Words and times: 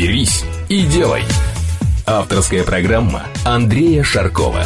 Берись 0.00 0.44
и 0.70 0.86
делай. 0.86 1.20
Авторская 2.06 2.64
программа 2.64 3.24
Андрея 3.44 4.02
Шаркова. 4.02 4.64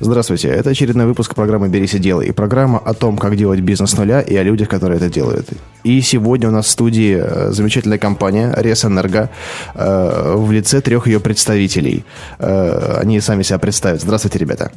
Здравствуйте, 0.00 0.48
это 0.48 0.70
очередной 0.70 1.04
выпуск 1.04 1.34
программы 1.34 1.68
«Берись 1.68 1.92
и 1.92 1.98
делай» 1.98 2.28
и 2.28 2.32
программа 2.32 2.78
о 2.78 2.94
том, 2.94 3.18
как 3.18 3.36
делать 3.36 3.60
бизнес 3.60 3.90
с 3.90 3.98
нуля 3.98 4.22
и 4.22 4.34
о 4.34 4.42
людях, 4.42 4.70
которые 4.70 4.96
это 4.96 5.10
делают. 5.10 5.46
И 5.84 6.00
сегодня 6.00 6.48
у 6.48 6.52
нас 6.52 6.64
в 6.64 6.70
студии 6.70 7.18
э, 7.20 7.50
замечательная 7.50 7.98
компания 7.98 8.54
«Ресэнерго» 8.56 9.28
э, 9.74 10.34
в 10.36 10.50
лице 10.50 10.80
трех 10.80 11.06
ее 11.06 11.20
представителей. 11.20 12.06
Э, 12.38 12.96
они 12.98 13.20
сами 13.20 13.42
себя 13.42 13.58
представят. 13.58 14.00
Здравствуйте, 14.00 14.38
ребята. 14.38 14.72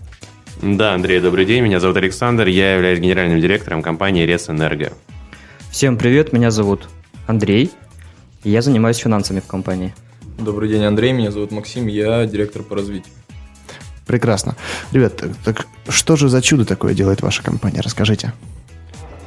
Да, 0.62 0.94
Андрей, 0.94 1.22
добрый 1.22 1.46
день. 1.46 1.64
Меня 1.64 1.80
зовут 1.80 1.96
Александр. 1.96 2.48
Я 2.48 2.74
являюсь 2.74 3.00
генеральным 3.00 3.40
директором 3.40 3.82
компании 3.82 4.26
«Ресэнерго». 4.26 4.92
Всем 5.80 5.96
привет, 5.96 6.34
меня 6.34 6.52
зовут 6.52 6.90
Андрей, 7.26 7.72
и 8.44 8.50
я 8.50 8.62
занимаюсь 8.62 8.98
финансами 8.98 9.40
в 9.40 9.48
компании. 9.48 9.96
Добрый 10.38 10.68
день, 10.68 10.84
Андрей, 10.84 11.14
меня 11.14 11.32
зовут 11.32 11.54
Максим, 11.54 11.88
я 11.88 12.26
директор 12.26 12.64
по 12.64 12.76
развитию. 12.76 13.14
Прекрасно. 14.06 14.58
Ребят, 14.92 15.24
так 15.46 15.68
что 15.88 16.18
же 16.18 16.28
за 16.28 16.42
чудо 16.42 16.66
такое 16.66 16.94
делает 16.94 17.22
ваша 17.22 17.44
компания? 17.44 17.80
Расскажите. 17.80 18.34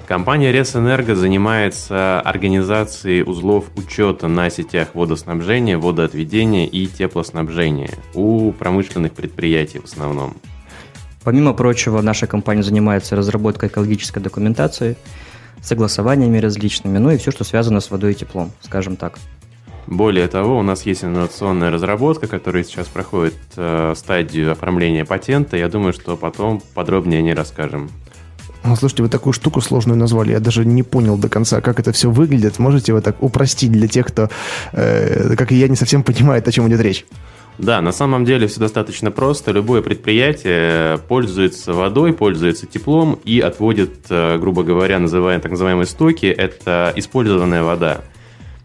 Компания 0.07 0.53
Ресэнерго 0.53 1.17
занимается 1.17 2.21
организацией 2.21 3.23
узлов 3.23 3.71
учета 3.75 4.29
на 4.29 4.51
сетях 4.51 4.89
водоснабжения, 4.93 5.79
водоотведения 5.79 6.67
и 6.67 6.87
теплоснабжения 6.87 7.95
у 8.13 8.53
промышленных 8.53 9.15
предприятий 9.15 9.79
в 9.79 9.85
основном. 9.85 10.37
Помимо 11.25 11.55
прочего, 11.55 12.03
наша 12.03 12.27
компания 12.27 12.63
занимается 12.63 13.17
разработкой 13.17 13.71
экологической 13.71 14.21
документации– 14.21 14.99
согласованиями 15.63 16.39
различными, 16.39 16.99
ну 16.99 17.11
и 17.11 17.17
все, 17.17 17.31
что 17.31 17.45
связано 17.45 17.81
с 17.81 17.91
водой 17.91 18.13
и 18.13 18.15
теплом, 18.15 18.53
скажем 18.61 18.97
так. 18.97 19.19
Более 19.87 20.29
того, 20.29 20.59
у 20.59 20.63
нас 20.63 20.87
есть 20.87 21.05
инновационная 21.05 21.71
разработка, 21.71 22.27
которая 22.27 22.63
сейчас 22.65 22.87
проходит 22.89 23.35
э, 23.57 23.95
стадию 23.97 24.53
оформления 24.53 25.05
патента. 25.05 25.57
Я 25.57 25.69
думаю, 25.69 25.93
что 25.93 26.17
потом 26.17 26.63
подробнее 26.75 27.19
о 27.19 27.23
ней 27.23 27.35
расскажем. 27.35 27.91
Ну, 28.65 28.77
слушайте, 28.77 29.03
вы 29.03 29.09
такую 29.09 29.33
штуку 29.33 29.61
сложную 29.61 29.99
назвали. 29.99 30.31
Я 30.31 30.41
даже 30.41 30.65
не 30.65 30.85
понял 30.85 31.19
до 31.19 31.29
конца, 31.29 31.61
как 31.61 31.81
это 31.81 31.91
все 31.91 32.11
выглядит. 32.11 32.61
Можете 32.61 32.93
вы 32.93 33.01
так 33.01 33.21
упростить 33.21 33.73
для 33.73 33.89
тех, 33.89 34.07
кто, 34.07 34.31
э, 34.73 35.35
как 35.37 35.51
и 35.51 35.57
я, 35.57 35.67
не 35.67 35.77
совсем 35.77 36.05
понимает, 36.05 36.47
о 36.47 36.53
чем 36.53 36.69
идет 36.69 36.81
речь? 36.81 37.05
Да, 37.63 37.81
на 37.81 37.93
самом 37.93 38.25
деле 38.25 38.49
все 38.49 38.59
достаточно 38.59 39.13
просто. 39.13 39.53
Любое 39.53 39.83
предприятие 39.83 40.99
пользуется 41.07 41.73
водой, 41.73 42.13
пользуется 42.13 42.67
теплом 42.67 43.21
и 43.25 43.39
отводит, 43.39 44.07
э, 44.11 44.37
грубо 44.39 44.65
говоря, 44.65 44.99
называемые, 44.99 45.41
так 45.41 45.53
называемые 45.53 45.87
стоки, 45.87 46.27
это 46.27 46.93
использованная 46.97 47.63
вода. 47.63 48.01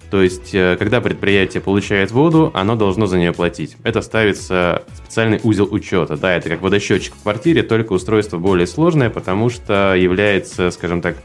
То 0.09 0.23
есть, 0.23 0.50
э, 0.56 0.78
когда 0.80 1.00
предприятие 1.00 1.62
получает 1.62 2.09
воду, 2.09 2.50
оно 2.56 2.75
должно 2.75 3.06
за 3.06 3.20
нее 3.20 3.34
платить. 3.34 3.78
Это 3.84 4.02
ставится 4.02 4.81
специальный 4.95 5.40
узел 5.44 5.68
учета. 5.70 6.18
Да, 6.18 6.34
это 6.34 6.50
как 6.50 6.64
водосчетчик 6.64 7.14
в 7.14 7.22
квартире, 7.22 7.62
только 7.62 7.94
устройство 7.94 8.40
более 8.40 8.66
сложное, 8.66 9.12
потому 9.12 9.52
что 9.52 9.94
является, 9.94 10.72
скажем 10.72 11.03
так, 11.03 11.18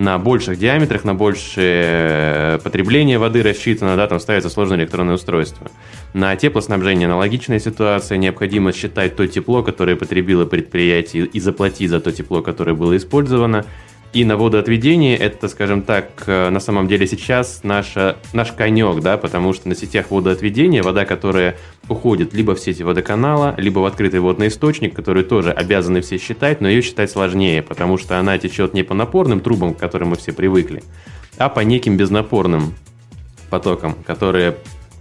на 0.00 0.16
больших 0.16 0.58
диаметрах, 0.58 1.04
на 1.04 1.14
большее 1.14 2.58
потребление 2.60 3.18
воды 3.18 3.42
рассчитано, 3.42 3.96
да, 3.96 4.06
там 4.06 4.18
ставится 4.18 4.48
сложное 4.48 4.78
электронное 4.78 5.16
устройство. 5.16 5.70
На 6.14 6.34
теплоснабжение 6.36 7.04
аналогичная 7.04 7.58
ситуация, 7.58 8.16
необходимо 8.16 8.72
считать 8.72 9.14
то 9.14 9.28
тепло, 9.28 9.62
которое 9.62 9.96
потребило 9.96 10.46
предприятие, 10.46 11.26
и 11.26 11.38
заплатить 11.38 11.90
за 11.90 12.00
то 12.00 12.12
тепло, 12.12 12.40
которое 12.40 12.72
было 12.72 12.96
использовано. 12.96 13.66
И 14.12 14.24
на 14.24 14.36
водоотведение 14.36 15.16
это, 15.16 15.48
скажем 15.48 15.82
так, 15.82 16.24
э, 16.26 16.50
на 16.50 16.58
самом 16.58 16.88
деле 16.88 17.06
сейчас 17.06 17.60
наша, 17.62 18.16
наш 18.32 18.50
конек, 18.50 19.00
да, 19.02 19.16
потому 19.16 19.52
что 19.52 19.68
на 19.68 19.76
сетях 19.76 20.10
водоотведения 20.10 20.82
вода, 20.82 21.04
которая 21.04 21.56
уходит 21.88 22.34
либо 22.34 22.56
в 22.56 22.60
сети 22.60 22.82
водоканала, 22.82 23.54
либо 23.56 23.78
в 23.78 23.84
открытый 23.84 24.18
водный 24.18 24.48
источник, 24.48 24.96
который 24.96 25.22
тоже 25.22 25.52
обязаны 25.52 26.00
все 26.00 26.18
считать, 26.18 26.60
но 26.60 26.68
ее 26.68 26.82
считать 26.82 27.08
сложнее, 27.10 27.62
потому 27.62 27.98
что 27.98 28.18
она 28.18 28.36
течет 28.36 28.74
не 28.74 28.82
по 28.82 28.94
напорным 28.94 29.38
трубам, 29.38 29.74
к 29.74 29.78
которым 29.78 30.08
мы 30.08 30.16
все 30.16 30.32
привыкли, 30.32 30.82
а 31.38 31.48
по 31.48 31.60
неким 31.60 31.96
безнапорным 31.96 32.74
потокам, 33.48 33.94
которые 34.04 34.56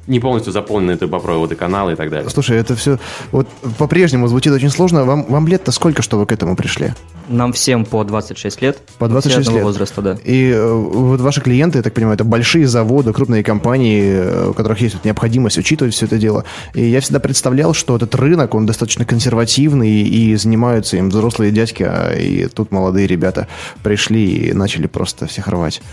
не 0.09 0.19
полностью 0.19 0.51
заполнены 0.51 0.97
трубопроводы, 0.97 1.55
каналы 1.55 1.93
и 1.93 1.95
так 1.95 2.09
далее. 2.09 2.29
Слушай, 2.29 2.57
это 2.57 2.75
все 2.75 2.97
вот 3.31 3.47
по-прежнему 3.77 4.27
звучит 4.27 4.51
очень 4.51 4.69
сложно. 4.69 5.05
Вам, 5.05 5.25
вам 5.25 5.47
лет-то 5.47 5.71
сколько, 5.71 6.01
что 6.01 6.17
вы 6.17 6.25
к 6.25 6.31
этому 6.31 6.55
пришли? 6.55 6.93
Нам 7.29 7.53
всем 7.53 7.85
по 7.85 8.03
26 8.03 8.61
лет. 8.61 8.79
По 8.97 9.07
26 9.07 9.51
лет. 9.51 9.63
возраста, 9.63 10.01
да. 10.01 10.17
И 10.23 10.49
э, 10.49 10.73
вот 10.73 11.21
ваши 11.21 11.41
клиенты, 11.41 11.77
я 11.77 11.83
так 11.83 11.93
понимаю, 11.93 12.15
это 12.15 12.23
большие 12.23 12.67
заводы, 12.67 13.13
крупные 13.13 13.43
компании, 13.43 14.13
э, 14.15 14.49
у 14.49 14.53
которых 14.53 14.81
есть 14.81 14.95
вот 14.95 15.05
необходимость 15.05 15.59
учитывать 15.59 15.93
все 15.93 16.07
это 16.07 16.17
дело. 16.17 16.43
И 16.73 16.83
я 16.83 17.01
всегда 17.01 17.19
представлял, 17.19 17.75
что 17.75 17.95
этот 17.95 18.15
рынок, 18.15 18.55
он 18.55 18.65
достаточно 18.65 19.05
консервативный, 19.05 20.01
и 20.01 20.35
занимаются 20.35 20.97
им 20.97 21.09
взрослые 21.09 21.51
дядьки, 21.51 21.83
а 21.83 22.15
и 22.15 22.47
тут 22.47 22.71
молодые 22.71 23.05
ребята 23.05 23.47
пришли 23.83 24.25
и 24.25 24.53
начали 24.53 24.87
просто 24.87 25.27
всех 25.27 25.47
рвать. 25.47 25.83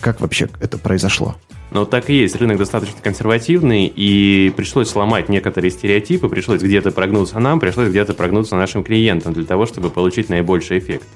Как 0.00 0.20
вообще 0.20 0.48
это 0.60 0.78
произошло? 0.78 1.34
Но 1.74 1.84
так 1.84 2.08
и 2.08 2.14
есть. 2.14 2.36
Рынок 2.36 2.56
достаточно 2.56 3.00
консервативный, 3.02 3.86
и 3.86 4.52
пришлось 4.56 4.88
сломать 4.88 5.28
некоторые 5.28 5.72
стереотипы, 5.72 6.28
пришлось 6.28 6.62
где-то 6.62 6.92
прогнуться 6.92 7.40
нам, 7.40 7.58
пришлось 7.58 7.88
где-то 7.88 8.14
прогнуться 8.14 8.54
нашим 8.54 8.84
клиентам 8.84 9.32
для 9.32 9.44
того, 9.44 9.66
чтобы 9.66 9.90
получить 9.90 10.28
наибольший 10.28 10.78
эффект. 10.78 11.06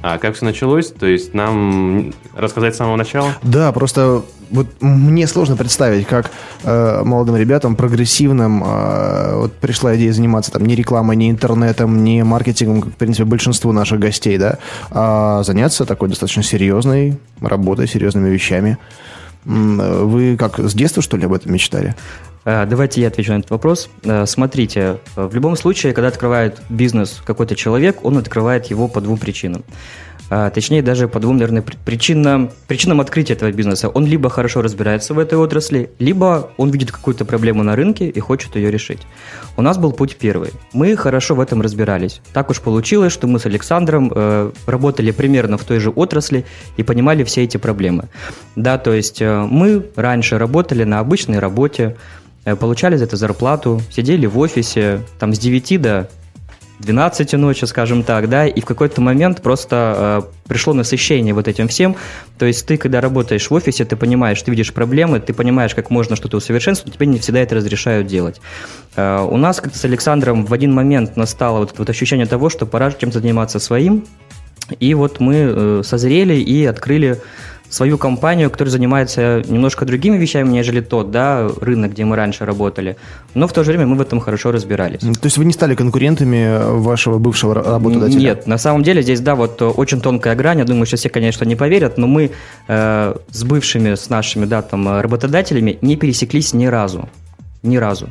А 0.00 0.18
как 0.18 0.36
все 0.36 0.44
началось? 0.44 0.92
То 0.92 1.06
есть 1.06 1.34
нам 1.34 2.14
рассказать 2.34 2.74
с 2.74 2.78
самого 2.78 2.96
начала? 2.96 3.36
Да, 3.42 3.72
просто 3.72 4.22
вот 4.50 4.68
мне 4.80 5.26
сложно 5.26 5.56
представить, 5.56 6.06
как 6.06 6.30
э, 6.62 7.02
молодым 7.04 7.36
ребятам, 7.36 7.74
прогрессивным, 7.74 8.62
э, 8.64 9.34
вот 9.38 9.52
пришла 9.54 9.96
идея 9.96 10.12
заниматься 10.12 10.52
там 10.52 10.64
не 10.66 10.76
рекламой, 10.76 11.16
не 11.16 11.30
интернетом, 11.30 12.04
не 12.04 12.22
маркетингом, 12.22 12.80
как, 12.80 12.92
в 12.92 12.96
принципе, 12.96 13.24
большинству 13.24 13.72
наших 13.72 13.98
гостей, 13.98 14.38
да, 14.38 14.58
а 14.90 15.42
заняться 15.42 15.84
такой 15.84 16.08
достаточно 16.08 16.44
серьезной 16.44 17.18
работой, 17.40 17.88
серьезными 17.88 18.30
вещами. 18.30 18.78
Вы 19.44 20.36
как, 20.36 20.58
с 20.58 20.74
детства, 20.74 21.02
что 21.02 21.16
ли, 21.16 21.24
об 21.24 21.32
этом 21.32 21.52
мечтали? 21.52 21.94
Э, 22.44 22.66
давайте 22.66 23.00
я 23.00 23.08
отвечу 23.08 23.32
на 23.32 23.38
этот 23.38 23.50
вопрос. 23.50 23.88
Э, 24.02 24.26
смотрите, 24.26 24.98
в 25.16 25.34
любом 25.34 25.56
случае, 25.56 25.92
когда 25.92 26.08
открывает 26.08 26.60
бизнес 26.68 27.22
какой-то 27.24 27.56
человек, 27.56 28.04
он 28.04 28.18
открывает 28.18 28.66
его 28.66 28.88
по 28.88 29.00
двум 29.00 29.18
причинам. 29.18 29.64
А, 30.30 30.48
точнее 30.50 30.80
даже 30.80 31.08
по 31.08 31.18
двум, 31.18 31.36
наверное, 31.36 31.64
причинам, 31.84 32.50
причинам 32.68 33.00
открытия 33.00 33.32
этого 33.32 33.50
бизнеса. 33.50 33.88
Он 33.88 34.06
либо 34.06 34.30
хорошо 34.30 34.62
разбирается 34.62 35.12
в 35.12 35.18
этой 35.18 35.36
отрасли, 35.36 35.90
либо 35.98 36.52
он 36.56 36.70
видит 36.70 36.92
какую-то 36.92 37.24
проблему 37.24 37.64
на 37.64 37.74
рынке 37.74 38.08
и 38.08 38.20
хочет 38.20 38.54
ее 38.54 38.70
решить. 38.70 39.00
У 39.56 39.62
нас 39.62 39.76
был 39.76 39.92
путь 39.92 40.16
первый. 40.16 40.50
Мы 40.72 40.94
хорошо 40.94 41.34
в 41.34 41.40
этом 41.40 41.60
разбирались. 41.60 42.20
Так 42.32 42.50
уж 42.50 42.60
получилось, 42.60 43.12
что 43.12 43.26
мы 43.26 43.40
с 43.40 43.46
Александром 43.46 44.12
э, 44.14 44.52
работали 44.66 45.10
примерно 45.10 45.58
в 45.58 45.64
той 45.64 45.80
же 45.80 45.90
отрасли 45.90 46.46
и 46.76 46.84
понимали 46.84 47.24
все 47.24 47.42
эти 47.42 47.56
проблемы. 47.56 48.04
Да, 48.54 48.78
то 48.78 48.92
есть 48.92 49.20
э, 49.20 49.46
мы 49.50 49.84
раньше 49.96 50.38
работали 50.38 50.84
на 50.84 51.00
обычной 51.00 51.40
работе, 51.40 51.96
э, 52.44 52.54
получали 52.54 52.94
за 52.96 53.04
это 53.04 53.16
зарплату, 53.16 53.82
сидели 53.90 54.26
в 54.26 54.38
офисе 54.38 55.00
там 55.18 55.34
с 55.34 55.40
9 55.40 55.82
до 55.82 56.08
12 56.80 57.34
ночи, 57.34 57.64
скажем 57.66 58.02
так, 58.02 58.28
да, 58.28 58.46
и 58.46 58.60
в 58.60 58.64
какой-то 58.64 59.00
момент 59.00 59.42
просто 59.42 60.22
э, 60.24 60.48
пришло 60.48 60.72
насыщение 60.72 61.34
вот 61.34 61.46
этим 61.46 61.68
всем. 61.68 61.94
То 62.38 62.46
есть 62.46 62.66
ты, 62.66 62.76
когда 62.76 63.00
работаешь 63.00 63.50
в 63.50 63.54
офисе, 63.54 63.84
ты 63.84 63.96
понимаешь, 63.96 64.40
ты 64.40 64.50
видишь 64.50 64.72
проблемы, 64.72 65.20
ты 65.20 65.34
понимаешь, 65.34 65.74
как 65.74 65.90
можно 65.90 66.16
что-то 66.16 66.38
усовершенствовать, 66.38 66.96
тебе 66.96 67.06
не 67.06 67.18
всегда 67.18 67.40
это 67.40 67.54
разрешают 67.54 68.06
делать. 68.06 68.40
Э, 68.96 69.20
у 69.20 69.36
нас 69.36 69.60
как-то 69.60 69.78
с 69.78 69.84
Александром 69.84 70.46
в 70.46 70.52
один 70.52 70.72
момент 70.72 71.16
настало 71.16 71.58
вот 71.60 71.74
вот 71.76 71.90
ощущение 71.90 72.26
того, 72.26 72.48
что 72.48 72.66
пора 72.66 72.90
чем-то 72.92 73.20
заниматься 73.20 73.58
своим, 73.58 74.06
и 74.78 74.94
вот 74.94 75.20
мы 75.20 75.34
э, 75.34 75.82
созрели 75.84 76.34
и 76.34 76.64
открыли 76.64 77.20
свою 77.70 77.96
компанию, 77.98 78.50
которая 78.50 78.72
занимается 78.72 79.42
немножко 79.46 79.86
другими 79.86 80.16
вещами, 80.18 80.48
нежели 80.48 80.80
тот, 80.80 81.10
да, 81.10 81.48
рынок, 81.60 81.92
где 81.92 82.04
мы 82.04 82.16
раньше 82.16 82.44
работали. 82.44 82.96
Но 83.34 83.46
в 83.46 83.52
то 83.52 83.64
же 83.64 83.70
время 83.70 83.86
мы 83.86 83.96
в 83.96 84.00
этом 84.00 84.20
хорошо 84.20 84.50
разбирались. 84.50 85.00
То 85.00 85.24
есть 85.24 85.38
вы 85.38 85.44
не 85.44 85.52
стали 85.52 85.74
конкурентами 85.74 86.80
вашего 86.80 87.18
бывшего 87.18 87.54
работодателя? 87.54 88.20
Нет, 88.20 88.46
на 88.46 88.58
самом 88.58 88.82
деле 88.82 89.02
здесь, 89.02 89.20
да, 89.20 89.36
вот 89.36 89.62
очень 89.62 90.00
тонкая 90.00 90.34
грань. 90.34 90.58
Я 90.58 90.64
думаю, 90.64 90.86
что 90.86 90.96
все, 90.96 91.08
конечно, 91.08 91.44
не 91.44 91.56
поверят, 91.56 91.96
но 91.96 92.06
мы 92.06 92.32
э, 92.68 93.14
с 93.30 93.44
бывшими, 93.44 93.94
с 93.94 94.10
нашими, 94.10 94.44
да, 94.44 94.62
там, 94.62 95.00
работодателями 95.00 95.78
не 95.80 95.96
пересеклись 95.96 96.52
ни 96.52 96.66
разу. 96.66 97.08
Ни 97.62 97.76
разу. 97.76 98.08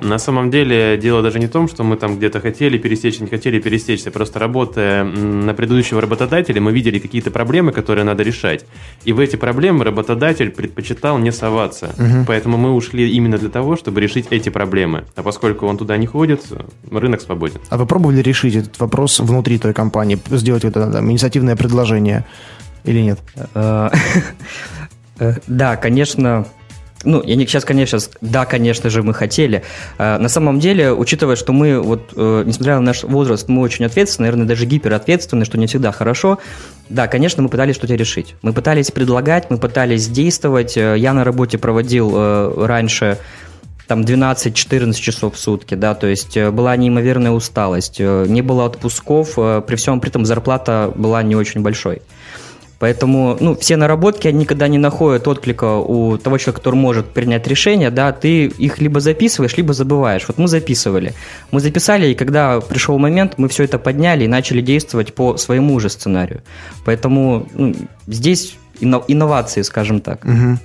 На 0.00 0.18
самом 0.18 0.50
деле 0.50 0.96
дело 0.96 1.22
даже 1.22 1.38
не 1.38 1.46
в 1.46 1.50
том, 1.50 1.68
что 1.68 1.84
мы 1.84 1.96
там 1.96 2.16
где-то 2.16 2.40
хотели 2.40 2.78
пересечься, 2.78 3.22
не 3.22 3.28
хотели 3.28 3.60
пересечься. 3.60 4.10
Просто 4.10 4.38
работая 4.38 5.04
на 5.04 5.54
предыдущего 5.54 6.00
работодателя, 6.00 6.60
мы 6.60 6.72
видели 6.72 6.98
какие-то 6.98 7.30
проблемы, 7.30 7.72
которые 7.72 8.04
надо 8.04 8.22
решать. 8.22 8.64
И 9.04 9.12
в 9.12 9.20
эти 9.20 9.36
проблемы 9.36 9.84
работодатель 9.84 10.50
предпочитал 10.50 11.18
не 11.18 11.32
соваться. 11.32 11.94
Угу. 11.98 12.24
Поэтому 12.26 12.56
мы 12.56 12.74
ушли 12.74 13.10
именно 13.10 13.38
для 13.38 13.50
того, 13.50 13.76
чтобы 13.76 14.00
решить 14.00 14.26
эти 14.30 14.48
проблемы. 14.48 15.04
А 15.16 15.22
поскольку 15.22 15.66
он 15.66 15.76
туда 15.76 15.96
не 15.96 16.06
ходит, 16.06 16.44
рынок 16.90 17.20
свободен. 17.20 17.60
А 17.68 17.76
вы 17.76 17.86
пробовали 17.86 18.22
решить 18.22 18.56
этот 18.56 18.78
вопрос 18.80 19.20
внутри 19.20 19.58
той 19.58 19.74
компании, 19.74 20.18
сделать 20.30 20.64
это 20.64 20.90
там, 20.90 21.10
инициативное 21.10 21.56
предложение 21.56 22.24
или 22.84 23.00
нет? 23.00 23.20
Э, 23.54 23.90
э, 25.18 25.34
да, 25.46 25.76
конечно, 25.76 26.46
ну, 27.04 27.22
я 27.24 27.34
не 27.36 27.46
сейчас, 27.46 27.64
конечно, 27.64 27.98
да, 28.20 28.44
конечно 28.44 28.90
же, 28.90 29.02
мы 29.02 29.14
хотели. 29.14 29.62
А, 29.98 30.18
на 30.18 30.28
самом 30.28 30.60
деле, 30.60 30.92
учитывая, 30.92 31.36
что 31.36 31.52
мы, 31.52 31.80
вот, 31.80 32.12
э, 32.14 32.42
несмотря 32.46 32.74
на 32.74 32.82
наш 32.82 33.04
возраст, 33.04 33.48
мы 33.48 33.62
очень 33.62 33.86
ответственны, 33.86 34.26
наверное, 34.26 34.46
даже 34.46 34.66
гиперответственны, 34.66 35.44
что 35.44 35.56
не 35.56 35.66
всегда 35.66 35.92
хорошо. 35.92 36.38
Да, 36.90 37.08
конечно, 37.08 37.42
мы 37.42 37.48
пытались 37.48 37.76
что-то 37.76 37.94
решить. 37.94 38.34
Мы 38.42 38.52
пытались 38.52 38.90
предлагать, 38.90 39.50
мы 39.50 39.56
пытались 39.56 40.08
действовать. 40.08 40.76
Э, 40.76 40.94
я 40.98 41.14
на 41.14 41.24
работе 41.24 41.56
проводил 41.56 42.12
э, 42.14 42.66
раньше 42.66 43.18
там 43.86 44.02
12-14 44.02 44.92
часов 44.94 45.34
в 45.34 45.38
сутки, 45.38 45.74
да, 45.74 45.94
то 45.94 46.06
есть 46.06 46.38
была 46.38 46.76
неимоверная 46.76 47.32
усталость, 47.32 47.98
не 47.98 48.40
было 48.40 48.66
отпусков, 48.66 49.34
при 49.34 49.74
всем 49.74 49.98
при 49.98 50.10
этом 50.10 50.24
зарплата 50.24 50.92
была 50.94 51.24
не 51.24 51.34
очень 51.34 51.60
большой. 51.60 52.00
Поэтому, 52.80 53.36
ну, 53.40 53.54
все 53.54 53.76
наработки, 53.76 54.26
они 54.26 54.38
никогда 54.38 54.66
не 54.66 54.78
находят 54.78 55.28
отклика 55.28 55.76
у 55.76 56.16
того 56.16 56.38
человека, 56.38 56.60
который 56.60 56.76
может 56.76 57.06
принять 57.10 57.46
решение, 57.46 57.90
да, 57.90 58.10
ты 58.10 58.46
их 58.46 58.80
либо 58.80 59.00
записываешь, 59.00 59.54
либо 59.58 59.74
забываешь. 59.74 60.24
Вот 60.26 60.38
мы 60.38 60.48
записывали. 60.48 61.12
Мы 61.50 61.60
записали, 61.60 62.08
и 62.08 62.14
когда 62.14 62.60
пришел 62.60 62.98
момент, 62.98 63.34
мы 63.36 63.48
все 63.48 63.64
это 63.64 63.78
подняли 63.78 64.24
и 64.24 64.28
начали 64.28 64.62
действовать 64.62 65.14
по 65.14 65.36
своему 65.36 65.78
же 65.78 65.90
сценарию. 65.90 66.40
Поэтому 66.86 67.46
ну, 67.52 67.74
здесь 68.06 68.56
инновации, 68.80 69.60
скажем 69.60 70.00
так. 70.00 70.24
Угу. 70.24 70.58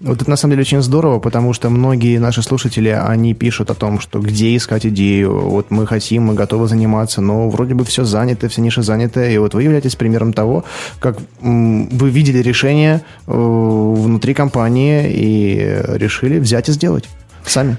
Вот 0.00 0.22
это 0.22 0.30
на 0.30 0.36
самом 0.36 0.52
деле 0.52 0.62
очень 0.62 0.80
здорово, 0.80 1.18
потому 1.18 1.52
что 1.52 1.70
многие 1.70 2.18
наши 2.18 2.42
слушатели, 2.42 2.88
они 2.88 3.34
пишут 3.34 3.70
о 3.70 3.74
том, 3.74 3.98
что 3.98 4.20
где 4.20 4.56
искать 4.56 4.86
идею, 4.86 5.40
вот 5.40 5.70
мы 5.70 5.86
хотим, 5.88 6.24
мы 6.24 6.34
готовы 6.34 6.68
заниматься, 6.68 7.20
но 7.20 7.48
вроде 7.48 7.74
бы 7.74 7.84
все 7.84 8.04
занято, 8.04 8.48
все 8.48 8.60
ниши 8.60 8.82
заняты, 8.82 9.32
и 9.32 9.38
вот 9.38 9.54
вы 9.54 9.64
являетесь 9.64 9.96
примером 9.96 10.32
того, 10.32 10.64
как 11.00 11.18
вы 11.40 12.10
видели 12.10 12.38
решение 12.38 13.02
э, 13.26 13.32
внутри 13.32 14.34
компании 14.34 15.10
и 15.10 15.82
решили 15.98 16.38
взять 16.38 16.68
и 16.68 16.72
сделать 16.72 17.08
сами. 17.44 17.78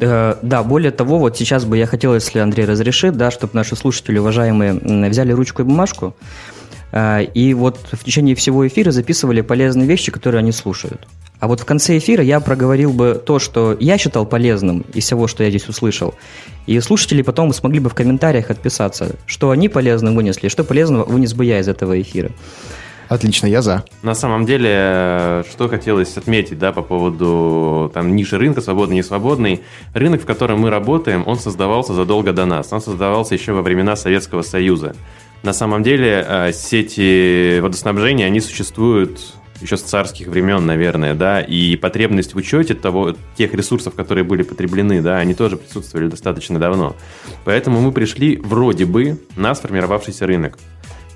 Э, 0.00 0.34
да, 0.42 0.64
более 0.64 0.90
того, 0.90 1.18
вот 1.18 1.36
сейчас 1.36 1.64
бы 1.64 1.78
я 1.78 1.86
хотел, 1.86 2.14
если 2.14 2.40
Андрей 2.40 2.66
разрешит, 2.66 3.16
да, 3.16 3.30
чтобы 3.30 3.54
наши 3.54 3.76
слушатели, 3.76 4.18
уважаемые, 4.18 4.74
взяли 5.10 5.32
ручку 5.32 5.62
и 5.62 5.64
бумажку, 5.64 6.14
и 6.92 7.54
вот 7.54 7.78
в 7.92 8.04
течение 8.04 8.34
всего 8.34 8.66
эфира 8.66 8.90
записывали 8.90 9.40
полезные 9.40 9.86
вещи, 9.86 10.10
которые 10.12 10.40
они 10.40 10.52
слушают. 10.52 11.06
А 11.38 11.48
вот 11.48 11.60
в 11.60 11.64
конце 11.66 11.98
эфира 11.98 12.24
я 12.24 12.40
проговорил 12.40 12.92
бы 12.92 13.22
то, 13.24 13.38
что 13.38 13.76
я 13.78 13.98
считал 13.98 14.24
полезным 14.24 14.86
из 14.94 15.04
всего, 15.04 15.26
что 15.26 15.44
я 15.44 15.50
здесь 15.50 15.68
услышал. 15.68 16.14
И 16.66 16.80
слушатели 16.80 17.22
потом 17.22 17.52
смогли 17.52 17.78
бы 17.78 17.90
в 17.90 17.94
комментариях 17.94 18.50
отписаться, 18.50 19.16
что 19.26 19.50
они 19.50 19.68
полезно 19.68 20.12
вынесли, 20.12 20.48
что 20.48 20.64
полезного 20.64 21.04
вынес 21.04 21.34
бы 21.34 21.44
я 21.44 21.60
из 21.60 21.68
этого 21.68 22.00
эфира. 22.00 22.30
Отлично, 23.08 23.46
я 23.46 23.62
за. 23.62 23.84
На 24.02 24.14
самом 24.14 24.46
деле, 24.46 25.44
что 25.50 25.68
хотелось 25.68 26.16
отметить, 26.16 26.58
да, 26.58 26.72
по 26.72 26.82
поводу 26.82 27.90
там 27.94 28.16
ниши 28.16 28.36
рынка, 28.36 28.60
свободный, 28.60 28.96
не 28.96 29.02
свободный. 29.02 29.62
Рынок, 29.94 30.22
в 30.22 30.26
котором 30.26 30.60
мы 30.60 30.70
работаем, 30.70 31.22
он 31.26 31.38
создавался 31.38 31.94
задолго 31.94 32.32
до 32.32 32.46
нас. 32.46 32.72
Он 32.72 32.80
создавался 32.80 33.34
еще 33.34 33.52
во 33.52 33.62
времена 33.62 33.94
Советского 33.94 34.42
Союза. 34.42 34.96
На 35.46 35.52
самом 35.52 35.84
деле, 35.84 36.26
э, 36.28 36.52
сети 36.52 37.60
водоснабжения, 37.60 38.26
они 38.26 38.40
существуют 38.40 39.20
еще 39.60 39.76
с 39.76 39.82
царских 39.82 40.26
времен, 40.26 40.66
наверное, 40.66 41.14
да, 41.14 41.40
и 41.40 41.76
потребность 41.76 42.34
в 42.34 42.36
учете 42.36 42.74
того, 42.74 43.14
тех 43.38 43.54
ресурсов, 43.54 43.94
которые 43.94 44.24
были 44.24 44.42
потреблены, 44.42 45.00
да, 45.02 45.18
они 45.18 45.34
тоже 45.34 45.56
присутствовали 45.56 46.08
достаточно 46.08 46.58
давно. 46.58 46.96
Поэтому 47.44 47.80
мы 47.80 47.92
пришли 47.92 48.38
вроде 48.38 48.86
бы 48.86 49.20
на 49.36 49.54
сформировавшийся 49.54 50.26
рынок. 50.26 50.58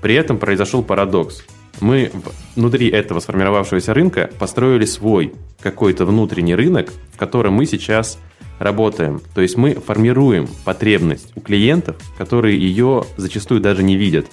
При 0.01 0.15
этом 0.15 0.37
произошел 0.37 0.81
парадокс. 0.81 1.43
Мы 1.81 2.09
внутри 2.55 2.87
этого 2.87 3.19
сформировавшегося 3.19 3.93
рынка 3.93 4.29
построили 4.39 4.85
свой 4.85 5.33
какой-то 5.59 6.05
внутренний 6.05 6.55
рынок, 6.55 6.93
в 7.13 7.17
котором 7.17 7.55
мы 7.55 7.65
сейчас 7.65 8.17
работаем. 8.61 9.21
То 9.33 9.41
есть 9.41 9.57
мы 9.57 9.73
формируем 9.73 10.47
потребность 10.63 11.31
у 11.35 11.41
клиентов, 11.41 11.95
которые 12.17 12.59
ее 12.59 13.03
зачастую 13.17 13.59
даже 13.59 13.83
не 13.83 13.95
видят. 13.95 14.27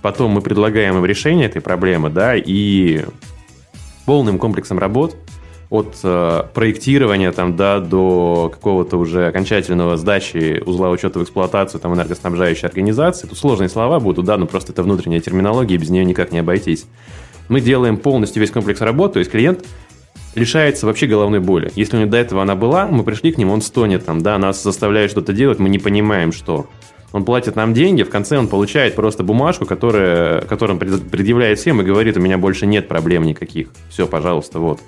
Потом 0.00 0.32
мы 0.32 0.40
предлагаем 0.40 0.96
им 0.96 1.04
решение 1.04 1.46
этой 1.46 1.60
проблемы, 1.60 2.08
да, 2.08 2.34
и 2.36 3.04
полным 4.06 4.38
комплексом 4.38 4.78
работ 4.78 5.16
от 5.70 5.98
э, 6.02 6.44
проектирования 6.54 7.30
там, 7.30 7.56
да, 7.56 7.78
до 7.78 8.50
какого-то 8.50 8.96
уже 8.96 9.26
окончательного 9.26 9.98
сдачи 9.98 10.62
узла 10.64 10.88
учета 10.88 11.18
в 11.18 11.22
эксплуатацию 11.22 11.78
там, 11.80 11.94
энергоснабжающей 11.94 12.66
организации. 12.66 13.26
Тут 13.26 13.36
сложные 13.36 13.68
слова 13.68 14.00
будут, 14.00 14.24
да, 14.24 14.38
но 14.38 14.46
просто 14.46 14.72
это 14.72 14.82
внутренняя 14.82 15.20
терминология, 15.20 15.76
без 15.76 15.90
нее 15.90 16.06
никак 16.06 16.32
не 16.32 16.38
обойтись. 16.38 16.86
Мы 17.48 17.60
делаем 17.60 17.98
полностью 17.98 18.40
весь 18.40 18.50
комплекс 18.50 18.80
работ, 18.80 19.14
то 19.14 19.18
есть 19.18 19.30
клиент 19.30 19.64
лишается 20.38 20.86
вообще 20.86 21.06
головной 21.06 21.40
боли. 21.40 21.70
Если 21.74 21.96
у 21.96 22.00
него 22.00 22.10
до 22.10 22.16
этого 22.16 22.42
она 22.42 22.54
была, 22.54 22.86
мы 22.86 23.04
пришли 23.04 23.32
к 23.32 23.38
нему, 23.38 23.52
он 23.52 23.60
стонет 23.60 24.04
там, 24.06 24.20
да, 24.20 24.38
нас 24.38 24.62
заставляет 24.62 25.10
что-то 25.10 25.32
делать, 25.32 25.58
мы 25.58 25.68
не 25.68 25.78
понимаем, 25.78 26.32
что. 26.32 26.66
Он 27.10 27.24
платит 27.24 27.56
нам 27.56 27.72
деньги, 27.72 28.02
в 28.02 28.10
конце 28.10 28.36
он 28.36 28.48
получает 28.48 28.94
просто 28.94 29.22
бумажку, 29.22 29.64
которая, 29.64 30.42
которую 30.42 30.78
он 30.78 31.00
предъявляет 31.00 31.58
всем 31.58 31.80
и 31.80 31.84
говорит, 31.84 32.18
у 32.18 32.20
меня 32.20 32.36
больше 32.36 32.66
нет 32.66 32.86
проблем 32.86 33.22
никаких. 33.22 33.68
Все, 33.88 34.06
пожалуйста, 34.06 34.58
вот. 34.58 34.80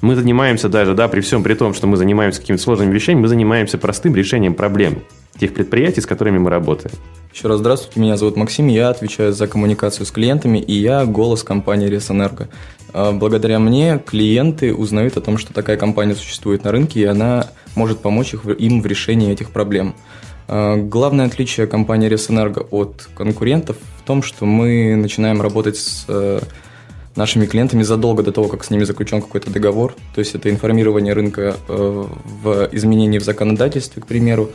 Мы 0.00 0.14
занимаемся 0.14 0.68
даже, 0.68 0.94
да, 0.94 1.08
при 1.08 1.20
всем 1.20 1.42
при 1.42 1.54
том, 1.54 1.74
что 1.74 1.86
мы 1.86 1.96
занимаемся 1.96 2.40
какими-то 2.40 2.62
сложными 2.62 2.92
вещами, 2.92 3.20
мы 3.20 3.28
занимаемся 3.28 3.76
простым 3.78 4.14
решением 4.14 4.54
проблем 4.54 5.02
тех 5.38 5.52
предприятий, 5.52 6.00
с 6.00 6.06
которыми 6.06 6.38
мы 6.38 6.50
работаем. 6.50 6.94
Еще 7.32 7.48
раз 7.48 7.58
здравствуйте, 7.58 8.00
меня 8.00 8.16
зовут 8.16 8.36
Максим, 8.36 8.68
я 8.68 8.88
отвечаю 8.88 9.32
за 9.32 9.46
коммуникацию 9.46 10.06
с 10.06 10.10
клиентами, 10.10 10.58
и 10.58 10.72
я 10.72 11.04
голос 11.04 11.42
компании 11.42 11.88
Ресэнерго. 11.88 12.48
А, 12.96 13.12
благодаря 13.12 13.58
мне 13.58 13.98
клиенты 13.98 14.74
узнают 14.74 15.18
о 15.18 15.20
том, 15.20 15.36
что 15.36 15.52
такая 15.52 15.76
компания 15.76 16.14
существует 16.14 16.64
на 16.64 16.72
рынке, 16.72 17.00
и 17.00 17.04
она 17.04 17.48
может 17.74 18.00
помочь 18.00 18.32
им 18.32 18.80
в 18.80 18.86
решении 18.86 19.30
этих 19.30 19.50
проблем. 19.50 19.94
А, 20.48 20.76
главное 20.76 21.26
отличие 21.26 21.66
компании 21.66 22.08
Ресэнерго 22.08 22.60
от 22.70 23.10
конкурентов 23.14 23.76
в 23.98 24.06
том, 24.06 24.22
что 24.22 24.46
мы 24.46 24.96
начинаем 24.96 25.42
работать 25.42 25.76
с 25.76 26.06
э, 26.08 26.40
нашими 27.16 27.44
клиентами 27.44 27.82
задолго 27.82 28.22
до 28.22 28.32
того, 28.32 28.48
как 28.48 28.64
с 28.64 28.70
ними 28.70 28.84
заключен 28.84 29.20
какой-то 29.20 29.50
договор. 29.50 29.94
То 30.14 30.20
есть 30.20 30.34
это 30.34 30.48
информирование 30.48 31.12
рынка 31.12 31.56
э, 31.68 32.04
в 32.42 32.68
изменении 32.72 33.18
в 33.18 33.24
законодательстве, 33.24 34.00
к 34.00 34.06
примеру. 34.06 34.52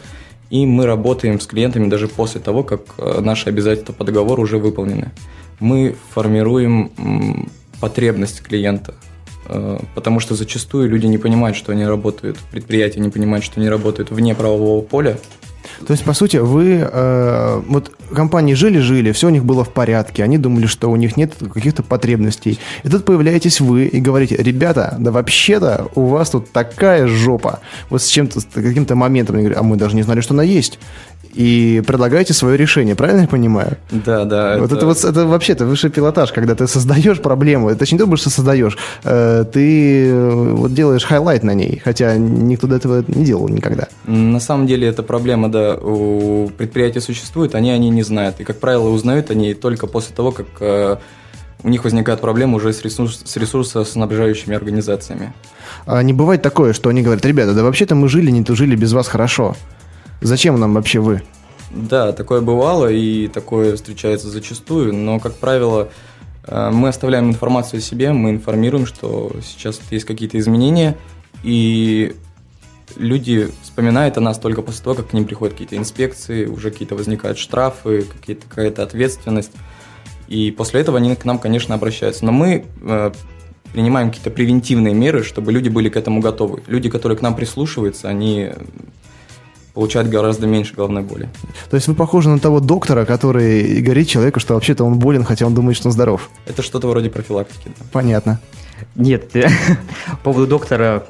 И 0.50 0.65
мы 0.65 0.88
работаем 0.88 1.39
с 1.39 1.45
клиентами 1.45 1.89
даже 1.89 2.07
после 2.07 2.41
того, 2.41 2.63
как 2.63 2.81
э, 2.98 3.19
наши 3.21 3.50
обязательства 3.50 3.93
по 3.93 4.03
договору 4.03 4.41
уже 4.41 4.57
выполнены. 4.57 5.12
Мы 5.60 5.95
формируем 6.10 6.89
потребность 7.81 8.41
клиента, 8.41 8.93
потому 9.95 10.21
что 10.21 10.35
зачастую 10.35 10.89
люди 10.89 11.07
не 11.07 11.17
понимают, 11.17 11.57
что 11.57 11.73
они 11.73 11.85
работают, 11.85 12.38
предприятия 12.51 13.01
не 13.01 13.09
понимают, 13.09 13.43
что 13.43 13.59
они 13.59 13.67
работают 13.67 14.11
вне 14.11 14.33
правового 14.33 14.81
поля, 14.81 15.17
то 15.85 15.91
есть, 15.91 16.03
по 16.03 16.13
сути, 16.13 16.38
вы... 16.38 16.88
Э, 16.91 17.61
вот 17.67 17.91
компании 18.13 18.53
жили-жили, 18.53 19.11
все 19.11 19.27
у 19.27 19.29
них 19.29 19.45
было 19.45 19.63
в 19.63 19.69
порядке, 19.69 20.23
они 20.23 20.38
думали, 20.38 20.65
что 20.65 20.91
у 20.91 20.95
них 20.95 21.17
нет 21.17 21.33
каких-то 21.53 21.81
потребностей. 21.83 22.59
И 22.83 22.89
тут 22.89 23.05
появляетесь 23.05 23.61
вы 23.61 23.85
и 23.85 24.00
говорите, 24.00 24.35
ребята, 24.38 24.95
да 25.00 25.11
вообще-то 25.11 25.89
у 25.95 26.05
вас 26.07 26.31
тут 26.31 26.51
такая 26.51 27.07
жопа. 27.07 27.59
Вот 27.89 28.01
с 28.01 28.07
чем-то, 28.07 28.41
с 28.41 28.45
каким-то 28.45 28.95
моментом, 28.95 29.35
они 29.35 29.45
говорят, 29.45 29.61
а 29.61 29.63
мы 29.63 29.77
даже 29.77 29.95
не 29.95 30.03
знали, 30.03 30.21
что 30.21 30.33
она 30.33 30.43
есть 30.43 30.79
и 31.33 31.81
предлагаете 31.85 32.33
свое 32.33 32.57
решение, 32.57 32.95
правильно 32.95 33.21
я 33.21 33.27
понимаю? 33.27 33.77
Да, 33.91 34.25
да. 34.25 34.57
Вот 34.57 34.71
это, 34.71 34.75
это 34.75 34.85
вот 34.85 35.03
это 35.03 35.25
вообще-то 35.25 35.65
высший 35.65 35.89
пилотаж, 35.89 36.31
когда 36.31 36.55
ты 36.55 36.67
создаешь 36.67 37.21
проблему, 37.21 37.69
это 37.69 37.85
не 37.91 37.97
то, 37.97 38.15
что 38.15 38.29
создаешь, 38.29 38.77
э, 39.03 39.45
ты 39.51 40.07
э, 40.07 40.53
вот 40.53 40.73
делаешь 40.73 41.03
highlight 41.03 41.43
на 41.43 41.53
ней, 41.53 41.81
хотя 41.83 42.17
никто 42.17 42.67
до 42.67 42.75
этого 42.75 43.03
не 43.07 43.25
делал 43.25 43.47
никогда. 43.50 43.88
На 44.05 44.39
самом 44.39 44.67
деле 44.67 44.88
эта 44.88 45.03
проблема, 45.03 45.50
да, 45.50 45.75
у 45.75 46.50
предприятия 46.50 47.01
существует, 47.01 47.55
они 47.55 47.71
они 47.71 47.89
не 47.89 48.03
знают, 48.03 48.39
и 48.39 48.43
как 48.43 48.59
правило 48.59 48.89
узнают 48.89 49.31
они 49.31 49.53
только 49.53 49.88
после 49.88 50.15
того, 50.15 50.31
как 50.31 50.47
э, 50.59 50.97
у 51.63 51.69
них 51.69 51.83
возникают 51.83 52.21
проблемы 52.21 52.57
уже 52.57 52.73
с, 52.73 52.81
ресурс, 52.81 53.21
с 53.23 53.38
ресурсоснабжающими 53.38 54.55
организациями. 54.55 55.33
А 55.85 56.01
не 56.03 56.13
бывает 56.13 56.41
такое, 56.41 56.73
что 56.73 56.89
они 56.89 57.01
говорят, 57.01 57.25
ребята, 57.25 57.53
да 57.53 57.63
вообще-то 57.63 57.95
мы 57.95 58.09
жили, 58.09 58.31
не 58.31 58.43
тужили 58.43 58.75
без 58.75 58.93
вас 58.93 59.07
хорошо. 59.07 59.55
Зачем 60.21 60.59
нам 60.59 60.75
вообще 60.75 60.99
вы? 60.99 61.23
Да, 61.71 62.11
такое 62.11 62.41
бывало, 62.41 62.91
и 62.91 63.27
такое 63.27 63.75
встречается 63.75 64.29
зачастую, 64.29 64.93
но, 64.93 65.19
как 65.19 65.35
правило, 65.35 65.89
э, 66.45 66.69
мы 66.71 66.89
оставляем 66.89 67.29
информацию 67.29 67.79
о 67.79 67.81
себе, 67.81 68.11
мы 68.13 68.31
информируем, 68.31 68.85
что 68.85 69.31
сейчас 69.43 69.79
есть 69.89 70.05
какие-то 70.05 70.37
изменения, 70.37 70.97
и 71.43 72.15
люди 72.97 73.49
вспоминают 73.63 74.17
о 74.17 74.21
нас 74.21 74.37
только 74.37 74.61
после 74.61 74.83
того, 74.83 74.95
как 74.97 75.09
к 75.09 75.13
ним 75.13 75.25
приходят 75.25 75.53
какие-то 75.53 75.77
инспекции, 75.77 76.45
уже 76.45 76.71
какие-то 76.71 76.95
возникают 76.95 77.37
штрафы, 77.37 78.05
какая-то 78.49 78.83
ответственность. 78.83 79.51
И 80.27 80.51
после 80.51 80.81
этого 80.81 80.97
они 80.97 81.15
к 81.15 81.25
нам, 81.25 81.39
конечно, 81.39 81.75
обращаются. 81.75 82.25
Но 82.25 82.31
мы 82.31 82.65
э, 82.81 83.11
принимаем 83.73 84.09
какие-то 84.09 84.29
превентивные 84.29 84.93
меры, 84.93 85.23
чтобы 85.23 85.51
люди 85.51 85.69
были 85.69 85.89
к 85.89 85.97
этому 85.97 86.21
готовы. 86.21 86.63
Люди, 86.67 86.89
которые 86.89 87.17
к 87.17 87.21
нам 87.21 87.35
прислушиваются, 87.35 88.07
они 88.07 88.51
получают 89.73 90.09
гораздо 90.09 90.47
меньше 90.47 90.73
головной 90.75 91.03
боли. 91.03 91.29
То 91.69 91.75
есть 91.75 91.87
вы 91.87 91.95
похожи 91.95 92.29
на 92.29 92.39
того 92.39 92.59
доктора, 92.59 93.05
который 93.05 93.81
говорит 93.81 94.07
человеку, 94.07 94.39
что 94.39 94.53
вообще-то 94.53 94.83
он 94.83 94.99
болен, 94.99 95.23
хотя 95.23 95.45
он 95.45 95.53
думает, 95.53 95.77
что 95.77 95.87
он 95.87 95.93
здоров. 95.93 96.29
Это 96.45 96.61
что-то 96.61 96.87
вроде 96.87 97.09
профилактики. 97.09 97.71
Да. 97.77 97.85
Понятно. 97.91 98.39
Нет, 98.95 99.31
по 100.11 100.17
поводу 100.23 100.47
доктора, 100.47 101.05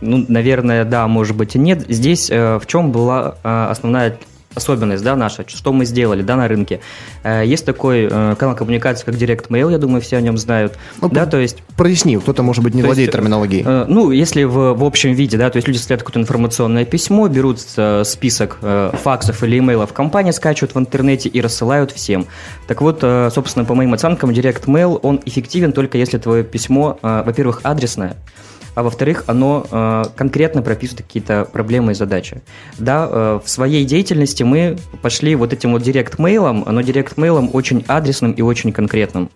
ну, 0.00 0.24
наверное, 0.28 0.84
да, 0.84 1.06
может 1.08 1.36
быть 1.36 1.56
и 1.56 1.58
нет. 1.58 1.84
Здесь 1.88 2.30
э, 2.30 2.58
в 2.58 2.66
чем 2.66 2.92
была 2.92 3.36
э, 3.42 3.66
основная 3.70 4.18
особенность, 4.54 5.04
да, 5.04 5.16
наша, 5.16 5.44
что 5.46 5.72
мы 5.72 5.84
сделали, 5.84 6.22
да, 6.22 6.36
на 6.36 6.48
рынке. 6.48 6.80
Э, 7.22 7.44
есть 7.44 7.64
такой 7.64 8.08
э, 8.10 8.34
канал 8.38 8.56
коммуникации, 8.56 9.04
как 9.04 9.14
Direct 9.14 9.48
Mail, 9.48 9.70
я 9.70 9.78
думаю, 9.78 10.00
все 10.00 10.16
о 10.16 10.20
нем 10.20 10.36
знают. 10.38 10.76
Ну, 11.00 11.08
да, 11.08 11.26
то 11.26 11.38
есть... 11.38 11.58
Проясни, 11.76 12.16
кто-то, 12.16 12.42
может 12.42 12.64
быть, 12.64 12.74
не 12.74 12.82
владеет 12.82 13.08
есть, 13.08 13.12
терминологией. 13.12 13.62
Э, 13.64 13.84
ну, 13.88 14.10
если 14.10 14.42
в, 14.42 14.74
в 14.74 14.84
общем 14.84 15.12
виде, 15.12 15.36
да, 15.36 15.50
то 15.50 15.56
есть 15.56 15.68
люди 15.68 15.78
составляют 15.78 16.02
какое-то 16.02 16.20
информационное 16.20 16.84
письмо, 16.84 17.28
берут 17.28 17.60
список 17.60 18.58
факсов 19.02 19.42
или 19.44 19.58
имейлов 19.58 19.92
компании, 19.92 20.30
скачивают 20.32 20.74
в 20.74 20.78
интернете 20.78 21.28
и 21.28 21.40
рассылают 21.40 21.92
всем. 21.92 22.26
Так 22.66 22.80
вот, 22.80 23.00
собственно, 23.00 23.64
по 23.64 23.74
моим 23.74 23.94
оценкам, 23.94 24.30
direct 24.30 24.64
mail, 24.66 24.98
он 25.02 25.20
эффективен 25.24 25.72
только 25.72 25.98
если 25.98 26.18
твое 26.18 26.42
письмо, 26.42 26.98
во-первых, 27.02 27.60
адресное, 27.62 28.16
а 28.80 28.82
во-вторых, 28.82 29.24
оно 29.26 29.66
э, 29.70 30.04
конкретно 30.16 30.62
прописывает 30.62 31.06
какие-то 31.06 31.44
проблемы 31.44 31.92
и 31.92 31.94
задачи. 31.94 32.40
Да, 32.78 33.06
э, 33.10 33.40
в 33.44 33.50
своей 33.50 33.84
деятельности 33.84 34.42
мы 34.42 34.78
пошли 35.02 35.34
вот 35.34 35.52
этим 35.52 35.72
вот 35.72 35.82
direct 35.82 36.20
mail 36.20 36.45
ом, 36.45 36.64
но 36.66 36.80
direct 36.80 37.15
mail 37.15 37.38
ом 37.38 37.50
очень 37.52 37.84
адресным 37.88 38.32
и 38.32 38.40
очень 38.40 38.72
конкретным. 38.72 39.28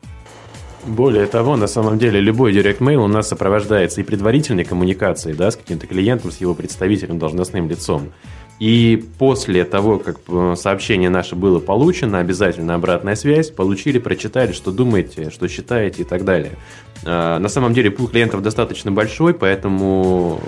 Более 0.87 1.27
того, 1.27 1.57
на 1.57 1.67
самом 1.67 1.99
деле, 1.99 2.21
любой 2.21 2.55
direct 2.55 2.84
mail 2.84 3.03
у 3.03 3.07
нас 3.07 3.29
сопровождается 3.29 4.01
и 4.01 4.05
предварительной 4.05 4.65
коммуникацией 4.65 5.37
да, 5.37 5.51
с 5.51 5.57
каким-то 5.57 5.87
клиентом, 5.87 6.31
с 6.31 6.39
его 6.39 6.55
представителем, 6.55 7.19
должностным 7.19 7.69
лицом. 7.69 8.13
И 8.61 9.05
после 9.19 9.65
того, 9.65 9.99
как 9.99 10.21
э, 10.29 10.55
сообщение 10.57 11.11
наше 11.11 11.35
было 11.35 11.59
получено, 11.59 12.21
обязательно 12.21 12.75
обратная 12.75 13.17
связь, 13.17 13.51
получили, 13.51 13.99
прочитали, 13.99 14.53
что 14.53 14.71
думаете, 14.71 15.31
что 15.31 15.49
считаете 15.49 16.03
и 16.03 16.05
так 16.05 16.25
далее. 16.25 16.53
А, 17.05 17.39
на 17.39 17.49
самом 17.49 17.75
деле 17.75 17.91
пул 17.91 18.07
клиентов 18.07 18.43
достаточно 18.43 18.93
большой, 18.93 19.35
поэтому 19.35 20.41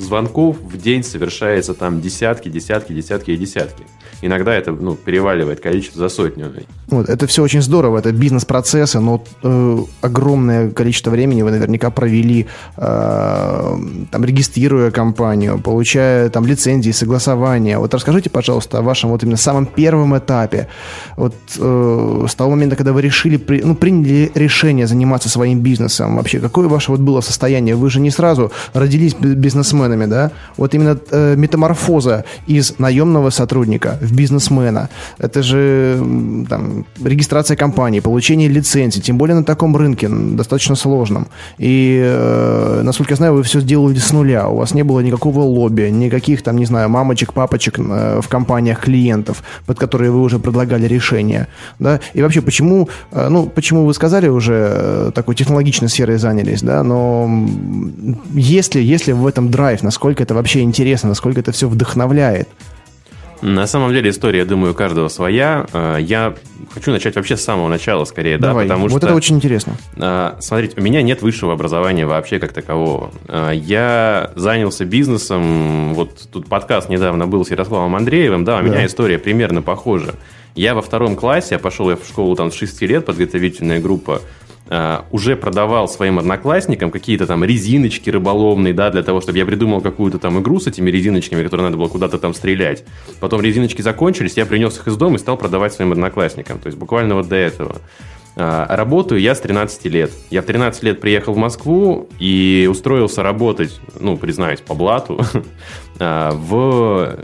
звонков 0.00 0.56
в 0.60 0.76
день 0.76 1.02
совершается 1.02 1.74
там 1.74 2.00
десятки, 2.00 2.48
десятки, 2.48 2.92
десятки 2.92 3.30
и 3.30 3.36
десятки. 3.36 3.84
Иногда 4.22 4.54
это 4.54 4.72
ну, 4.72 4.96
переваливает 4.96 5.60
количество 5.60 5.98
за 6.00 6.08
сотню. 6.08 6.52
Вот, 6.88 7.08
это 7.08 7.26
все 7.26 7.42
очень 7.42 7.62
здорово, 7.62 7.98
это 7.98 8.12
бизнес-процессы, 8.12 9.00
но 9.00 9.22
э, 9.42 9.78
огромное 10.02 10.70
количество 10.70 11.10
времени 11.10 11.42
вы 11.42 11.52
наверняка 11.52 11.90
провели, 11.90 12.46
э, 12.76 13.78
там, 14.10 14.24
регистрируя 14.24 14.90
компанию, 14.90 15.58
получая 15.58 16.28
там 16.28 16.46
лицензии, 16.46 16.90
согласования. 16.90 17.78
Вот 17.78 17.94
расскажите, 17.94 18.28
пожалуйста, 18.28 18.78
о 18.78 18.82
вашем 18.82 19.10
вот 19.10 19.22
именно 19.22 19.36
самом 19.36 19.66
первом 19.66 20.18
этапе. 20.18 20.68
Вот 21.16 21.34
э, 21.58 22.26
с 22.28 22.34
того 22.34 22.50
момента, 22.50 22.76
когда 22.76 22.92
вы 22.92 23.02
решили, 23.02 23.36
при, 23.36 23.62
ну, 23.62 23.74
приняли 23.74 24.30
решение 24.34 24.86
заниматься 24.86 25.28
своим 25.28 25.60
бизнесом, 25.60 26.16
вообще, 26.16 26.40
какое 26.40 26.68
ваше 26.68 26.90
вот 26.90 27.00
было 27.00 27.20
состояние? 27.20 27.74
Вы 27.74 27.88
же 27.90 28.00
не 28.00 28.10
сразу 28.10 28.52
родились 28.74 29.14
бизнесменом, 29.14 29.89
бизнесменами, 29.90 30.06
да, 30.06 30.30
вот 30.56 30.74
именно 30.74 30.98
э, 31.10 31.36
метаморфоза 31.36 32.24
из 32.48 32.78
наемного 32.78 33.30
сотрудника 33.30 33.98
в 34.00 34.12
бизнесмена, 34.12 34.88
это 35.18 35.42
же 35.42 35.98
там, 36.48 36.84
регистрация 37.02 37.56
компании, 37.56 38.00
получение 38.00 38.48
лицензии, 38.48 39.00
тем 39.00 39.18
более 39.18 39.36
на 39.36 39.44
таком 39.44 39.76
рынке, 39.76 40.08
достаточно 40.08 40.76
сложном. 40.76 41.26
И, 41.58 42.00
э, 42.02 42.82
насколько 42.82 43.12
я 43.12 43.16
знаю, 43.16 43.34
вы 43.34 43.42
все 43.42 43.60
сделали 43.60 43.98
с 43.98 44.12
нуля, 44.12 44.48
у 44.48 44.56
вас 44.56 44.74
не 44.74 44.82
было 44.82 45.00
никакого 45.00 45.40
лобби, 45.40 45.90
никаких 45.90 46.42
там, 46.42 46.56
не 46.56 46.66
знаю, 46.66 46.88
мамочек, 46.88 47.32
папочек 47.32 47.78
э, 47.78 48.20
в 48.22 48.28
компаниях 48.28 48.80
клиентов, 48.80 49.42
под 49.66 49.78
которые 49.78 50.10
вы 50.10 50.20
уже 50.20 50.38
предлагали 50.38 50.86
решения, 50.86 51.46
да, 51.78 52.00
и 52.14 52.22
вообще, 52.22 52.40
почему, 52.40 52.88
э, 53.12 53.28
ну, 53.28 53.46
почему 53.46 53.84
вы 53.84 53.94
сказали 53.94 54.28
уже, 54.28 54.52
э, 54.52 55.10
такой 55.14 55.34
технологичной 55.34 55.88
сферой 55.88 56.18
занялись, 56.18 56.62
да, 56.62 56.82
но 56.82 57.28
если, 58.34 58.80
если 58.80 59.12
в 59.12 59.26
этом 59.26 59.50
драйв 59.50 59.79
драйв, 59.80 59.82
насколько 59.82 60.22
это 60.22 60.34
вообще 60.34 60.60
интересно, 60.60 61.08
насколько 61.08 61.40
это 61.40 61.52
все 61.52 61.68
вдохновляет. 61.68 62.48
На 63.42 63.66
самом 63.66 63.92
деле 63.92 64.10
история, 64.10 64.40
я 64.40 64.44
думаю, 64.44 64.74
каждого 64.74 65.08
своя. 65.08 65.64
Э, 65.72 65.96
я 65.98 66.34
хочу 66.74 66.90
начать 66.90 67.16
вообще 67.16 67.38
с 67.38 67.42
самого 67.42 67.68
начала, 67.68 68.04
скорее, 68.04 68.36
Давай, 68.36 68.66
да, 68.66 68.74
потому 68.74 68.88
вот 68.88 68.98
что... 68.98 69.06
это 69.06 69.16
очень 69.16 69.36
интересно. 69.36 69.76
Э, 69.96 70.34
смотрите, 70.40 70.74
у 70.78 70.82
меня 70.82 71.00
нет 71.00 71.22
высшего 71.22 71.54
образования 71.54 72.04
вообще 72.04 72.38
как 72.38 72.52
такового. 72.52 73.10
Э, 73.28 73.52
я 73.54 74.30
занялся 74.36 74.84
бизнесом, 74.84 75.94
вот 75.94 76.28
тут 76.30 76.48
подкаст 76.48 76.90
недавно 76.90 77.26
был 77.26 77.46
с 77.46 77.50
Ярославом 77.50 77.96
Андреевым, 77.96 78.44
да, 78.44 78.58
у 78.58 78.62
да. 78.62 78.68
меня 78.68 78.84
история 78.84 79.18
примерно 79.18 79.62
похожа. 79.62 80.16
Я 80.54 80.74
во 80.74 80.82
втором 80.82 81.16
классе, 81.16 81.54
я 81.54 81.58
пошел 81.58 81.88
я 81.88 81.96
в 81.96 82.04
школу 82.06 82.36
там 82.36 82.52
с 82.52 82.54
6 82.56 82.82
лет, 82.82 83.06
подготовительная 83.06 83.80
группа, 83.80 84.20
Uh, 84.70 85.04
уже 85.10 85.34
продавал 85.34 85.88
своим 85.88 86.20
одноклассникам 86.20 86.92
какие-то 86.92 87.26
там 87.26 87.42
резиночки 87.42 88.08
рыболовные, 88.08 88.72
да, 88.72 88.90
для 88.90 89.02
того, 89.02 89.20
чтобы 89.20 89.36
я 89.36 89.44
придумал 89.44 89.80
какую-то 89.80 90.20
там 90.20 90.40
игру 90.40 90.60
с 90.60 90.68
этими 90.68 90.88
резиночками, 90.90 91.42
которые 91.42 91.64
надо 91.64 91.76
было 91.76 91.88
куда-то 91.88 92.18
там 92.18 92.34
стрелять. 92.34 92.84
Потом 93.18 93.40
резиночки 93.40 93.82
закончились, 93.82 94.36
я 94.36 94.46
принес 94.46 94.78
их 94.78 94.86
из 94.86 94.96
дома 94.96 95.16
и 95.16 95.18
стал 95.18 95.36
продавать 95.36 95.72
своим 95.72 95.90
одноклассникам. 95.90 96.60
То 96.60 96.68
есть 96.68 96.78
буквально 96.78 97.16
вот 97.16 97.28
до 97.28 97.34
этого. 97.34 97.78
Uh, 98.36 98.66
работаю 98.68 99.20
я 99.20 99.34
с 99.34 99.40
13 99.40 99.86
лет. 99.86 100.12
Я 100.30 100.40
в 100.40 100.44
13 100.44 100.84
лет 100.84 101.00
приехал 101.00 101.32
в 101.32 101.36
Москву 101.36 102.08
и 102.20 102.68
устроился 102.70 103.24
работать, 103.24 103.80
ну, 103.98 104.16
признаюсь, 104.16 104.60
по 104.60 104.74
блату, 104.74 105.20
uh, 105.98 106.30
в 106.36 107.16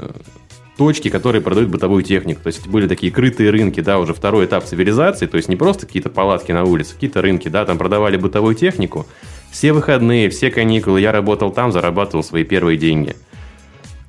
точки, 0.77 1.09
которые 1.09 1.43
продают 1.43 1.71
бытовую 1.71 2.03
технику. 2.03 2.43
То 2.43 2.49
есть 2.49 2.67
были 2.67 2.87
такие 2.87 3.13
крытые 3.13 3.51
рынки, 3.51 3.81
да, 3.81 3.99
уже 3.99 4.15
второй 4.15 4.47
этап 4.47 4.65
цивилизации, 4.65 5.27
то 5.27 5.37
есть 5.37 5.49
не 5.49 5.57
просто 5.57 5.87
какие-то 5.87 6.11
палатки 6.11 6.53
на 6.53 6.65
улице, 6.65 6.95
какие-то 6.95 7.23
рынки, 7.23 7.49
да, 7.49 7.65
там 7.65 7.79
продавали 7.79 8.17
бытовую 8.17 8.55
технику. 8.55 9.07
Все 9.51 9.73
выходные, 9.73 10.29
все 10.29 10.51
каникулы, 10.51 11.01
я 11.01 11.13
работал 11.13 11.51
там, 11.51 11.73
зарабатывал 11.73 12.23
свои 12.23 12.45
первые 12.45 12.77
деньги. 12.77 13.17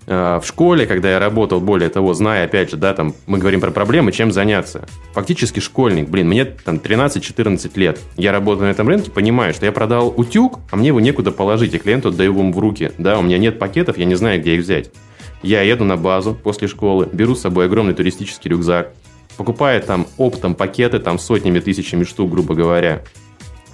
А, 0.10 0.40
в 0.40 0.48
школе, 0.48 0.86
когда 0.86 1.12
я 1.12 1.20
работал, 1.20 1.60
более 1.60 1.90
того, 1.90 2.14
зная, 2.14 2.46
опять 2.46 2.72
же, 2.72 2.78
да, 2.78 2.94
там 2.94 3.14
мы 3.28 3.38
говорим 3.40 3.60
про 3.60 3.72
проблемы, 3.72 4.12
чем 4.12 4.32
заняться. 4.32 4.88
Фактически 5.14 5.60
школьник, 5.60 6.10
блин, 6.10 6.28
мне 6.30 6.46
там 6.46 6.78
13-14 6.78 7.72
лет. 7.76 8.00
Я 8.16 8.32
работаю 8.32 8.68
на 8.68 8.72
этом 8.72 8.88
рынке, 8.88 9.12
понимаю, 9.12 9.54
что 9.54 9.66
я 9.66 9.72
продал 9.72 10.14
утюг, 10.16 10.60
а 10.72 10.78
мне 10.78 10.88
его 10.88 11.02
некуда 11.02 11.32
положить, 11.32 11.74
и 11.74 11.78
клиенту 11.78 12.10
отдаю 12.10 12.32
его 12.32 12.52
в 12.52 12.58
руки. 12.58 12.92
Да, 12.98 13.20
у 13.20 13.22
меня 13.22 13.38
нет 13.38 13.60
пакетов, 13.60 13.98
я 13.98 14.06
не 14.06 14.16
знаю, 14.16 14.40
где 14.40 14.56
их 14.56 14.62
взять. 14.62 14.92
Я 15.44 15.62
еду 15.62 15.84
на 15.84 15.98
базу 15.98 16.34
после 16.34 16.68
школы, 16.68 17.08
беру 17.12 17.36
с 17.36 17.42
собой 17.42 17.66
огромный 17.66 17.94
туристический 17.94 18.50
рюкзак, 18.50 18.92
покупаю 19.38 19.82
там 19.82 20.08
оптом 20.18 20.56
пакеты, 20.56 21.00
там 21.00 21.20
сотнями 21.20 21.60
тысячами 21.60 22.04
штук, 22.04 22.32
грубо 22.32 22.56
говоря, 22.56 23.04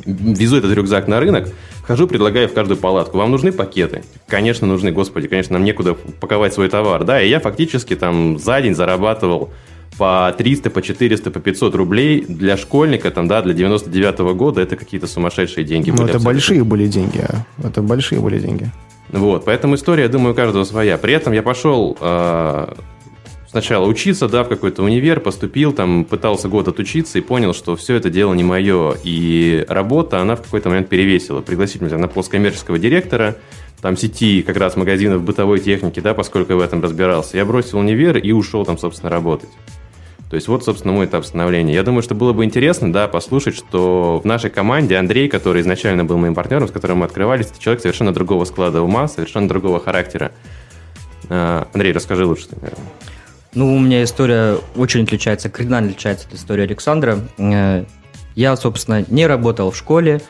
везу 0.06 0.58
этот 0.58 0.74
рюкзак 0.74 1.08
на 1.08 1.20
рынок, 1.20 1.50
хожу, 1.84 2.08
предлагаю 2.08 2.48
в 2.50 2.54
каждую 2.54 2.78
палатку. 2.78 3.18
Вам 3.18 3.32
нужны 3.32 3.52
пакеты? 3.52 4.04
Конечно, 4.28 4.68
нужны, 4.68 4.92
господи, 4.92 5.28
конечно, 5.28 5.54
нам 5.54 5.64
некуда 5.64 5.94
паковать 5.94 6.54
свой 6.54 6.70
товар. 6.70 7.04
Да, 7.04 7.22
и 7.22 7.30
я 7.30 7.40
фактически 7.40 7.96
там 7.96 8.38
за 8.40 8.62
день 8.62 8.76
зарабатывал 8.76 9.52
по 9.98 10.34
300, 10.38 10.70
по 10.70 10.82
400, 10.82 11.32
по 11.32 11.40
500 11.40 11.76
рублей 11.76 12.26
для 12.28 12.58
школьника, 12.58 13.12
там, 13.12 13.28
да, 13.28 13.42
для 13.42 13.54
99 13.54 14.20
-го 14.20 14.34
года 14.34 14.62
это 14.62 14.76
какие-то 14.76 15.08
сумасшедшие 15.08 15.64
деньги. 15.64 15.92
Ну, 15.92 16.06
это 16.06 16.20
большие 16.20 16.64
были 16.64 16.88
деньги. 16.88 17.20
А. 17.20 17.46
Это 17.68 17.82
большие 17.82 18.20
были 18.20 18.40
деньги. 18.40 18.72
Вот, 19.10 19.46
поэтому 19.46 19.76
история, 19.76 20.08
думаю, 20.08 20.34
у 20.34 20.36
каждого 20.36 20.64
своя. 20.64 20.98
При 20.98 21.14
этом 21.14 21.34
я 21.34 21.44
пошел 21.44 21.96
э, 22.00 22.74
сначала 23.54 23.86
учиться, 23.86 24.28
да, 24.28 24.44
в 24.44 24.50
какой-то 24.50 24.82
универ, 24.82 25.20
поступил, 25.20 25.72
там, 25.74 26.06
пытался 26.06 26.50
год 26.50 26.68
отучиться 26.68 27.20
и 27.20 27.22
понял, 27.22 27.54
что 27.54 27.76
все 27.76 27.96
это 27.96 28.10
дело 28.10 28.34
не 28.34 28.44
мое. 28.44 28.96
И 29.04 29.66
работа, 29.70 30.20
она 30.20 30.36
в 30.36 30.42
какой-то 30.42 30.70
момент 30.70 30.90
перевесила. 30.90 31.42
Пригласили 31.42 31.84
меня 31.84 32.00
на 32.00 32.08
пост 32.08 32.32
коммерческого 32.32 32.80
директора, 32.80 33.38
там 33.82 33.96
сети 33.96 34.42
как 34.42 34.58
раз 34.58 34.76
магазинов 34.76 35.22
бытовой 35.22 35.60
техники, 35.60 36.00
да, 36.00 36.14
поскольку 36.14 36.54
я 36.54 36.58
в 36.58 36.62
этом 36.62 36.82
разбирался. 36.82 37.38
Я 37.38 37.46
бросил 37.46 37.78
универ 37.78 38.18
и 38.18 38.32
ушел 38.32 38.66
там, 38.66 38.80
собственно, 38.80 39.12
работать. 39.12 39.50
То 40.30 40.36
есть 40.36 40.48
вот, 40.48 40.64
собственно, 40.64 40.94
мой 40.94 41.06
этап 41.06 41.26
становления. 41.26 41.74
Я 41.74 41.84
думаю, 41.84 42.02
что 42.02 42.16
было 42.16 42.34
бы 42.34 42.44
интересно, 42.44 42.92
да, 42.92 43.08
послушать, 43.08 43.56
что 43.56 44.20
в 44.24 44.26
нашей 44.26 44.50
команде 44.50 44.98
Андрей, 44.98 45.30
который 45.30 45.62
изначально 45.62 46.06
был 46.06 46.18
моим 46.18 46.34
партнером, 46.34 46.68
с 46.68 46.72
которым 46.72 47.00
мы 47.00 47.06
открывались, 47.06 47.48
это 47.48 47.60
человек 47.60 47.82
совершенно 47.82 48.14
другого 48.14 48.46
склада 48.46 48.82
ума, 48.82 49.08
совершенно 49.08 49.48
другого 49.48 49.80
характера. 49.80 50.32
А, 51.30 51.68
Андрей, 51.74 51.94
расскажи 51.94 52.26
лучше, 52.26 52.48
наверное. 52.52 52.88
Ну, 53.54 53.76
у 53.76 53.80
меня 53.80 54.04
история 54.04 54.58
очень 54.76 55.04
отличается, 55.04 55.50
кардинально 55.50 55.90
отличается 55.90 56.28
от 56.28 56.34
истории 56.34 56.64
Александра. 56.64 57.20
Э, 57.38 57.86
я, 58.36 58.56
собственно, 58.56 59.06
не 59.10 59.28
работал 59.28 59.70
в 59.70 59.78
школе. 59.78 60.22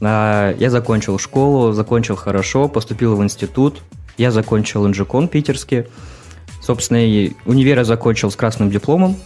А, 0.00 0.54
я 0.58 0.70
закончил 0.70 1.18
школу, 1.18 1.72
закончил 1.72 2.16
хорошо, 2.16 2.68
поступил 2.68 3.16
в 3.16 3.22
институт. 3.22 3.82
Я 4.16 4.30
закончил 4.30 4.86
инжикон 4.86 5.28
питерский. 5.28 5.84
Собственно, 6.64 7.06
и 7.06 7.32
универ 7.44 7.78
я 7.78 7.84
закончил 7.84 8.30
с 8.30 8.36
красным 8.36 8.70
дипломом. 8.70 9.16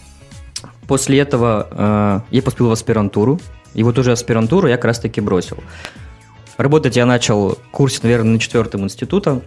После 0.87 1.19
этого 1.19 1.67
э, 1.71 2.19
я 2.31 2.41
поступил 2.41 2.67
в 2.67 2.71
аспирантуру. 2.71 3.39
И 3.73 3.83
вот 3.83 3.97
уже 3.97 4.11
аспирантуру 4.11 4.67
я 4.67 4.75
как 4.75 4.85
раз-таки 4.85 5.21
бросил. 5.21 5.57
Работать 6.57 6.97
я 6.97 7.05
начал 7.05 7.51
в 7.51 7.57
курсе, 7.71 8.01
наверное, 8.03 8.33
на 8.33 8.39
четвертом 8.39 8.81
института. 8.81 9.41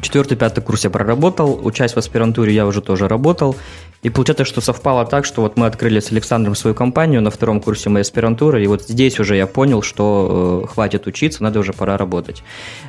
Четвертый, 0.00 0.36
пятый 0.36 0.60
курс 0.60 0.84
я 0.84 0.90
проработал, 0.90 1.58
учась 1.64 1.94
в 1.94 1.96
аспирантуре 1.96 2.54
я 2.54 2.66
уже 2.66 2.80
тоже 2.80 3.08
работал. 3.08 3.56
И 4.02 4.10
получается, 4.10 4.44
что 4.44 4.60
совпало 4.60 5.04
так, 5.06 5.24
что 5.24 5.40
вот 5.40 5.56
мы 5.56 5.66
открыли 5.66 5.98
с 6.00 6.12
Александром 6.12 6.54
свою 6.54 6.76
компанию 6.76 7.22
на 7.22 7.30
втором 7.30 7.60
курсе 7.60 7.88
моей 7.88 8.02
аспирантуры, 8.02 8.62
и 8.62 8.66
вот 8.66 8.82
здесь 8.82 9.18
уже 9.18 9.36
я 9.36 9.46
понял, 9.46 9.82
что 9.82 10.62
э, 10.64 10.72
хватит 10.72 11.06
учиться, 11.06 11.42
надо 11.42 11.58
уже 11.60 11.72
пора 11.72 11.96
работать. 11.96 12.44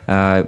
Э, 0.06 0.46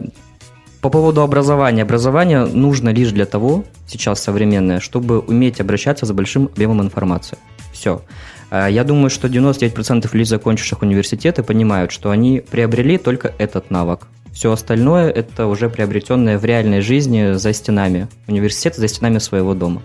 по 0.81 0.89
поводу 0.89 1.21
образования. 1.21 1.83
Образование 1.83 2.45
нужно 2.45 2.89
лишь 2.89 3.11
для 3.11 3.25
того, 3.25 3.65
сейчас 3.87 4.21
современное, 4.21 4.79
чтобы 4.79 5.19
уметь 5.19 5.59
обращаться 5.59 6.05
за 6.05 6.13
большим 6.13 6.45
объемом 6.45 6.81
информации. 6.81 7.37
Все. 7.73 8.01
Э, 8.51 8.67
я 8.69 8.83
думаю, 8.83 9.09
что 9.09 9.27
99% 9.27 10.09
людей, 10.13 10.25
закончивших 10.25 10.81
университеты, 10.81 11.43
понимают, 11.43 11.91
что 11.91 12.11
они 12.11 12.41
приобрели 12.49 12.97
только 12.97 13.33
этот 13.37 13.71
навык. 13.71 14.07
Все 14.33 14.51
остальное– 14.51 15.09
это 15.11 15.47
уже 15.47 15.69
приобретенное 15.69 16.37
в 16.37 16.45
реальной 16.45 16.81
жизни 16.81 17.33
за 17.33 17.51
стенами 17.51 18.07
университета, 18.27 18.79
за 18.79 18.87
стенами 18.87 19.17
своего 19.17 19.53
дома. 19.53 19.81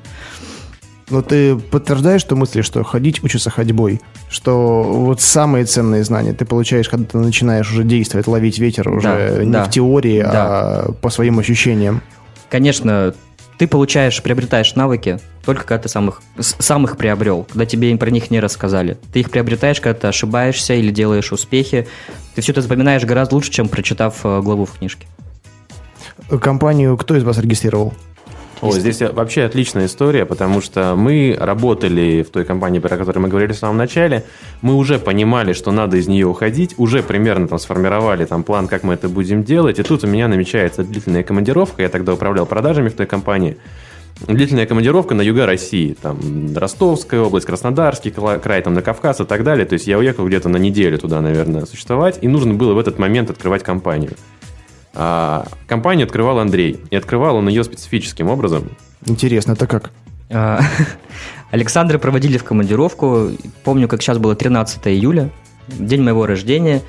Но 1.11 1.23
ты 1.23 1.57
подтверждаешь, 1.57 2.21
что 2.21 2.35
мысли, 2.37 2.63
что 2.63 2.83
ходить 2.83 3.23
учится 3.23 3.51
ходьбой, 3.51 4.01
что 4.31 4.83
вот 4.83 5.21
самые 5.21 5.65
ценные 5.67 6.03
знания 6.05 6.33
ты 6.33 6.45
получаешь, 6.45 6.89
когда 6.89 7.05
ты 7.07 7.19
начинаешь 7.19 7.71
уже 7.71 7.85
действовать, 7.85 8.27
ловить 8.27 8.59
ветер 8.59 8.89
уже 8.89 9.09
Да, 9.09 9.45
не 9.45 9.53
да, 9.53 9.65
в 9.65 9.71
теории, 9.71 10.23
да. 10.23 10.31
а 10.33 10.93
по 10.93 11.11
своим 11.11 11.39
ощущениям. 11.39 12.01
Конечно, 12.49 13.15
ты 13.59 13.67
получаешь, 13.67 14.23
приобретаешь 14.23 14.75
навыки 14.75 15.21
только 15.45 15.65
когда 15.65 15.83
ты 15.83 15.89
сам 15.89 16.09
их, 16.09 16.23
сам 16.39 16.85
их 16.85 16.97
приобрел, 16.97 17.45
когда 17.45 17.67
тебе 17.67 17.97
про 17.97 18.11
них 18.11 18.31
не 18.31 18.41
рассказали. 18.41 18.97
Ты 19.13 19.21
их 19.21 19.31
приобретаешь, 19.31 19.81
когда 19.81 19.99
ты 20.01 20.07
ошибаешься 20.07 20.75
или 20.75 20.91
делаешь 20.91 21.33
успехи. 21.33 21.87
Ты 22.35 22.41
все 22.41 22.53
это 22.53 22.63
запоминаешь 22.63 23.05
гораздо 23.05 23.35
лучше, 23.35 23.51
чем 23.51 23.69
прочитав 23.69 24.21
э, 24.25 24.41
главу 24.41 24.65
в 24.65 24.73
книжке. 24.73 25.07
Компанию 26.41 26.97
кто 26.97 27.17
из 27.17 27.25
вас 27.25 27.39
регистрировал? 27.39 27.93
О, 28.61 28.71
здесь 28.73 29.01
вообще 29.01 29.45
отличная 29.45 29.87
история, 29.87 30.25
потому 30.25 30.61
что 30.61 30.95
мы 30.97 31.37
работали 31.39 32.23
в 32.23 32.31
той 32.31 32.45
компании, 32.45 32.79
про 32.79 32.97
которой 32.97 33.19
мы 33.19 33.29
говорили 33.29 33.53
в 33.53 33.59
самом 33.59 33.77
начале, 33.77 34.25
мы 34.63 34.75
уже 34.75 34.99
понимали, 34.99 35.53
что 35.53 35.73
надо 35.73 35.97
из 35.97 36.09
нее 36.09 36.27
уходить, 36.27 36.75
уже 36.79 37.03
примерно 37.03 37.49
там 37.49 37.59
сформировали 37.59 38.25
там 38.25 38.43
план, 38.43 38.69
как 38.69 38.83
мы 38.83 38.95
это 38.95 39.09
будем 39.09 39.45
делать, 39.45 39.79
и 39.79 39.83
тут 39.83 40.05
у 40.05 40.07
меня 40.07 40.29
намечается 40.29 40.85
длительная 40.85 41.23
командировка, 41.23 41.83
я 41.83 41.89
тогда 41.89 42.15
управлял 42.15 42.47
продажами 42.47 42.89
в 42.89 42.95
той 42.95 43.07
компании, 43.07 43.59
длительная 44.27 44.67
командировка 44.67 45.15
на 45.15 45.23
юга 45.23 45.47
России, 45.47 45.97
там 46.01 46.19
Ростовская 46.55 47.21
область, 47.21 47.47
Краснодарский 47.47 48.11
край, 48.11 48.63
там 48.63 48.75
на 48.75 48.83
Кавказ 48.83 49.21
и 49.21 49.25
так 49.25 49.45
далее, 49.45 49.67
то 49.67 49.75
есть 49.75 49.87
я 49.87 49.99
уехал 49.99 50.27
где-то 50.27 50.49
на 50.49 50.57
неделю 50.57 50.99
туда, 50.99 51.21
наверное, 51.21 51.67
существовать, 51.67 52.19
и 52.23 52.29
нужно 52.29 52.55
было 52.55 52.75
в 52.75 52.79
этот 52.79 52.99
момент 52.99 53.31
открывать 53.31 53.63
компанию. 53.63 54.13
А, 54.95 55.47
компанию 55.67 56.07
открывал 56.07 56.39
Андрей, 56.39 56.81
и 56.91 56.97
открывал 56.97 57.37
он 57.37 57.49
ее 57.49 57.65
специфическим 57.65 58.29
образом. 58.29 58.71
Интересно, 59.07 59.53
это 59.53 59.67
как? 59.67 59.91
А, 60.31 60.61
Александра 61.51 61.99
проводили 61.99 62.39
в 62.39 62.45
командировку. 62.45 63.31
Помню, 63.65 63.89
как 63.89 64.03
сейчас 64.03 64.19
было 64.19 64.35
13 64.35 64.87
июля, 64.89 65.31
день 65.69 66.03
моего 66.03 66.27
рождения. 66.27 66.83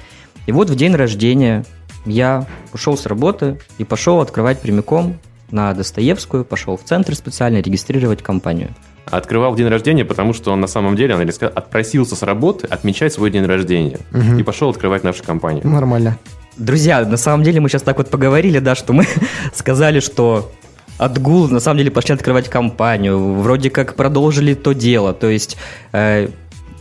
И 0.45 0.51
вот 0.51 0.69
в 0.69 0.75
день 0.75 0.95
рождения 0.95 1.65
я 2.05 2.45
ушел 2.73 2.97
с 2.97 3.05
работы 3.05 3.59
и 3.77 3.83
пошел 3.83 4.21
открывать 4.21 4.61
прямиком 4.61 5.17
на 5.51 5.73
Достоевскую, 5.73 6.45
пошел 6.45 6.77
в 6.77 6.83
центр 6.83 7.15
специально 7.15 7.57
регистрировать 7.57 8.21
компанию. 8.21 8.73
Открывал 9.05 9.53
в 9.53 9.57
день 9.57 9.67
рождения, 9.67 10.03
потому 10.03 10.33
что 10.33 10.51
он 10.51 10.59
на 10.59 10.67
самом 10.67 10.95
деле, 10.95 11.13
Андрей 11.13 11.31
сказал, 11.31 11.53
отпросился 11.55 12.15
с 12.15 12.23
работы 12.23 12.65
отмечать 12.67 13.13
свой 13.13 13.29
день 13.29 13.45
рождения. 13.45 13.99
И 14.37 14.43
пошел 14.43 14.69
открывать 14.69 15.03
нашу 15.03 15.23
компанию. 15.23 15.65
Нормально. 15.67 16.17
Друзья, 16.57 17.05
на 17.05 17.17
самом 17.17 17.43
деле 17.43 17.59
мы 17.59 17.67
сейчас 17.67 17.81
так 17.81 17.97
вот 17.97 18.09
поговорили, 18.09 18.59
да, 18.59 18.75
что 18.75 18.93
мы 18.93 19.05
сказали, 19.53 19.99
что 19.99 20.51
отгул, 20.97 21.49
на 21.49 21.59
самом 21.59 21.79
деле 21.79 21.91
пошли 21.91 22.13
открывать 22.13 22.49
компанию, 22.49 23.33
вроде 23.33 23.69
как 23.69 23.95
продолжили 23.95 24.53
то 24.53 24.73
дело, 24.73 25.13
то 25.13 25.29
есть 25.29 25.57
э, 25.91 26.29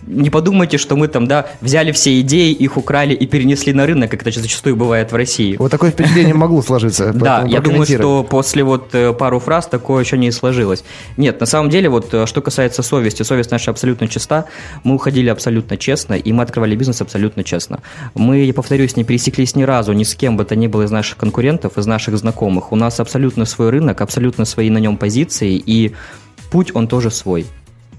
не 0.06 0.30
подумайте, 0.30 0.78
что 0.78 0.96
мы 0.96 1.08
там, 1.08 1.26
да, 1.26 1.46
взяли 1.60 1.92
все 1.92 2.20
идеи, 2.20 2.52
их 2.52 2.76
украли 2.76 3.14
и 3.14 3.26
перенесли 3.26 3.72
на 3.72 3.86
рынок, 3.86 4.10
как 4.10 4.22
это 4.26 4.40
зачастую 4.40 4.76
бывает 4.76 5.12
в 5.12 5.16
России. 5.16 5.56
Вот 5.58 5.70
такое 5.70 5.90
впечатление 5.90 6.34
могло 6.34 6.62
сложиться. 6.62 7.12
Да, 7.12 7.44
я 7.46 7.60
думаю, 7.60 7.86
что 7.86 8.22
после 8.22 8.64
вот 8.64 8.94
э, 8.94 9.12
пару 9.12 9.38
фраз 9.38 9.66
такое 9.66 10.04
еще 10.04 10.18
не 10.18 10.30
сложилось. 10.30 10.84
Нет, 11.16 11.40
на 11.40 11.46
самом 11.46 11.70
деле, 11.70 11.88
вот 11.88 12.12
э, 12.12 12.26
что 12.26 12.42
касается 12.42 12.82
совести, 12.82 13.22
совесть 13.22 13.50
наша 13.50 13.70
абсолютно 13.70 14.08
чиста, 14.08 14.46
мы 14.82 14.94
уходили 14.94 15.28
абсолютно 15.28 15.76
честно, 15.76 16.14
и 16.14 16.32
мы 16.32 16.42
открывали 16.42 16.76
бизнес 16.76 17.00
абсолютно 17.00 17.44
честно. 17.44 17.80
Мы, 18.14 18.38
я 18.44 18.54
повторюсь, 18.54 18.96
не 18.96 19.04
пересеклись 19.04 19.56
ни 19.56 19.62
разу 19.62 19.92
ни 19.92 20.04
с 20.04 20.14
кем 20.14 20.36
бы 20.36 20.44
то 20.44 20.56
ни 20.56 20.66
было 20.66 20.82
из 20.82 20.90
наших 20.90 21.16
конкурентов, 21.16 21.78
из 21.78 21.86
наших 21.86 22.16
знакомых. 22.16 22.72
У 22.72 22.76
нас 22.76 23.00
абсолютно 23.00 23.44
свой 23.44 23.70
рынок, 23.70 24.00
абсолютно 24.00 24.44
свои 24.44 24.70
на 24.70 24.78
нем 24.78 24.96
позиции, 24.96 25.54
и 25.54 25.94
путь 26.50 26.72
он 26.74 26.88
тоже 26.88 27.10
свой. 27.10 27.46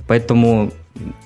Поэтому 0.08 0.72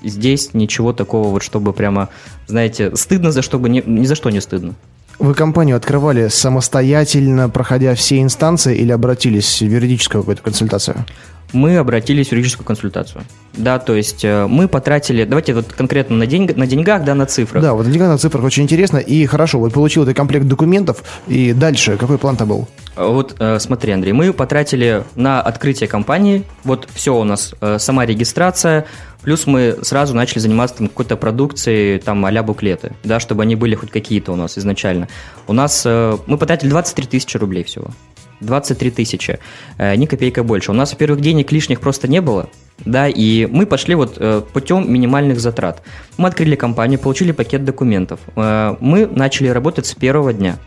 здесь 0.04 0.54
ничего 0.54 0.94
такого, 0.94 1.30
вот 1.30 1.44
чтобы 1.44 1.74
прямо, 1.74 2.10
знаете, 2.48 2.96
стыдно 2.96 3.32
за 3.32 3.42
что 3.42 3.60
бы, 3.60 3.70
ни, 3.70 3.82
ни 3.86 4.06
за 4.06 4.16
что 4.16 4.30
не 4.30 4.42
стыдно. 4.42 4.76
Вы 5.20 5.34
компанию 5.34 5.76
открывали 5.76 6.30
самостоятельно, 6.30 7.50
проходя 7.50 7.94
все 7.96 8.22
инстанции, 8.22 8.78
или 8.78 8.92
обратились 8.92 9.62
в 9.62 9.66
юридическую 9.66 10.22
какую-то 10.22 10.44
консультацию? 10.44 11.06
мы 11.54 11.78
обратились 11.78 12.30
в 12.30 12.32
юридическую 12.32 12.66
консультацию. 12.66 13.24
Да, 13.54 13.80
то 13.80 13.96
есть 13.96 14.24
э, 14.24 14.46
мы 14.48 14.68
потратили, 14.68 15.26
давайте 15.26 15.54
вот 15.54 15.68
конкретно 15.68 16.16
на, 16.16 16.28
деньг, 16.28 16.56
на 16.56 16.68
деньгах, 16.68 17.04
да, 17.04 17.16
на 17.16 17.26
цифрах. 17.26 17.64
Да, 17.64 17.74
вот 17.74 17.90
деньга 17.90 18.08
на 18.08 18.18
цифрах 18.18 18.44
очень 18.44 18.64
интересно. 18.64 18.98
И 18.98 19.26
хорошо, 19.26 19.60
вот 19.60 19.74
получил 19.74 20.04
этот 20.04 20.16
комплект 20.16 20.46
документов, 20.46 21.04
и 21.28 21.54
дальше 21.54 21.98
какой 21.98 22.18
план-то 22.18 22.46
был? 22.46 22.68
Вот 22.96 23.36
э, 23.40 23.60
смотри, 23.60 23.94
Андрей, 23.94 24.14
мы 24.14 24.34
потратили 24.34 25.04
на 25.16 25.42
открытие 25.42 25.88
компании, 25.88 26.44
вот 26.64 26.88
все 26.94 27.16
у 27.16 27.24
нас, 27.24 27.56
э, 27.62 27.78
сама 27.80 28.06
регистрация, 28.06 28.86
плюс 29.30 29.46
мы 29.46 29.78
сразу 29.84 30.16
начали 30.16 30.40
заниматься 30.40 30.78
там 30.78 30.88
какой-то 30.88 31.16
продукцией, 31.16 32.00
там 32.00 32.26
а 32.26 32.42
буклеты, 32.42 32.94
да, 33.04 33.20
чтобы 33.20 33.44
они 33.44 33.56
были 33.56 33.76
хоть 33.76 33.92
какие-то 33.92 34.32
у 34.32 34.36
нас 34.36 34.58
изначально. 34.58 35.08
У 35.46 35.54
нас, 35.54 35.84
э, 35.86 36.18
мы 36.26 36.40
потратили 36.40 36.72
23 36.72 37.06
тысячи 37.06 37.38
рублей 37.38 37.64
всего. 37.64 37.90
23 38.40 38.90
тысячи, 38.90 39.38
э, 39.78 39.96
ни 39.98 40.08
копейка 40.08 40.44
больше. 40.44 40.72
У 40.72 40.74
нас, 40.74 40.94
во-первых, 40.94 41.22
денег 41.22 41.52
лишних 41.52 41.80
просто 41.80 42.08
не 42.08 42.22
было, 42.22 42.50
да, 42.86 43.08
и 43.08 43.46
мы 43.46 43.68
пошли 43.68 43.94
вот 43.94 44.16
э, 44.18 44.42
путем 44.52 44.92
минимальных 44.92 45.40
затрат. 45.40 45.84
Мы 46.18 46.28
открыли 46.28 46.56
компанию, 46.56 47.00
получили 47.00 47.32
пакет 47.32 47.64
документов. 47.64 48.20
Э, 48.36 48.78
мы 48.80 49.06
начали 49.06 49.50
работать 49.50 49.86
с 49.86 49.94
первого 49.94 50.34
дня. 50.34 50.58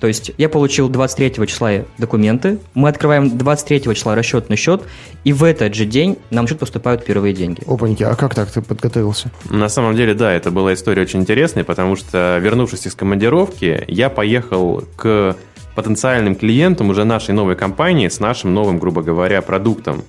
То 0.00 0.06
есть 0.06 0.32
я 0.36 0.48
получил 0.48 0.88
23 0.88 1.46
числа 1.46 1.70
документы, 1.96 2.58
мы 2.74 2.88
открываем 2.88 3.36
23 3.36 3.94
числа 3.94 4.14
расчетный 4.14 4.56
счет, 4.56 4.82
и 5.24 5.32
в 5.32 5.42
этот 5.42 5.74
же 5.74 5.86
день 5.86 6.18
нам 6.30 6.46
счет 6.46 6.58
поступают 6.58 7.04
первые 7.04 7.32
деньги. 7.32 7.62
Опаньки, 7.66 8.02
а 8.02 8.14
как 8.14 8.34
так 8.34 8.50
ты 8.50 8.60
подготовился? 8.60 9.30
На 9.48 9.68
самом 9.68 9.96
деле, 9.96 10.14
да, 10.14 10.32
это 10.32 10.50
была 10.50 10.74
история 10.74 11.02
очень 11.02 11.20
интересная, 11.20 11.64
потому 11.64 11.96
что, 11.96 12.38
вернувшись 12.42 12.86
из 12.86 12.94
командировки, 12.94 13.84
я 13.88 14.10
поехал 14.10 14.84
к 14.96 15.36
потенциальным 15.74 16.36
клиентам 16.36 16.90
уже 16.90 17.04
нашей 17.04 17.34
новой 17.34 17.56
компании 17.56 18.08
с 18.08 18.20
нашим 18.20 18.52
новым, 18.52 18.78
грубо 18.78 19.02
говоря, 19.02 19.40
продуктом. 19.42 20.04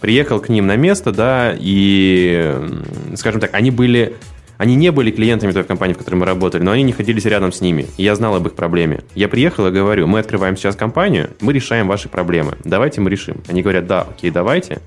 Приехал 0.00 0.40
к 0.40 0.48
ним 0.48 0.66
на 0.66 0.76
место, 0.76 1.12
да, 1.12 1.54
и, 1.58 2.56
скажем 3.14 3.40
так, 3.40 3.54
они 3.54 3.70
были... 3.70 4.16
Они 4.58 4.74
не 4.74 4.90
были 4.90 5.12
клиентами 5.12 5.52
той 5.52 5.62
компании, 5.62 5.94
в 5.94 5.98
которой 5.98 6.16
мы 6.16 6.26
работали, 6.26 6.62
но 6.62 6.72
они 6.72 6.82
не 6.82 6.90
находились 6.90 7.24
рядом 7.24 7.52
с 7.52 7.60
ними. 7.60 7.86
И 7.96 8.02
я 8.02 8.16
знал 8.16 8.34
об 8.34 8.46
их 8.48 8.54
проблеме. 8.54 9.04
Я 9.14 9.28
приехал 9.28 9.68
и 9.68 9.70
говорю, 9.70 10.08
мы 10.08 10.18
открываем 10.18 10.56
сейчас 10.56 10.74
компанию, 10.74 11.30
мы 11.40 11.52
решаем 11.52 11.86
ваши 11.86 12.08
проблемы. 12.08 12.58
Давайте 12.64 13.00
мы 13.00 13.08
решим. 13.08 13.36
Они 13.46 13.62
говорят, 13.62 13.86
да, 13.86 14.02
окей, 14.02 14.32
давайте. 14.32 14.80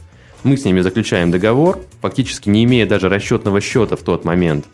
Мы 0.44 0.58
с 0.58 0.66
ними 0.66 0.82
заключаем 0.82 1.32
договор, 1.32 1.80
фактически 2.02 2.50
не 2.50 2.66
имея 2.66 2.86
даже 2.86 3.08
расчетного 3.08 3.62
счета 3.62 3.96
в 3.96 4.02
тот 4.02 4.26
момент. 4.26 4.66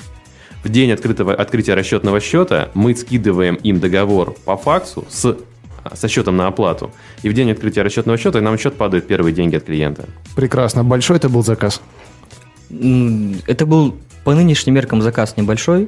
В 0.64 0.70
день 0.70 0.92
открытого, 0.92 1.36
открытия 1.36 1.76
расчетного 1.76 2.20
счета 2.20 2.72
мы 2.74 2.96
скидываем 2.96 3.56
им 3.56 3.80
договор 3.80 4.36
по 4.46 4.58
факсу 4.58 5.06
с, 5.10 5.38
со 5.94 6.08
счетом 6.08 6.38
на 6.38 6.48
оплату. 6.48 6.92
И 7.22 7.30
в 7.30 7.34
день 7.34 7.52
открытия 7.52 7.84
расчетного 7.84 8.18
счета 8.18 8.42
нам 8.42 8.58
в 8.58 8.62
счет 8.62 8.76
падают 8.76 9.06
первые 9.06 9.34
деньги 9.34 9.58
от 9.58 9.66
клиента. 9.66 10.06
Прекрасно. 10.36 10.84
Большой 10.84 11.18
это 11.18 11.30
был 11.30 11.44
заказ? 11.44 11.82
Это 12.70 13.66
был 13.66 13.96
по 14.28 14.36
нынешним 14.36 14.74
меркам 14.74 15.02
заказ 15.02 15.36
небольшой, 15.38 15.88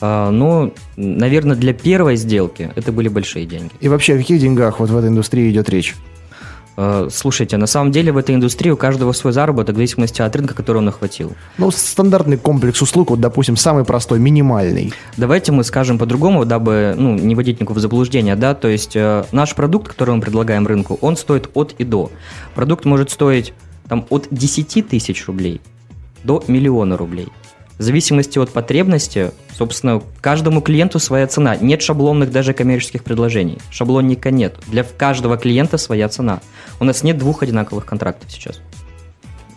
а, 0.00 0.30
но, 0.30 0.72
наверное, 0.96 1.56
для 1.56 1.74
первой 1.74 2.16
сделки 2.16 2.72
это 2.74 2.90
были 2.90 3.08
большие 3.08 3.44
деньги. 3.44 3.72
И 3.80 3.88
вообще, 3.88 4.14
о 4.14 4.16
каких 4.16 4.40
деньгах 4.40 4.80
вот 4.80 4.88
в 4.88 4.96
этой 4.96 5.10
индустрии 5.10 5.50
идет 5.50 5.68
речь? 5.68 5.94
А, 6.78 7.08
Слушайте, 7.10 7.58
на 7.58 7.66
самом 7.66 7.92
деле 7.92 8.12
в 8.12 8.16
этой 8.16 8.34
индустрии 8.34 8.70
у 8.70 8.78
каждого 8.78 9.12
свой 9.12 9.34
заработок 9.34 9.74
в 9.74 9.76
зависимости 9.76 10.22
от 10.22 10.34
рынка, 10.34 10.54
который 10.54 10.78
он 10.78 10.88
охватил. 10.88 11.34
Ну, 11.58 11.70
стандартный 11.70 12.38
комплекс 12.38 12.80
услуг, 12.80 13.10
вот, 13.10 13.20
допустим, 13.20 13.58
самый 13.58 13.84
простой, 13.84 14.20
минимальный. 14.20 14.94
Давайте 15.18 15.52
мы 15.52 15.62
скажем 15.62 15.98
по-другому, 15.98 16.46
дабы 16.46 16.94
ну, 16.96 17.14
не 17.14 17.34
вводить 17.34 17.60
никого 17.60 17.78
в 17.78 17.82
заблуждение, 17.82 18.36
да, 18.36 18.54
то 18.54 18.68
есть 18.68 18.96
э, 18.96 19.26
наш 19.32 19.54
продукт, 19.54 19.88
который 19.88 20.14
мы 20.14 20.22
предлагаем 20.22 20.66
рынку, 20.66 20.96
он 21.02 21.14
стоит 21.14 21.50
от 21.52 21.74
и 21.76 21.84
до. 21.84 22.10
Продукт 22.54 22.86
может 22.86 23.10
стоить 23.10 23.52
там 23.86 24.06
от 24.08 24.28
10 24.30 24.88
тысяч 24.88 25.26
рублей 25.26 25.60
до 26.24 26.42
миллиона 26.48 26.96
рублей. 26.96 27.28
В 27.80 27.82
зависимости 27.82 28.38
от 28.38 28.50
потребности, 28.50 29.30
собственно, 29.54 30.02
каждому 30.20 30.60
клиенту 30.60 30.98
своя 30.98 31.26
цена. 31.26 31.56
Нет 31.56 31.80
шаблонных 31.80 32.30
даже 32.30 32.52
коммерческих 32.52 33.02
предложений. 33.02 33.56
Шаблонника 33.70 34.30
нет. 34.30 34.56
Для 34.66 34.84
каждого 34.84 35.38
клиента 35.38 35.78
своя 35.78 36.10
цена. 36.10 36.42
У 36.78 36.84
нас 36.84 37.02
нет 37.02 37.16
двух 37.16 37.42
одинаковых 37.42 37.86
контрактов 37.86 38.30
сейчас. 38.30 38.60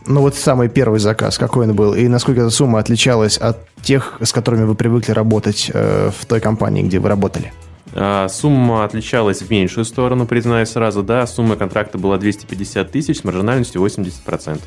Ну, 0.07 0.21
вот 0.21 0.35
самый 0.35 0.69
первый 0.69 1.01
заказ, 1.01 1.37
какой 1.37 1.67
он 1.67 1.75
был, 1.75 1.95
и 1.95 2.07
насколько 2.07 2.39
эта 2.39 2.49
сумма 2.49 2.79
отличалась 2.79 3.37
от 3.37 3.57
тех, 3.81 4.17
с 4.21 4.31
которыми 4.31 4.63
вы 4.63 4.75
привыкли 4.75 5.11
работать 5.11 5.69
э, 5.73 6.09
в 6.17 6.25
той 6.25 6.39
компании, 6.39 6.81
где 6.81 6.99
вы 6.99 7.09
работали? 7.09 7.51
А, 7.93 8.29
Сумма 8.29 8.85
отличалась 8.85 9.41
в 9.41 9.51
меньшую 9.51 9.83
сторону, 9.83 10.25
признаюсь 10.25 10.69
сразу, 10.69 11.03
да. 11.03 11.27
Сумма 11.27 11.57
контракта 11.57 11.97
была 11.97 12.17
250 12.17 12.89
тысяч 12.89 13.19
с 13.19 13.23
маржинальностью 13.25 13.85
80%. 13.85 14.61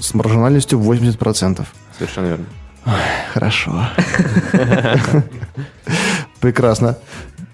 С 0.00 0.14
маржинальностью 0.14 0.78
80%. 0.78 1.64
Совершенно 1.96 2.26
верно. 2.26 2.46
Хорошо. 3.32 3.86
Прекрасно. 6.40 6.96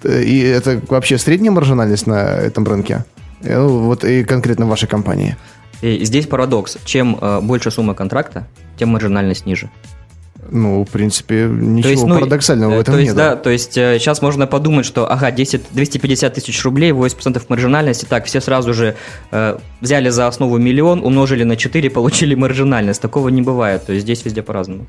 И 0.04 0.40
это 0.40 0.80
вообще 0.88 1.18
средняя 1.18 1.52
маржинальность 1.52 2.06
на 2.06 2.20
этом 2.20 2.64
рынке? 2.66 3.04
Э, 3.42 3.59
ну, 3.59 3.80
Вот 3.80 4.04
и 4.04 4.24
конкретно 4.24 4.66
в 4.66 4.68
вашей 4.68 4.88
компании. 4.88 5.37
И 5.82 6.04
здесь 6.04 6.26
парадокс. 6.26 6.78
Чем 6.85 7.18
э, 7.20 7.40
больше 7.40 7.70
сумма 7.70 7.94
контракта, 7.94 8.46
тем 8.78 8.90
маржинальность 8.90 9.46
ниже. 9.46 9.70
Ну, 10.50 10.85
в 10.85 10.90
принципе, 10.90 11.48
ничего 11.50 11.82
То 11.82 11.88
есть, 11.88 12.04
ну, 12.04 12.14
парадоксального 12.16 12.72
э, 12.72 12.76
в 12.76 12.80
этом 12.80 12.94
то 12.94 13.00
есть, 13.00 13.09
нет. 13.09 13.16
да, 13.16 13.37
то 13.37 13.50
есть 13.50 13.72
сейчас 13.72 14.22
можно 14.22 14.46
подумать, 14.46 14.87
что, 14.87 15.11
ага, 15.11 15.30
10, 15.30 15.62
250 15.72 16.35
тысяч 16.35 16.64
рублей, 16.64 16.90
80% 16.90 17.42
маржинальности, 17.48 18.06
так, 18.09 18.24
все 18.26 18.40
сразу 18.40 18.74
же 18.74 18.96
э, 19.30 19.59
взяли 19.80 20.09
за 20.09 20.26
основу 20.26 20.59
миллион, 20.59 21.04
умножили 21.04 21.44
на 21.44 21.56
4, 21.56 21.90
получили 21.90 22.35
маржинальность. 22.35 23.00
Такого 23.00 23.28
не 23.28 23.42
бывает, 23.42 23.87
то 23.87 23.92
есть 23.92 24.04
здесь 24.04 24.24
везде 24.24 24.42
по-разному. 24.42 24.87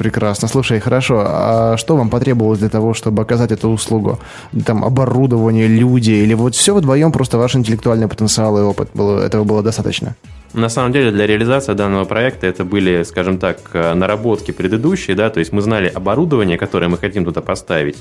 Прекрасно. 0.00 0.48
Слушай, 0.48 0.80
хорошо. 0.80 1.22
А 1.26 1.76
что 1.76 1.94
вам 1.94 2.08
потребовалось 2.08 2.58
для 2.58 2.70
того, 2.70 2.94
чтобы 2.94 3.20
оказать 3.20 3.52
эту 3.52 3.68
услугу? 3.68 4.18
Там 4.64 4.82
оборудование, 4.82 5.66
люди, 5.68 6.12
или 6.12 6.32
вот 6.32 6.54
все 6.54 6.74
вдвоем 6.74 7.12
просто 7.12 7.36
ваш 7.36 7.54
интеллектуальный 7.54 8.08
потенциал 8.08 8.56
и 8.56 8.62
опыт 8.62 8.88
было, 8.94 9.20
этого 9.20 9.44
было 9.44 9.62
достаточно? 9.62 10.16
На 10.54 10.70
самом 10.70 10.92
деле 10.92 11.10
для 11.10 11.26
реализации 11.26 11.74
данного 11.74 12.06
проекта 12.06 12.46
это 12.46 12.64
были, 12.64 13.02
скажем 13.02 13.36
так, 13.36 13.58
э, 13.74 13.92
наработки 13.92 14.52
предыдущие, 14.52 15.14
да, 15.14 15.28
то 15.28 15.38
есть 15.38 15.52
мы 15.52 15.60
знали 15.60 15.88
оборудование, 15.88 16.56
которое 16.56 16.88
мы 16.88 16.96
хотим 16.96 17.26
туда 17.26 17.42
поставить. 17.42 17.98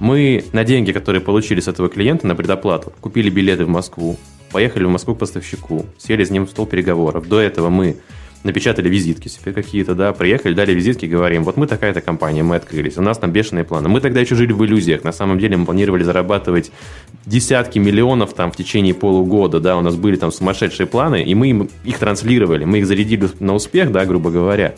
Мы 0.00 0.46
на 0.54 0.64
деньги, 0.64 0.92
которые 0.92 1.20
получили 1.20 1.60
с 1.60 1.68
этого 1.68 1.90
клиента 1.90 2.26
на 2.26 2.34
предоплату, 2.34 2.90
купили 3.02 3.28
билеты 3.28 3.66
в 3.66 3.68
Москву, 3.68 4.16
поехали 4.50 4.84
в 4.84 4.90
Москву 4.90 5.14
к 5.14 5.18
поставщику, 5.18 5.84
сели 5.98 6.24
с 6.24 6.30
ним 6.30 6.46
в 6.46 6.50
стол 6.50 6.64
переговоров. 6.64 7.28
До 7.28 7.38
этого 7.38 7.68
мы 7.68 7.96
напечатали 8.44 8.88
визитки 8.88 9.28
себе 9.28 9.52
какие-то, 9.52 9.94
да, 9.94 10.12
приехали, 10.12 10.54
дали 10.54 10.72
визитки, 10.72 11.06
говорим, 11.06 11.42
вот 11.42 11.56
мы 11.56 11.66
такая-то 11.66 12.00
компания, 12.00 12.42
мы 12.42 12.56
открылись, 12.56 12.96
у 12.96 13.02
нас 13.02 13.18
там 13.18 13.32
бешеные 13.32 13.64
планы. 13.64 13.88
Мы 13.88 14.00
тогда 14.00 14.20
еще 14.20 14.36
жили 14.36 14.52
в 14.52 14.64
иллюзиях, 14.64 15.02
на 15.02 15.12
самом 15.12 15.38
деле 15.38 15.56
мы 15.56 15.64
планировали 15.64 16.04
зарабатывать 16.04 16.70
десятки 17.26 17.78
миллионов 17.78 18.34
там 18.34 18.52
в 18.52 18.56
течение 18.56 18.94
полугода, 18.94 19.58
да, 19.58 19.76
у 19.76 19.80
нас 19.80 19.96
были 19.96 20.16
там 20.16 20.30
сумасшедшие 20.30 20.86
планы, 20.86 21.24
и 21.24 21.34
мы 21.34 21.48
им 21.48 21.70
их 21.84 21.98
транслировали, 21.98 22.64
мы 22.64 22.78
их 22.78 22.86
зарядили 22.86 23.28
на 23.40 23.54
успех, 23.54 23.90
да, 23.90 24.04
грубо 24.04 24.30
говоря, 24.30 24.74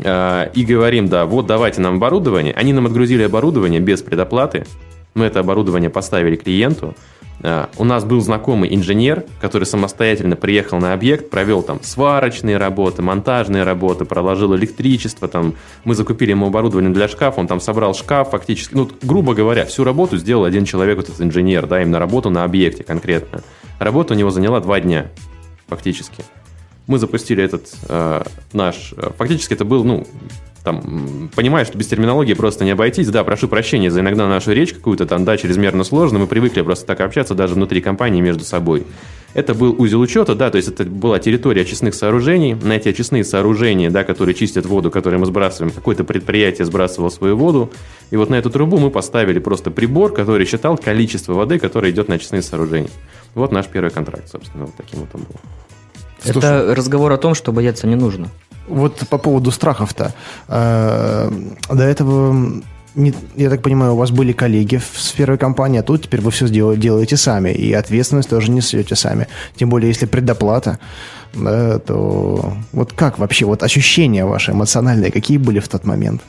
А, 0.00 0.50
и 0.54 0.64
говорим, 0.64 1.08
да, 1.08 1.24
вот 1.24 1.46
давайте 1.46 1.80
нам 1.80 1.96
оборудование. 1.96 2.52
Они 2.54 2.72
нам 2.72 2.86
отгрузили 2.86 3.22
оборудование 3.22 3.80
без 3.80 4.02
предоплаты, 4.02 4.66
мы 5.14 5.26
это 5.26 5.40
оборудование 5.40 5.90
поставили 5.90 6.34
клиенту, 6.36 6.94
у 7.42 7.84
нас 7.84 8.04
был 8.04 8.20
знакомый 8.20 8.74
инженер, 8.74 9.24
который 9.40 9.64
самостоятельно 9.64 10.34
приехал 10.34 10.78
на 10.78 10.94
объект, 10.94 11.28
провел 11.28 11.62
там 11.62 11.80
сварочные 11.82 12.56
работы, 12.56 13.02
монтажные 13.02 13.64
работы, 13.64 14.06
проложил 14.06 14.56
электричество, 14.56 15.28
там, 15.28 15.54
мы 15.84 15.94
закупили 15.94 16.30
ему 16.30 16.46
оборудование 16.46 16.90
для 16.90 17.06
шкафа, 17.06 17.40
он 17.40 17.46
там 17.46 17.60
собрал 17.60 17.94
шкаф 17.94 18.30
фактически, 18.30 18.74
ну, 18.74 18.88
грубо 19.02 19.34
говоря, 19.34 19.66
всю 19.66 19.84
работу 19.84 20.16
сделал 20.16 20.44
один 20.44 20.64
человек, 20.64 20.96
вот 20.96 21.08
этот 21.08 21.20
инженер, 21.20 21.66
да, 21.66 21.82
именно 21.82 21.98
работу 21.98 22.30
на 22.30 22.44
объекте 22.44 22.82
конкретно. 22.82 23.42
Работа 23.78 24.14
у 24.14 24.16
него 24.16 24.30
заняла 24.30 24.60
два 24.60 24.80
дня, 24.80 25.10
фактически. 25.66 26.24
Мы 26.86 26.98
запустили 26.98 27.42
этот 27.42 27.74
э, 27.88 28.22
наш... 28.52 28.92
э, 28.96 29.10
Фактически 29.16 29.54
это 29.54 29.64
был, 29.64 29.84
ну, 29.84 30.06
там, 30.64 31.30
понимаю, 31.36 31.66
что 31.66 31.76
без 31.76 31.88
терминологии 31.88 32.32
просто 32.32 32.64
не 32.64 32.70
обойтись. 32.70 33.08
Да, 33.08 33.22
прошу 33.22 33.48
прощения 33.48 33.90
за 33.90 34.00
иногда 34.00 34.26
нашу 34.26 34.52
речь 34.52 34.72
какую-то 34.72 35.04
там, 35.04 35.26
да, 35.26 35.36
чрезмерно 35.36 35.84
сложно. 35.84 36.18
Мы 36.18 36.26
привыкли 36.26 36.62
просто 36.62 36.86
так 36.86 37.00
общаться 37.00 37.34
даже 37.34 37.54
внутри 37.54 37.82
компании 37.82 38.22
между 38.22 38.44
собой. 38.44 38.86
Это 39.34 39.52
был 39.52 39.74
узел 39.76 40.00
учета, 40.00 40.34
да, 40.34 40.48
то 40.48 40.56
есть 40.56 40.68
это 40.68 40.84
была 40.84 41.18
территория 41.18 41.62
очистных 41.62 41.94
сооружений. 41.94 42.54
На 42.54 42.76
эти 42.76 42.88
очистные 42.88 43.24
сооружения, 43.24 43.90
да, 43.90 44.04
которые 44.04 44.34
чистят 44.34 44.64
воду, 44.64 44.90
которые 44.90 45.20
мы 45.20 45.26
сбрасываем, 45.26 45.70
какое-то 45.70 46.04
предприятие 46.04 46.64
сбрасывало 46.64 47.10
свою 47.10 47.36
воду. 47.36 47.70
И 48.10 48.16
вот 48.16 48.30
на 48.30 48.36
эту 48.36 48.48
трубу 48.48 48.78
мы 48.78 48.90
поставили 48.90 49.40
просто 49.40 49.70
прибор, 49.70 50.14
который 50.14 50.46
считал 50.46 50.78
количество 50.78 51.34
воды, 51.34 51.58
которое 51.58 51.92
идет 51.92 52.08
на 52.08 52.14
очистные 52.14 52.42
сооружения. 52.42 52.90
Вот 53.34 53.52
наш 53.52 53.66
первый 53.66 53.90
контракт, 53.90 54.30
собственно, 54.30 54.64
вот 54.64 54.74
таким 54.76 55.00
вот 55.00 55.08
он 55.12 55.22
был. 55.22 55.34
Это 56.24 56.74
разговор 56.74 57.12
о 57.12 57.18
том, 57.18 57.34
что 57.34 57.52
бояться 57.52 57.86
не 57.86 57.96
нужно. 57.96 58.30
Вот 58.68 59.06
по 59.08 59.18
поводу 59.18 59.50
страхов-то. 59.50 60.14
Э, 60.48 61.30
До 61.68 61.82
этого, 61.82 62.62
я 63.36 63.50
так 63.50 63.62
понимаю, 63.62 63.92
у 63.92 63.96
вас 63.96 64.10
были 64.10 64.32
коллеги 64.32 64.76
в 64.76 65.12
первой 65.16 65.38
компании, 65.38 65.80
а 65.80 65.82
тут 65.82 66.02
теперь 66.02 66.20
вы 66.20 66.30
все 66.30 66.48
делаете 66.48 67.16
сами, 67.16 67.50
и 67.50 67.72
ответственность 67.72 68.30
тоже 68.30 68.50
несете 68.50 68.96
сами. 68.96 69.26
Тем 69.56 69.68
более, 69.68 69.88
если 69.88 70.06
предоплата, 70.06 70.78
да, 71.34 71.78
то 71.78 72.54
вот 72.72 72.92
как 72.92 73.18
вообще, 73.18 73.44
вот 73.44 73.62
ощущения 73.62 74.24
ваши 74.24 74.52
эмоциональные, 74.52 75.10
какие 75.10 75.38
были 75.38 75.58
в 75.58 75.68
тот 75.68 75.84
момент? 75.84 76.22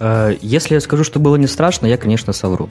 Э, 0.00 0.36
Если 0.42 0.74
я 0.74 0.80
скажу, 0.80 1.04
что 1.04 1.20
было 1.20 1.36
не 1.36 1.46
страшно, 1.46 1.86
я, 1.86 1.96
конечно, 1.96 2.32
совру. 2.32 2.68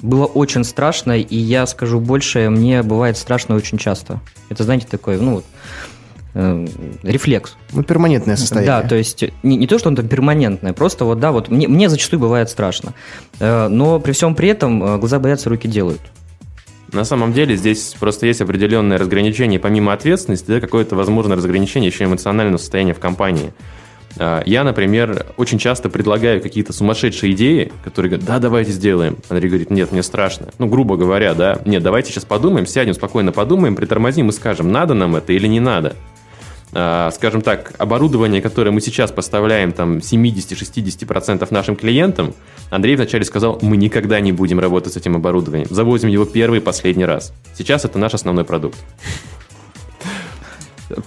Было 0.00 0.26
очень 0.26 0.64
страшно, 0.64 1.18
и 1.18 1.36
я 1.36 1.66
скажу 1.66 2.00
больше, 2.00 2.50
мне 2.50 2.82
бывает 2.82 3.16
страшно 3.16 3.56
очень 3.56 3.78
часто. 3.78 4.20
Это, 4.48 4.62
знаете, 4.62 4.86
такой, 4.88 5.20
ну, 5.20 5.34
вот, 5.34 5.44
э, 6.34 6.66
рефлекс. 7.02 7.56
Ну, 7.72 7.82
перманентное 7.82 8.36
состояние. 8.36 8.82
Да, 8.82 8.88
то 8.88 8.94
есть 8.94 9.24
не, 9.42 9.56
не 9.56 9.66
то, 9.66 9.78
что 9.78 9.88
он 9.88 9.96
там 9.96 10.08
перманентное, 10.08 10.72
просто 10.72 11.04
вот, 11.04 11.20
да, 11.20 11.32
вот 11.32 11.48
мне, 11.48 11.68
мне 11.68 11.88
зачастую 11.88 12.20
бывает 12.20 12.50
страшно. 12.50 12.94
Э, 13.40 13.68
Но 13.68 14.00
при 14.00 14.12
всем 14.12 14.34
при 14.34 14.48
этом 14.48 14.82
э, 14.82 14.98
глаза 14.98 15.18
боятся, 15.18 15.48
руки 15.50 15.68
делают. 15.68 16.00
На 16.92 17.04
самом 17.04 17.34
деле 17.34 17.54
здесь 17.56 17.94
просто 18.00 18.26
есть 18.26 18.40
определенное 18.40 18.96
разграничение, 18.96 19.60
помимо 19.60 19.92
ответственности, 19.92 20.46
да, 20.48 20.60
какое-то 20.60 20.96
возможное 20.96 21.36
разграничение 21.36 21.90
еще 21.90 22.04
эмоционального 22.04 22.56
состояния 22.56 22.94
в 22.94 22.98
компании. 22.98 23.52
А, 24.18 24.42
Я, 24.46 24.64
например, 24.64 25.26
очень 25.36 25.58
часто 25.58 25.90
предлагаю 25.90 26.40
какие-то 26.40 26.72
сумасшедшие 26.72 27.32
идеи, 27.34 27.72
которые 27.84 28.10
говорят, 28.10 28.26
да, 28.26 28.38
давайте 28.38 28.72
сделаем. 28.72 29.18
Андрей 29.28 29.48
говорит, 29.48 29.70
нет, 29.70 29.92
мне 29.92 30.02
страшно. 30.02 30.48
Ну, 30.58 30.66
грубо 30.66 30.96
говоря, 30.96 31.34
да, 31.34 31.58
нет, 31.66 31.82
давайте 31.82 32.10
сейчас 32.10 32.24
подумаем, 32.24 32.66
сядем, 32.66 32.94
спокойно 32.94 33.32
подумаем, 33.32 33.76
притормозим 33.76 34.30
и 34.30 34.32
скажем, 34.32 34.72
надо 34.72 34.94
нам 34.94 35.14
это 35.14 35.34
или 35.34 35.46
не 35.46 35.60
надо. 35.60 35.94
А, 36.72 37.10
Скажем 37.12 37.42
так, 37.42 37.72
оборудование, 37.78 38.42
которое 38.42 38.70
мы 38.70 38.80
сейчас 38.80 39.10
поставляем 39.10 39.72
там 39.72 39.98
70-60% 39.98 41.46
нашим 41.50 41.76
клиентам, 41.76 42.34
Андрей 42.70 42.96
вначале 42.96 43.24
сказал, 43.24 43.58
мы 43.62 43.76
никогда 43.76 44.20
не 44.20 44.32
будем 44.32 44.60
работать 44.60 44.92
с 44.92 44.96
этим 44.96 45.16
оборудованием. 45.16 45.68
Завозим 45.70 46.08
его 46.08 46.24
первый 46.24 46.58
и 46.58 46.62
последний 46.62 47.04
раз. 47.04 47.32
Сейчас 47.56 47.84
это 47.84 47.98
наш 47.98 48.14
основной 48.14 48.44
продукт. 48.44 48.78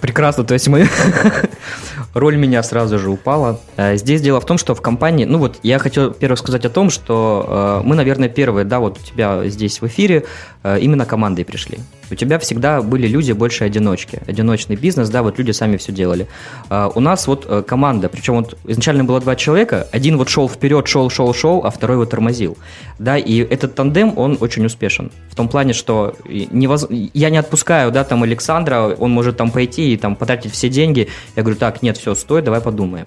Прекрасно, 0.00 0.44
то 0.44 0.54
есть 0.54 0.68
мы... 0.68 0.88
Роль 2.14 2.36
меня 2.36 2.62
сразу 2.62 2.98
же 2.98 3.10
упала. 3.10 3.58
Э, 3.76 3.96
Здесь 3.96 4.20
дело 4.20 4.40
в 4.40 4.46
том, 4.46 4.58
что 4.58 4.74
в 4.74 4.82
компании... 4.82 5.24
Ну 5.24 5.38
вот, 5.38 5.58
я 5.62 5.78
хотел 5.78 6.12
первое 6.12 6.36
сказать 6.36 6.64
о 6.64 6.70
том, 6.70 6.90
что 6.90 7.80
э, 7.82 7.86
мы, 7.86 7.96
наверное, 7.96 8.28
первые, 8.28 8.64
да, 8.64 8.80
вот 8.80 8.98
у 8.98 9.02
тебя 9.02 9.48
здесь 9.48 9.80
в 9.80 9.86
эфире 9.86 10.24
э, 10.62 10.78
именно 10.80 11.06
командой 11.06 11.44
пришли. 11.44 11.78
У 12.10 12.14
тебя 12.14 12.38
всегда 12.38 12.82
были 12.82 13.06
люди 13.06 13.32
больше 13.32 13.64
одиночки. 13.64 14.20
Одиночный 14.26 14.76
бизнес, 14.76 15.08
да, 15.08 15.22
вот 15.22 15.38
люди 15.38 15.50
сами 15.52 15.76
все 15.76 15.92
делали. 15.92 16.26
А, 16.68 16.90
у 16.94 17.00
нас 17.00 17.26
вот 17.26 17.46
э, 17.48 17.62
команда, 17.62 18.08
причем 18.08 18.34
вот 18.36 18.58
изначально 18.66 19.04
было 19.04 19.20
два 19.20 19.36
человека, 19.36 19.88
один 19.92 20.18
вот 20.18 20.28
шел 20.28 20.48
вперед, 20.48 20.86
шел, 20.86 21.08
шел, 21.10 21.32
шел, 21.32 21.62
а 21.64 21.70
второй 21.70 21.96
его 21.96 22.06
тормозил. 22.06 22.58
Да, 22.98 23.16
и 23.16 23.38
этот 23.38 23.74
тандем, 23.74 24.12
он 24.16 24.36
очень 24.40 24.64
успешен. 24.66 25.10
В 25.30 25.34
том 25.34 25.48
плане, 25.48 25.72
что 25.72 26.14
невоз... 26.28 26.86
я 26.90 27.30
не 27.30 27.38
отпускаю, 27.38 27.90
да, 27.90 28.04
там 28.04 28.22
Александра, 28.22 28.94
он 28.98 29.10
может 29.10 29.36
там 29.36 29.50
пойти 29.50 29.94
и 29.94 29.96
там 29.96 30.16
потратить 30.16 30.52
все 30.52 30.68
деньги. 30.68 31.08
Я 31.36 31.42
говорю, 31.42 31.58
так, 31.58 31.82
нет, 31.82 31.96
все, 31.96 32.14
стой, 32.14 32.42
давай 32.42 32.60
подумаем. 32.60 33.06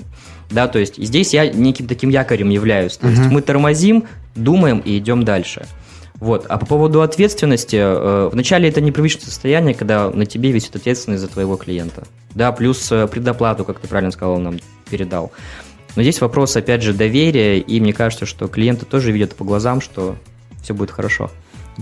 Да, 0.49 0.67
то 0.67 0.79
есть 0.79 0.97
здесь 0.97 1.33
я 1.33 1.47
неким 1.47 1.87
таким 1.87 2.09
якорем 2.09 2.49
являюсь. 2.49 2.97
То 2.97 3.07
есть 3.07 3.25
мы 3.25 3.41
тормозим, 3.41 4.05
думаем 4.35 4.79
и 4.79 4.97
идем 4.97 5.23
дальше. 5.23 5.65
Вот. 6.19 6.45
А 6.47 6.57
по 6.57 6.65
поводу 6.65 7.01
ответственности, 7.01 7.77
э, 7.77 8.29
вначале 8.31 8.69
это 8.69 8.81
непривычное 8.81 9.25
состояние, 9.25 9.73
когда 9.75 10.09
на 10.09 10.25
тебе 10.25 10.51
висит 10.51 10.75
ответственность 10.75 11.21
за 11.21 11.27
твоего 11.27 11.57
клиента. 11.57 12.03
Да, 12.33 12.51
плюс 12.51 12.91
э, 12.91 13.07
предоплату, 13.07 13.65
как 13.65 13.79
ты 13.79 13.87
правильно 13.87 14.11
сказал, 14.11 14.37
нам 14.37 14.59
передал. 14.89 15.31
Но 15.95 16.01
здесь 16.01 16.21
вопрос, 16.21 16.55
опять 16.55 16.81
же, 16.81 16.93
доверия, 16.93 17.59
и 17.59 17.79
мне 17.79 17.93
кажется, 17.93 18.25
что 18.25 18.47
клиенты 18.47 18.85
тоже 18.85 19.11
видят 19.11 19.35
по 19.35 19.45
глазам, 19.45 19.81
что 19.81 20.15
все 20.61 20.73
будет 20.73 20.91
хорошо. 20.91 21.31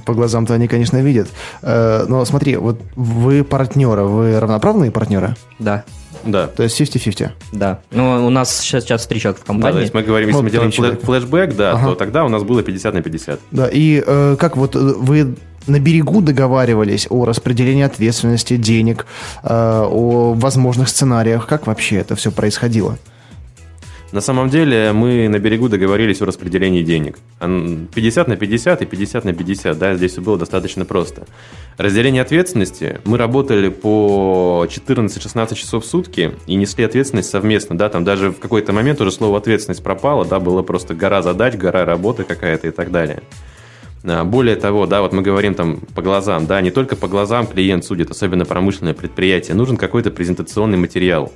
По 0.05 0.13
глазам-то 0.13 0.53
они, 0.55 0.67
конечно, 0.67 0.97
видят. 0.97 1.29
Э, 1.61 2.05
но 2.07 2.25
смотри, 2.25 2.55
вот 2.55 2.81
вы 2.95 3.43
партнеры, 3.43 4.03
вы 4.03 4.39
равноправные 4.39 4.91
партнеры? 4.91 5.35
Да. 5.59 5.83
Да. 6.23 6.47
То 6.47 6.63
есть 6.63 6.79
50-50? 6.79 7.29
Да. 7.51 7.79
Ну, 7.91 8.25
у 8.25 8.29
нас 8.29 8.59
сейчас, 8.59 8.83
сейчас 8.83 9.07
три 9.07 9.19
человека 9.19 9.41
в 9.41 9.45
компании. 9.45 9.73
Да, 9.73 9.77
то 9.77 9.81
есть 9.81 9.93
мы 9.93 10.03
говорим, 10.03 10.27
если 10.29 10.37
Вот 10.37 10.43
мы 10.43 10.49
делаем 10.51 10.71
человека. 10.71 11.05
флешбэк, 11.05 11.55
да, 11.55 11.71
Ага. 11.73 11.89
то 11.89 11.95
тогда 11.95 12.23
у 12.25 12.29
нас 12.29 12.43
было 12.43 12.63
50 12.63 12.93
на 12.93 13.01
50. 13.01 13.39
Да, 13.51 13.67
и 13.71 14.03
э, 14.05 14.35
как 14.39 14.57
вот 14.57 14.75
э, 14.75 14.79
вы 14.79 15.35
на 15.67 15.79
берегу 15.79 16.21
договаривались 16.21 17.07
о 17.09 17.25
распределении 17.25 17.83
ответственности, 17.83 18.57
денег, 18.57 19.05
э, 19.43 19.47
о 19.49 20.33
возможных 20.33 20.89
сценариях? 20.89 21.47
Как 21.47 21.67
вообще 21.67 21.97
это 21.97 22.15
все 22.15 22.31
происходило? 22.31 22.97
На 24.13 24.21
самом 24.21 24.49
деле 24.51 24.91
мы 24.93 25.27
на 25.27 25.39
берегу 25.39 25.69
договорились 25.69 26.21
о 26.21 26.25
распределении 26.25 26.83
денег. 26.83 27.17
Ан- 27.39 27.87
50 27.95 28.27
на 28.27 28.35
50 28.35 28.83
и 28.83 28.85
50 28.85 29.25
на 29.25 29.33
50, 29.33 29.75
да, 29.79 29.95
здесь 29.95 30.11
все 30.11 30.21
было 30.21 30.37
достаточно 30.37 30.85
просто. 30.85 31.25
Разделение 31.79 32.21
ответственности. 32.21 33.01
Мы 33.05 33.17
работали 33.17 33.69
по 33.69 34.67
14-16 34.69 35.55
часов 35.55 35.83
в 35.83 35.87
сутки 35.87 36.31
и 36.45 36.53
несли 36.53 36.83
ответственность 36.83 37.31
совместно, 37.31 37.75
да, 37.75 37.89
там 37.89 38.03
даже 38.03 38.29
в 38.29 38.37
какой-то 38.37 38.71
момент 38.71 39.01
уже 39.01 39.11
слово 39.11 39.39
ответственность 39.39 39.81
пропало, 39.81 40.25
да, 40.25 40.39
было 40.39 40.61
просто 40.61 40.93
гора 40.93 41.23
задач, 41.23 41.55
гора 41.55 41.83
работы 41.83 42.23
какая-то 42.23 42.67
и 42.67 42.71
так 42.71 42.91
далее. 42.91 43.23
А, 44.03 44.23
Более 44.23 44.57
того, 44.57 44.85
да, 44.85 45.01
вот 45.01 45.11
мы 45.13 45.23
говорим 45.23 45.55
там 45.55 45.79
по 45.95 46.03
глазам, 46.03 46.45
да, 46.45 46.61
не 46.61 46.69
только 46.69 46.95
по 46.95 47.07
глазам 47.07 47.47
клиент 47.47 47.83
судит, 47.83 48.11
особенно 48.11 48.45
промышленное 48.45 48.93
предприятие, 48.93 49.55
нужен 49.55 49.75
какой-то 49.75 50.11
презентационный 50.11 50.77
материал. 50.77 51.31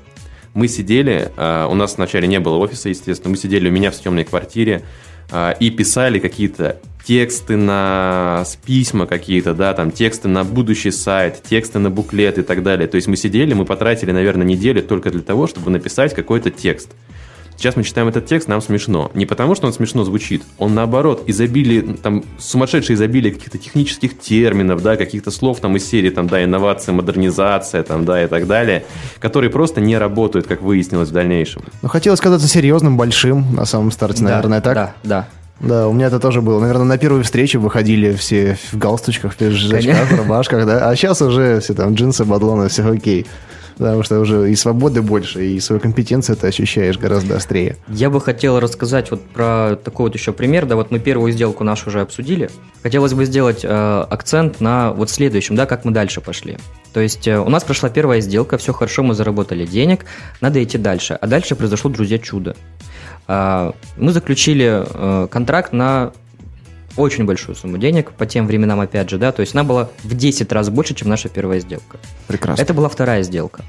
Мы 0.54 0.68
сидели, 0.68 1.32
а, 1.38 1.68
у 1.68 1.76
нас 1.76 1.98
вначале 1.98 2.28
не 2.28 2.40
было 2.40 2.58
офиса, 2.58 2.90
естественно, 2.90 3.32
мы 3.32 3.38
сидели 3.38 3.70
у 3.70 3.72
меня 3.72 3.92
в 3.92 3.96
съемной 3.96 4.24
квартире 4.24 4.84
а, 5.32 5.52
и 5.52 5.70
писали 5.70 6.20
какие-то 6.20 6.78
тексты 7.08 7.56
на 7.56 8.44
письма 8.66 9.06
какие-то, 9.06 9.54
да, 9.54 9.74
там 9.74 9.92
тексты 9.92 10.28
на 10.28 10.44
будущий 10.44 10.92
сайт, 10.92 11.42
тексты 11.42 11.80
на 11.80 11.90
буклет 11.90 12.38
и 12.38 12.42
так 12.42 12.64
далее. 12.64 12.88
То 12.88 12.96
есть 12.96 13.08
мы 13.08 13.16
сидели, 13.16 13.54
мы 13.54 13.64
потратили, 13.64 14.12
наверное, 14.12 14.46
неделю 14.46 14.84
только 14.84 15.10
для 15.10 15.22
того, 15.22 15.48
чтобы 15.48 15.72
написать 15.72 16.14
какой-то 16.14 16.50
текст. 16.52 16.90
Сейчас 17.58 17.76
мы 17.76 17.84
читаем 17.84 18.08
этот 18.08 18.28
текст, 18.28 18.48
нам 18.48 18.62
смешно. 18.62 19.10
Не 19.16 19.26
потому, 19.26 19.56
что 19.56 19.66
он 19.66 19.74
смешно 19.74 20.04
звучит, 20.04 20.44
он 20.60 20.76
наоборот, 20.76 21.24
изобилие, 21.26 21.82
там, 21.82 22.24
сумасшедшее 22.38 22.96
изобилие 22.96 23.34
каких-то 23.34 23.58
технических 23.58 24.20
терминов, 24.20 24.84
да, 24.84 24.96
каких-то 24.96 25.32
слов 25.32 25.60
там 25.60 25.76
из 25.76 25.90
серии, 25.90 26.12
там, 26.12 26.28
да, 26.28 26.44
инновация, 26.44 26.94
модернизация, 26.94 27.82
там, 27.82 28.06
да, 28.06 28.24
и 28.24 28.28
так 28.28 28.46
далее, 28.46 28.86
которые 29.20 29.50
просто 29.50 29.82
не 29.82 29.98
работают, 29.98 30.46
как 30.46 30.62
выяснилось 30.62 31.10
в 31.10 31.14
дальнейшем. 31.14 31.64
Ну, 31.82 31.90
хотелось 31.90 32.20
казаться 32.20 32.48
серьезным, 32.48 32.96
большим 32.96 33.56
на 33.56 33.66
самом 33.66 33.92
старте, 33.92 34.24
Да, 34.24 34.30
наверное, 34.30 34.62
так? 34.62 34.76
Да, 34.76 34.94
да. 35.04 35.28
Да, 35.60 35.88
у 35.88 35.94
меня 35.94 36.06
это 36.06 36.20
тоже 36.20 36.42
было. 36.42 36.60
Наверное, 36.60 36.86
на 36.86 36.98
первой 37.00 37.24
встрече 37.24 37.58
выходили 37.58 38.14
все 38.14 38.60
в 38.72 38.78
галстучках, 38.78 39.34
в 39.34 39.38
пиджачках, 39.38 40.12
в 40.12 40.16
рубашках, 40.16 40.68
да. 40.68 40.88
А 40.88 40.96
сейчас 40.96 41.20
уже 41.24 41.60
все 41.62 41.74
там 41.74 41.96
джинсы, 41.96 42.26
бадлоны, 42.26 42.70
все 42.70 42.88
окей. 42.88 43.26
Потому 43.78 44.04
что 44.04 44.20
уже 44.20 44.52
и 44.52 44.56
свободы 44.56 45.02
больше, 45.02 45.46
и 45.46 45.60
свою 45.60 45.80
компетенцию 45.80 46.36
ты 46.36 46.48
ощущаешь 46.48 46.98
гораздо 46.98 47.36
острее. 47.36 47.78
Я 47.88 48.10
бы 48.10 48.20
хотел 48.20 48.60
рассказать 48.60 49.12
вот 49.12 49.22
про 49.22 49.76
такой 49.76 50.08
вот 50.08 50.16
еще 50.16 50.34
пример. 50.34 50.66
Да, 50.66 50.76
вот 50.76 50.90
мы 50.90 51.00
первую 51.00 51.32
сделку 51.32 51.64
нашу 51.64 51.90
уже 51.90 52.02
обсудили. 52.02 52.50
Хотелось 52.82 53.14
бы 53.14 53.26
сделать 53.26 53.62
э, 53.64 54.06
акцент 54.10 54.62
на 54.62 54.92
вот 54.94 55.10
следующем, 55.10 55.56
да, 55.56 55.66
как 55.66 55.86
мы 55.86 55.92
дальше 55.92 56.22
пошли. 56.22 56.58
То 56.94 57.02
есть 57.02 57.28
э, 57.28 57.40
у 57.40 57.50
нас 57.50 57.64
прошла 57.64 57.90
первая 57.90 58.22
сделка, 58.22 58.58
все 58.58 58.74
хорошо, 58.74 59.04
мы 59.04 59.14
заработали 59.14 59.66
денег, 59.66 60.06
надо 60.42 60.64
идти 60.64 60.78
дальше. 60.78 61.14
А 61.14 61.28
дальше 61.28 61.56
произошло, 61.56 61.92
друзья, 61.92 62.18
чудо. 62.18 62.56
А, 63.28 63.74
мы 63.98 64.12
заключили 64.12 64.84
э, 64.86 65.28
контракт 65.30 65.74
на 65.74 66.14
очень 66.98 67.26
большую 67.26 67.56
сумму 67.56 67.78
денег 67.78 68.12
по 68.12 68.26
тем 68.26 68.48
временам, 68.48 68.80
опять 68.80 69.10
же, 69.10 69.18
да, 69.18 69.32
то 69.32 69.42
есть 69.42 69.54
она 69.54 69.64
была 69.64 69.90
в 70.04 70.16
10 70.16 70.52
раз 70.52 70.70
больше, 70.70 70.94
чем 70.94 71.10
наша 71.10 71.30
первая 71.30 71.60
сделка. 71.60 71.98
Прекрасно. 72.28 72.62
Это 72.62 72.74
была 72.74 72.90
вторая 72.90 73.24
сделка. 73.24 73.64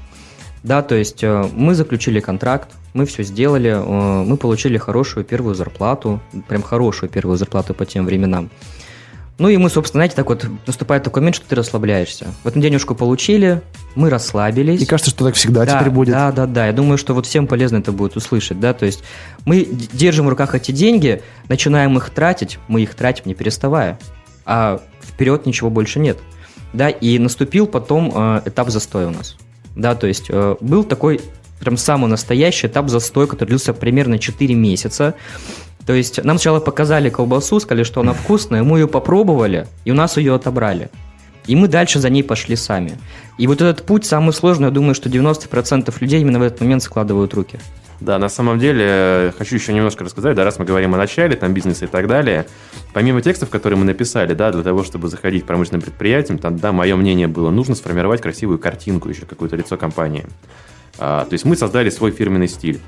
Да, 0.63 0.81
то 0.81 0.95
есть 0.95 1.23
э, 1.23 1.49
мы 1.53 1.73
заключили 1.73 2.19
контракт, 2.19 2.69
мы 2.93 3.05
все 3.05 3.23
сделали, 3.23 3.69
э, 3.69 4.23
мы 4.25 4.35
получили 4.35 4.77
хорошую 4.77 5.23
первую 5.23 5.55
зарплату, 5.55 6.19
прям 6.49 6.63
хорошую 6.63 7.09
первую 7.09 7.37
зарплату 7.37 7.73
по 7.73 7.85
тем 7.85 8.05
временам. 8.05 8.49
Ну 9.39 9.47
и 9.47 9.55
мы, 9.55 9.69
собственно, 9.69 9.99
знаете, 9.99 10.15
так 10.15 10.27
вот 10.27 10.45
наступает 10.67 11.03
такой 11.03 11.21
момент, 11.21 11.37
что 11.37 11.47
ты 11.47 11.55
расслабляешься. 11.55 12.27
Вот 12.43 12.57
мы 12.57 12.61
денежку 12.61 12.93
получили, 12.93 13.61
мы 13.95 14.09
расслабились. 14.09 14.81
И 14.81 14.85
кажется, 14.85 15.11
что 15.11 15.23
так 15.23 15.35
всегда 15.35 15.65
да, 15.65 15.79
теперь 15.79 15.91
будет. 15.91 16.11
Да, 16.11 16.33
да, 16.33 16.45
да. 16.45 16.67
Я 16.67 16.73
думаю, 16.73 16.97
что 16.97 17.13
вот 17.13 17.25
всем 17.25 17.47
полезно 17.47 17.77
это 17.77 17.93
будет 17.93 18.17
услышать, 18.17 18.59
да. 18.59 18.73
То 18.73 18.85
есть 18.85 19.01
мы 19.45 19.65
держим 19.93 20.25
в 20.25 20.29
руках 20.29 20.55
эти 20.55 20.73
деньги, 20.73 21.21
начинаем 21.47 21.95
их 21.97 22.09
тратить, 22.09 22.59
мы 22.67 22.81
их 22.81 22.93
тратим 22.95 23.23
не 23.25 23.33
переставая, 23.33 23.97
а 24.45 24.81
вперед 25.01 25.45
ничего 25.45 25.69
больше 25.69 25.99
нет, 25.99 26.17
да. 26.73 26.89
И 26.89 27.17
наступил 27.17 27.65
потом 27.65 28.11
э, 28.13 28.41
этап 28.45 28.69
застоя 28.69 29.07
у 29.07 29.11
нас, 29.11 29.37
да. 29.73 29.95
То 29.95 30.07
есть 30.07 30.25
э, 30.27 30.55
был 30.59 30.83
такой 30.83 31.21
прям 31.61 31.77
самый 31.77 32.09
настоящий 32.09 32.67
этап 32.67 32.89
застоя, 32.89 33.25
который 33.25 33.49
длился 33.49 33.73
примерно 33.73 34.19
4 34.19 34.53
месяца. 34.53 35.15
То 35.89 35.95
есть 35.95 36.23
нам 36.23 36.37
сначала 36.37 36.59
показали 36.59 37.09
колбасу, 37.09 37.59
сказали, 37.59 37.81
что 37.81 38.01
она 38.01 38.13
вкусная, 38.13 38.61
мы 38.61 38.77
ее 38.77 38.87
попробовали, 38.87 39.65
и 39.85 39.91
у 39.91 39.95
нас 39.95 40.17
ее 40.17 40.35
отобрали. 40.35 40.91
И 41.47 41.55
мы 41.55 41.67
дальше 41.67 41.97
за 41.99 42.11
ней 42.11 42.21
пошли 42.23 42.55
сами. 42.55 42.99
И 43.39 43.47
вот 43.47 43.59
этот 43.59 43.87
путь 43.87 44.05
самый 44.05 44.31
сложный, 44.33 44.65
я 44.65 44.69
думаю, 44.69 44.93
что 44.93 45.09
90% 45.09 45.91
людей 45.99 46.21
именно 46.21 46.37
в 46.37 46.43
этот 46.43 46.61
момент 46.61 46.83
складывают 46.83 47.33
руки. 47.33 47.59
Да, 48.01 48.19
на 48.19 48.29
самом 48.29 48.59
деле, 48.59 48.85
э, 48.87 49.31
хочу 49.35 49.55
еще 49.55 49.73
немножко 49.73 50.03
рассказать, 50.03 50.35
да, 50.35 50.43
раз 50.43 50.59
мы 50.59 50.65
говорим 50.65 50.93
о 50.93 50.97
начале, 50.97 51.35
там, 51.35 51.55
бизнеса 51.55 51.85
и 51.85 51.87
так 51.87 52.07
далее, 52.07 52.45
помимо 52.93 53.23
текстов, 53.23 53.49
которые 53.49 53.79
мы 53.79 53.85
написали, 53.85 54.35
да, 54.35 54.51
для 54.51 54.61
того, 54.61 54.83
чтобы 54.83 55.07
заходить 55.07 55.43
к 55.43 55.47
промышленным 55.47 55.81
предприятиям, 55.81 56.37
там, 56.37 56.57
да, 56.59 56.71
мое 56.71 56.95
мнение 56.97 57.27
было, 57.27 57.49
нужно 57.49 57.73
сформировать 57.73 58.21
красивую 58.21 58.59
картинку, 58.59 59.09
еще 59.09 59.25
какое-то 59.25 59.55
лицо 59.55 59.75
компании. 59.75 60.27
А, 60.99 61.25
то 61.25 61.33
есть 61.33 61.45
мы 61.45 61.55
создали 61.55 61.89
свой 61.89 62.11
фирменный 62.11 62.47
стиль. 62.47 62.79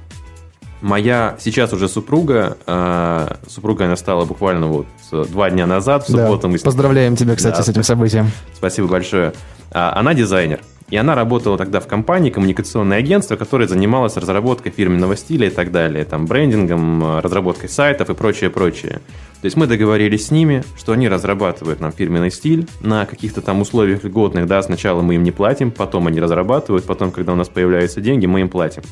Моя 0.81 1.35
сейчас 1.39 1.73
уже 1.73 1.87
супруга, 1.87 2.57
а, 2.65 3.37
супруга 3.47 3.85
она 3.85 3.95
стала 3.95 4.25
буквально 4.25 4.65
вот 4.67 4.87
э, 5.11 5.25
два 5.29 5.49
дня 5.51 5.67
назад, 5.67 6.07
в 6.07 6.11
Да. 6.11 6.25
субботу 6.25 6.47
мы 6.49 6.57
с- 6.57 6.61
Поздравляем 6.63 7.15
тебя, 7.15 7.35
кстати, 7.35 7.57
Да. 7.57 7.63
с 7.63 7.69
этим 7.69 7.83
событием. 7.83 8.31
Спасибо 8.55 8.87
большое. 8.87 9.33
А, 9.71 9.93
Она 9.99 10.13
дизайнер. 10.15 10.59
И 10.89 10.97
она 10.97 11.15
работала 11.15 11.57
тогда 11.57 11.79
в 11.79 11.87
компании, 11.87 12.31
коммуникационное 12.31 12.97
агентство, 12.97 13.37
которое 13.37 13.65
занималось 13.67 14.17
разработкой 14.17 14.73
фирменного 14.73 15.15
стиля 15.15 15.47
и 15.47 15.49
так 15.49 15.71
далее, 15.71 16.03
там, 16.03 16.25
брендингом, 16.25 17.01
э, 17.03 17.19
разработкой 17.21 17.69
сайтов 17.69 18.09
и 18.09 18.13
прочее, 18.13 18.49
прочее. 18.49 18.99
То 19.41 19.45
есть 19.45 19.55
мы 19.55 19.67
договорились 19.67 20.27
с 20.27 20.31
ними, 20.31 20.63
что 20.77 20.91
они 20.91 21.07
разрабатывают 21.07 21.79
нам 21.79 21.91
фирменный 21.93 22.29
стиль 22.31 22.67
на 22.81 23.05
каких-то 23.05 23.41
там 23.41 23.61
условиях 23.61 24.03
льготных, 24.03 24.47
да, 24.47 24.61
сначала 24.63 25.01
мы 25.01 25.15
им 25.15 25.23
не 25.23 25.31
платим, 25.31 25.71
потом 25.71 26.07
они 26.07 26.19
разрабатывают, 26.19 26.83
потом, 26.85 27.11
когда 27.11 27.31
у 27.33 27.35
нас 27.35 27.47
появляются 27.47 28.01
деньги, 28.01 28.25
мы 28.25 28.41
им 28.41 28.49
платим. 28.49 28.83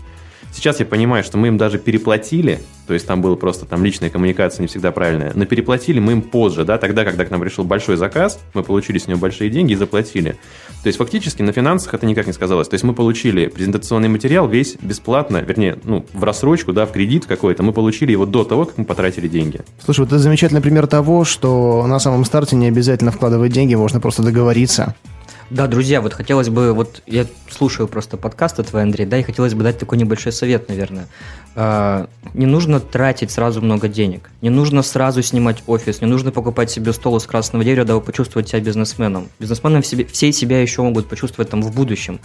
Сейчас 0.51 0.79
я 0.79 0.85
понимаю, 0.85 1.23
что 1.23 1.37
мы 1.37 1.47
им 1.47 1.57
даже 1.57 1.77
переплатили, 1.77 2.59
то 2.87 2.93
есть 2.93 3.05
там 3.05 3.21
была 3.21 3.35
просто 3.35 3.65
там 3.65 3.85
личная 3.85 4.09
коммуникация 4.09 4.63
не 4.63 4.67
всегда 4.67 4.91
правильная, 4.91 5.31
но 5.35 5.45
переплатили 5.45 5.99
мы 5.99 6.13
им 6.13 6.21
позже, 6.21 6.65
да, 6.65 6.77
тогда, 6.77 7.05
когда 7.05 7.23
к 7.23 7.29
нам 7.29 7.39
пришел 7.39 7.63
большой 7.63 7.97
заказ, 7.97 8.39
мы 8.53 8.63
получили 8.63 8.97
с 8.97 9.07
него 9.07 9.19
большие 9.19 9.49
деньги 9.49 9.73
и 9.73 9.75
заплатили. 9.75 10.37
То 10.81 10.87
есть 10.87 10.97
фактически 10.97 11.41
на 11.41 11.51
финансах 11.51 11.93
это 11.93 12.05
никак 12.05 12.25
не 12.25 12.33
сказалось. 12.33 12.67
То 12.67 12.73
есть 12.73 12.83
мы 12.83 12.93
получили 12.93 13.47
презентационный 13.47 14.09
материал 14.09 14.47
весь 14.47 14.75
бесплатно, 14.81 15.37
вернее, 15.37 15.77
ну, 15.83 16.05
в 16.13 16.23
рассрочку, 16.23 16.73
да, 16.73 16.85
в 16.85 16.91
кредит 16.91 17.25
какой-то, 17.25 17.63
мы 17.63 17.73
получили 17.73 18.11
его 18.11 18.25
до 18.25 18.43
того, 18.43 18.65
как 18.65 18.77
мы 18.77 18.85
потратили 18.85 19.27
деньги. 19.27 19.61
Слушай, 19.83 20.01
вот 20.01 20.09
это 20.09 20.19
замечательный 20.19 20.61
пример 20.61 20.87
того, 20.87 21.25
что 21.25 21.85
на 21.85 21.99
самом 21.99 22.25
старте 22.25 22.55
не 22.55 22.67
обязательно 22.67 23.11
вкладывать 23.11 23.51
деньги, 23.51 23.75
можно 23.75 23.99
просто 23.99 24.23
договориться. 24.23 24.95
Да, 25.49 25.65
друзья, 25.65 25.99
вот 25.99 26.13
хотелось 26.13 26.49
бы, 26.49 26.73
вот 26.73 27.01
я 27.07 27.25
слушаю 27.49 27.87
просто 27.87 28.17
подкасты 28.17 28.61
твои, 28.61 28.83
Андрей, 28.83 29.07
да, 29.07 29.17
и 29.17 29.23
хотелось 29.23 29.55
бы 29.55 29.63
дать 29.63 29.79
такой 29.79 29.97
небольшой 29.97 30.31
совет, 30.31 30.69
наверное. 30.69 31.07
А, 31.55 32.07
не 32.35 32.45
нужно 32.45 32.79
тратить 32.79 33.31
сразу 33.31 33.59
много 33.59 33.87
денег, 33.87 34.29
не 34.41 34.51
нужно 34.51 34.83
сразу 34.83 35.23
снимать 35.23 35.63
офис, 35.65 36.01
не 36.01 36.07
нужно 36.07 36.31
покупать 36.31 36.69
себе 36.69 36.93
стол 36.93 37.17
из 37.17 37.25
красного 37.25 37.65
дерева, 37.65 37.87
дабы 37.87 38.01
почувствовать 38.01 38.47
себя 38.47 38.59
бизнесменом. 38.59 39.27
Бизнесмены 39.39 39.81
в 39.81 39.87
себе, 39.87 40.05
все 40.05 40.31
себя 40.31 40.61
еще 40.61 40.83
могут 40.83 41.09
почувствовать 41.09 41.49
там 41.49 41.63
в 41.63 41.73
будущем. 41.73 42.19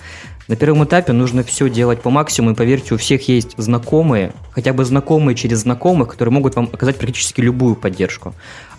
На 0.47 0.57
первом 0.57 0.85
этапе 0.85 1.13
нужно 1.13 1.45
все 1.45 1.71
делать 1.71 2.03
по 2.03 2.11
максимуму, 2.11 2.53
и 2.53 2.57
поверьте, 2.57 2.95
у 2.95 2.99
всех 2.99 3.27
есть 3.27 3.55
знакомые, 3.57 4.35
хотя 4.51 4.75
бы 4.75 4.85
знакомые 4.85 5.35
через 5.35 5.61
знакомых, 5.61 6.09
которые 6.09 6.35
могут 6.35 6.57
вам 6.57 6.69
оказать 6.71 6.99
практически 6.99 7.41
любую 7.41 7.75
поддержку 7.75 8.35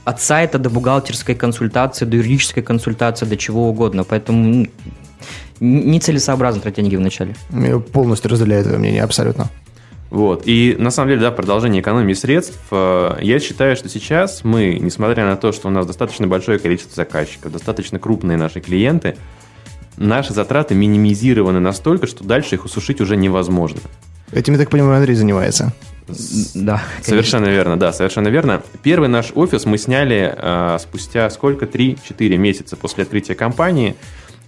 от 0.05 0.21
сайта 0.21 0.59
до 0.59 0.69
бухгалтерской 0.69 1.35
консультации, 1.35 2.05
до 2.05 2.17
юридической 2.17 2.61
консультации, 2.61 3.25
до 3.25 3.35
чего 3.35 3.67
угодно. 3.69 4.03
Поэтому 4.03 4.67
нецелесообразно 5.59 6.61
тратить 6.61 6.83
деньги 6.83 6.95
вначале. 6.95 7.35
Я 7.51 7.79
полностью 7.79 8.31
разделяю 8.31 8.61
это 8.61 8.77
мнение, 8.77 9.03
абсолютно. 9.03 9.49
Вот. 10.11 10.43
И 10.45 10.75
на 10.77 10.91
самом 10.91 11.09
деле, 11.09 11.21
да, 11.21 11.31
продолжение 11.31 11.81
экономии 11.81 12.13
средств. 12.13 12.59
Э, 12.71 13.17
я 13.21 13.39
считаю, 13.39 13.75
что 13.75 13.89
сейчас 13.89 14.43
мы, 14.43 14.77
несмотря 14.79 15.25
на 15.25 15.35
то, 15.35 15.51
что 15.51 15.67
у 15.67 15.71
нас 15.71 15.87
достаточно 15.87 16.27
большое 16.27 16.59
количество 16.59 16.95
заказчиков, 16.95 17.51
достаточно 17.51 17.97
крупные 17.97 18.37
наши 18.37 18.61
клиенты, 18.61 19.17
наши 19.97 20.33
затраты 20.33 20.75
минимизированы 20.75 21.59
настолько, 21.59 22.05
что 22.05 22.23
дальше 22.23 22.55
их 22.55 22.65
усушить 22.65 23.01
уже 23.01 23.17
невозможно. 23.17 23.81
Этим, 24.31 24.53
я 24.53 24.59
так 24.59 24.69
понимаю, 24.69 24.97
Андрей 24.97 25.15
занимается. 25.15 25.73
Да. 26.53 26.83
Совершенно 27.01 27.47
верно, 27.47 27.77
да, 27.77 27.91
совершенно 27.91 28.27
верно. 28.27 28.61
Первый 28.83 29.09
наш 29.09 29.31
офис 29.33 29.65
мы 29.65 29.77
сняли 29.77 30.33
э, 30.35 30.77
спустя 30.79 31.29
сколько? 31.29 31.65
3-4 31.65 32.37
месяца 32.37 32.75
после 32.75 33.03
открытия 33.03 33.33
компании. 33.33 33.95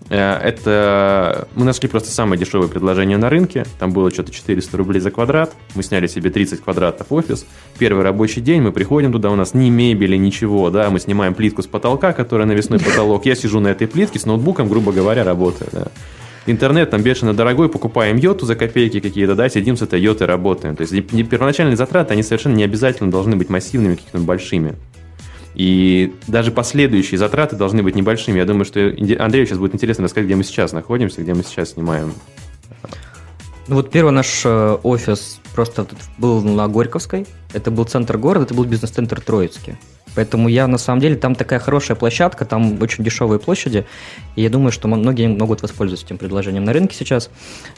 Э, 0.10 0.36
это 0.36 1.48
мы 1.56 1.66
нашли 1.66 1.90
просто 1.90 2.12
самое 2.12 2.40
дешевое 2.40 2.68
предложение 2.68 3.18
на 3.18 3.30
рынке. 3.30 3.66
Там 3.80 3.92
было 3.92 4.12
что-то 4.12 4.32
400 4.32 4.78
рублей 4.78 5.00
за 5.00 5.10
квадрат. 5.10 5.54
Мы 5.74 5.82
сняли 5.82 6.06
себе 6.06 6.30
30 6.30 6.62
квадратов 6.62 7.08
офис. 7.12 7.46
Первый 7.80 8.04
рабочий 8.04 8.42
день 8.42 8.62
мы 8.62 8.72
приходим 8.72 9.12
туда, 9.12 9.32
у 9.32 9.36
нас 9.36 9.56
ни 9.56 9.70
мебели, 9.70 10.16
ничего, 10.16 10.70
да, 10.70 10.92
мы 10.92 11.00
снимаем 11.00 11.34
плитку 11.34 11.64
с 11.64 11.68
потолка, 11.68 12.14
которая 12.14 12.48
навесной 12.48 12.80
потолок. 12.80 13.26
Я 13.26 13.36
сижу 13.36 13.60
на 13.60 13.70
этой 13.70 13.88
плитке 13.88 14.20
с 14.20 14.26
ноутбуком, 14.26 14.70
грубо 14.70 14.92
говоря, 14.92 15.24
работаю. 15.24 15.70
Да 15.74 15.88
интернет 16.48 16.90
там 16.90 17.02
бешено 17.04 17.34
дорогой, 17.34 17.70
покупаем 17.70 18.18
йоту 18.18 18.46
за 18.46 18.56
копейки 18.56 19.00
какие-то, 19.00 19.36
да, 19.36 19.50
сидим 19.50 19.78
с 19.78 19.82
этой 19.82 20.02
йотой 20.02 20.28
работаем. 20.28 20.76
То 20.76 20.82
есть 20.82 20.94
первоначальные 21.30 21.76
затраты, 21.76 22.14
они 22.14 22.24
совершенно 22.24 22.56
не 22.56 22.64
обязательно 22.64 23.12
должны 23.12 23.36
быть 23.36 23.50
массивными, 23.50 23.96
какими-то 23.96 24.20
большими. 24.20 24.76
И 25.54 26.14
даже 26.28 26.52
последующие 26.52 27.18
затраты 27.18 27.56
должны 27.56 27.82
быть 27.82 27.96
небольшими. 27.96 28.38
Я 28.38 28.46
думаю, 28.46 28.66
что 28.66 28.80
Андрею 29.20 29.46
сейчас 29.46 29.58
будет 29.58 29.74
интересно 29.74 30.04
рассказать, 30.04 30.28
где 30.28 30.36
мы 30.36 30.44
сейчас 30.44 30.72
находимся, 30.72 31.22
где 31.22 31.34
мы 31.34 31.44
сейчас 31.44 31.72
снимаем. 31.72 32.14
Ну 33.68 33.76
вот 33.76 33.90
первый 33.90 34.12
наш 34.12 34.44
э, 34.46 34.78
офис 34.84 35.42
просто 35.54 35.88
был 36.18 36.42
на 36.42 36.68
Горьковской. 36.68 37.26
Это 37.54 37.72
был 37.72 37.84
центр 37.86 38.18
города, 38.18 38.46
это 38.46 38.54
был 38.54 38.64
бизнес-центр 38.66 39.20
Троицкий. 39.20 39.76
Поэтому 40.18 40.50
я, 40.50 40.66
на 40.66 40.80
самом 40.80 41.00
деле, 41.00 41.16
там 41.16 41.36
такая 41.36 41.60
хорошая 41.60 41.96
площадка, 41.96 42.44
там 42.44 42.82
очень 42.82 43.04
дешевые 43.04 43.40
площади, 43.40 43.86
и 44.36 44.42
я 44.42 44.50
думаю, 44.50 44.72
что 44.72 44.88
многие 44.88 45.28
могут 45.28 45.62
воспользоваться 45.62 46.08
этим 46.08 46.18
предложением 46.18 46.64
на 46.64 46.74
рынке 46.74 46.96
сейчас. 46.98 47.30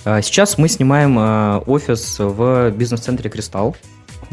А, 0.06 0.21
сейчас 0.21 0.58
мы 0.58 0.69
снимаем 0.69 1.17
а, 1.19 1.62
офис 1.67 2.15
в 2.17 2.71
бизнес-центре 2.71 3.30
«Кристалл», 3.30 3.75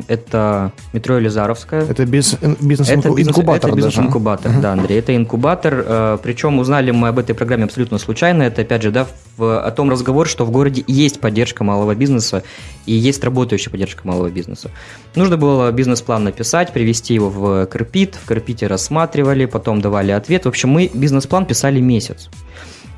это 0.08 0.72
метро 0.92 1.16
Елизаровская. 1.16 1.82
Это 1.82 2.04
бизнес-инкубатор. 2.06 3.70
Это 3.70 3.76
бизнес-инкубатор, 3.76 4.52
да, 4.60 4.72
Андрей. 4.72 4.98
Это 4.98 5.16
инкубатор. 5.16 5.84
Э, 5.86 6.18
Причем 6.22 6.58
узнали 6.58 6.90
мы 6.90 7.08
об 7.08 7.18
этой 7.18 7.34
программе 7.34 7.64
абсолютно 7.64 7.98
случайно. 7.98 8.42
Это, 8.42 8.62
опять 8.62 8.82
же, 8.82 8.90
да, 8.90 9.06
в, 9.36 9.60
о 9.60 9.70
том 9.70 9.90
разговоре, 9.90 10.28
что 10.28 10.44
в 10.44 10.50
городе 10.50 10.84
есть 10.86 11.20
поддержка 11.20 11.64
малого 11.64 11.94
бизнеса 11.94 12.42
и 12.84 12.92
есть 12.92 13.22
работающая 13.24 13.70
поддержка 13.70 14.06
малого 14.06 14.30
бизнеса. 14.30 14.70
Нужно 15.14 15.36
было 15.36 15.70
бизнес-план 15.72 16.24
написать, 16.24 16.72
привести 16.72 17.14
его 17.14 17.30
в 17.30 17.66
Карпит. 17.66 18.16
В 18.22 18.26
Карпите 18.26 18.66
рассматривали, 18.66 19.46
потом 19.46 19.80
давали 19.80 20.12
ответ. 20.12 20.44
В 20.44 20.48
общем, 20.48 20.70
мы 20.70 20.90
бизнес-план 20.92 21.46
писали 21.46 21.80
месяц. 21.80 22.28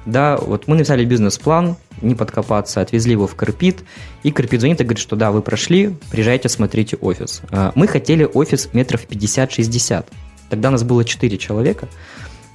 Да, 0.09 0.39
вот 0.39 0.69
мы 0.69 0.77
написали 0.77 1.05
бизнес-план, 1.05 1.77
не 2.01 2.15
подкопаться, 2.15 2.81
отвезли 2.81 3.13
его 3.13 3.27
в 3.27 3.35
Карпит, 3.35 3.85
и 4.23 4.31
Карпит 4.31 4.61
звонит 4.61 4.81
и 4.81 4.85
говорит, 4.85 4.99
что 4.99 5.17
да, 5.17 5.31
вы 5.31 5.43
прошли, 5.43 5.95
приезжайте, 6.11 6.49
смотрите 6.49 6.97
офис. 6.97 7.43
А, 7.51 7.73
мы 7.75 7.87
хотели 7.87 8.25
офис 8.25 8.71
метров 8.73 9.05
50-60. 9.07 10.07
Тогда 10.49 10.71
нас 10.71 10.83
было 10.83 11.05
4 11.05 11.37
человека. 11.37 11.89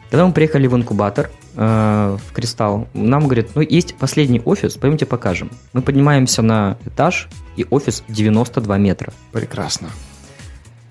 Когда 0.09 0.25
мы 0.25 0.33
приехали 0.33 0.65
в 0.65 0.75
инкубатор, 0.75 1.29
э, 1.55 2.17
в 2.27 2.33
Кристалл, 2.33 2.87
нам 2.95 3.25
говорят, 3.25 3.49
ну, 3.53 3.61
есть 3.61 3.95
последний 3.95 4.41
офис, 4.43 4.75
пойдемте 4.75 5.05
покажем. 5.05 5.51
Мы 5.73 5.83
поднимаемся 5.83 6.41
на 6.41 6.77
этаж, 6.85 7.29
и 7.55 7.67
офис 7.69 8.03
92 8.07 8.77
метра. 8.79 9.13
Прекрасно. 9.31 9.89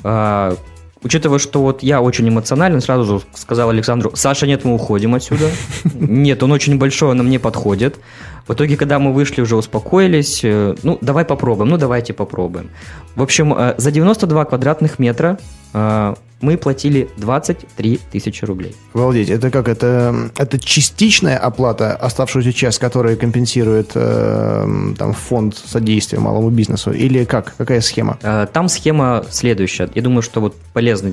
А, 0.04 0.56
Учитывая, 1.04 1.38
что 1.38 1.62
вот 1.62 1.82
я 1.82 2.00
очень 2.00 2.28
эмоционален, 2.28 2.80
сразу 2.80 3.04
же 3.18 3.24
сказал 3.34 3.70
Александру, 3.70 4.12
Саша, 4.14 4.46
нет, 4.46 4.64
мы 4.64 4.74
уходим 4.74 5.14
отсюда. 5.14 5.50
Нет, 5.94 6.42
он 6.42 6.52
очень 6.52 6.78
большой, 6.78 7.10
он 7.10 7.18
мне 7.18 7.40
подходит. 7.40 7.98
В 8.46 8.52
итоге, 8.52 8.76
когда 8.76 8.98
мы 8.98 9.12
вышли, 9.12 9.40
уже 9.40 9.56
успокоились. 9.56 10.40
Э, 10.44 10.74
ну, 10.82 10.98
давай 11.00 11.24
попробуем, 11.24 11.70
ну, 11.70 11.76
давайте 11.78 12.12
попробуем. 12.12 12.70
В 13.14 13.22
общем, 13.22 13.54
э, 13.54 13.74
за 13.78 13.90
92 13.90 14.44
квадратных 14.44 14.98
метра 14.98 15.38
э, 15.74 16.14
мы 16.40 16.56
платили 16.56 17.08
23 17.18 18.00
тысячи 18.10 18.44
рублей. 18.44 18.74
Обалдеть, 18.94 19.30
это 19.30 19.50
как? 19.50 19.68
Это, 19.68 20.30
это 20.36 20.58
частичная 20.58 21.38
оплата, 21.38 21.94
оставшуюся 21.94 22.52
часть, 22.52 22.78
которая 22.78 23.16
компенсирует 23.16 23.92
э, 23.94 24.92
там, 24.98 25.12
фонд 25.12 25.56
содействия 25.56 26.18
малому 26.18 26.50
бизнесу? 26.50 26.90
Или 26.90 27.24
как? 27.24 27.54
Какая 27.56 27.80
схема? 27.80 28.18
Там 28.52 28.68
схема 28.68 29.24
следующая. 29.30 29.88
Я 29.94 30.02
думаю, 30.02 30.22
что 30.22 30.40
вот 30.40 30.56
полезно 30.72 31.12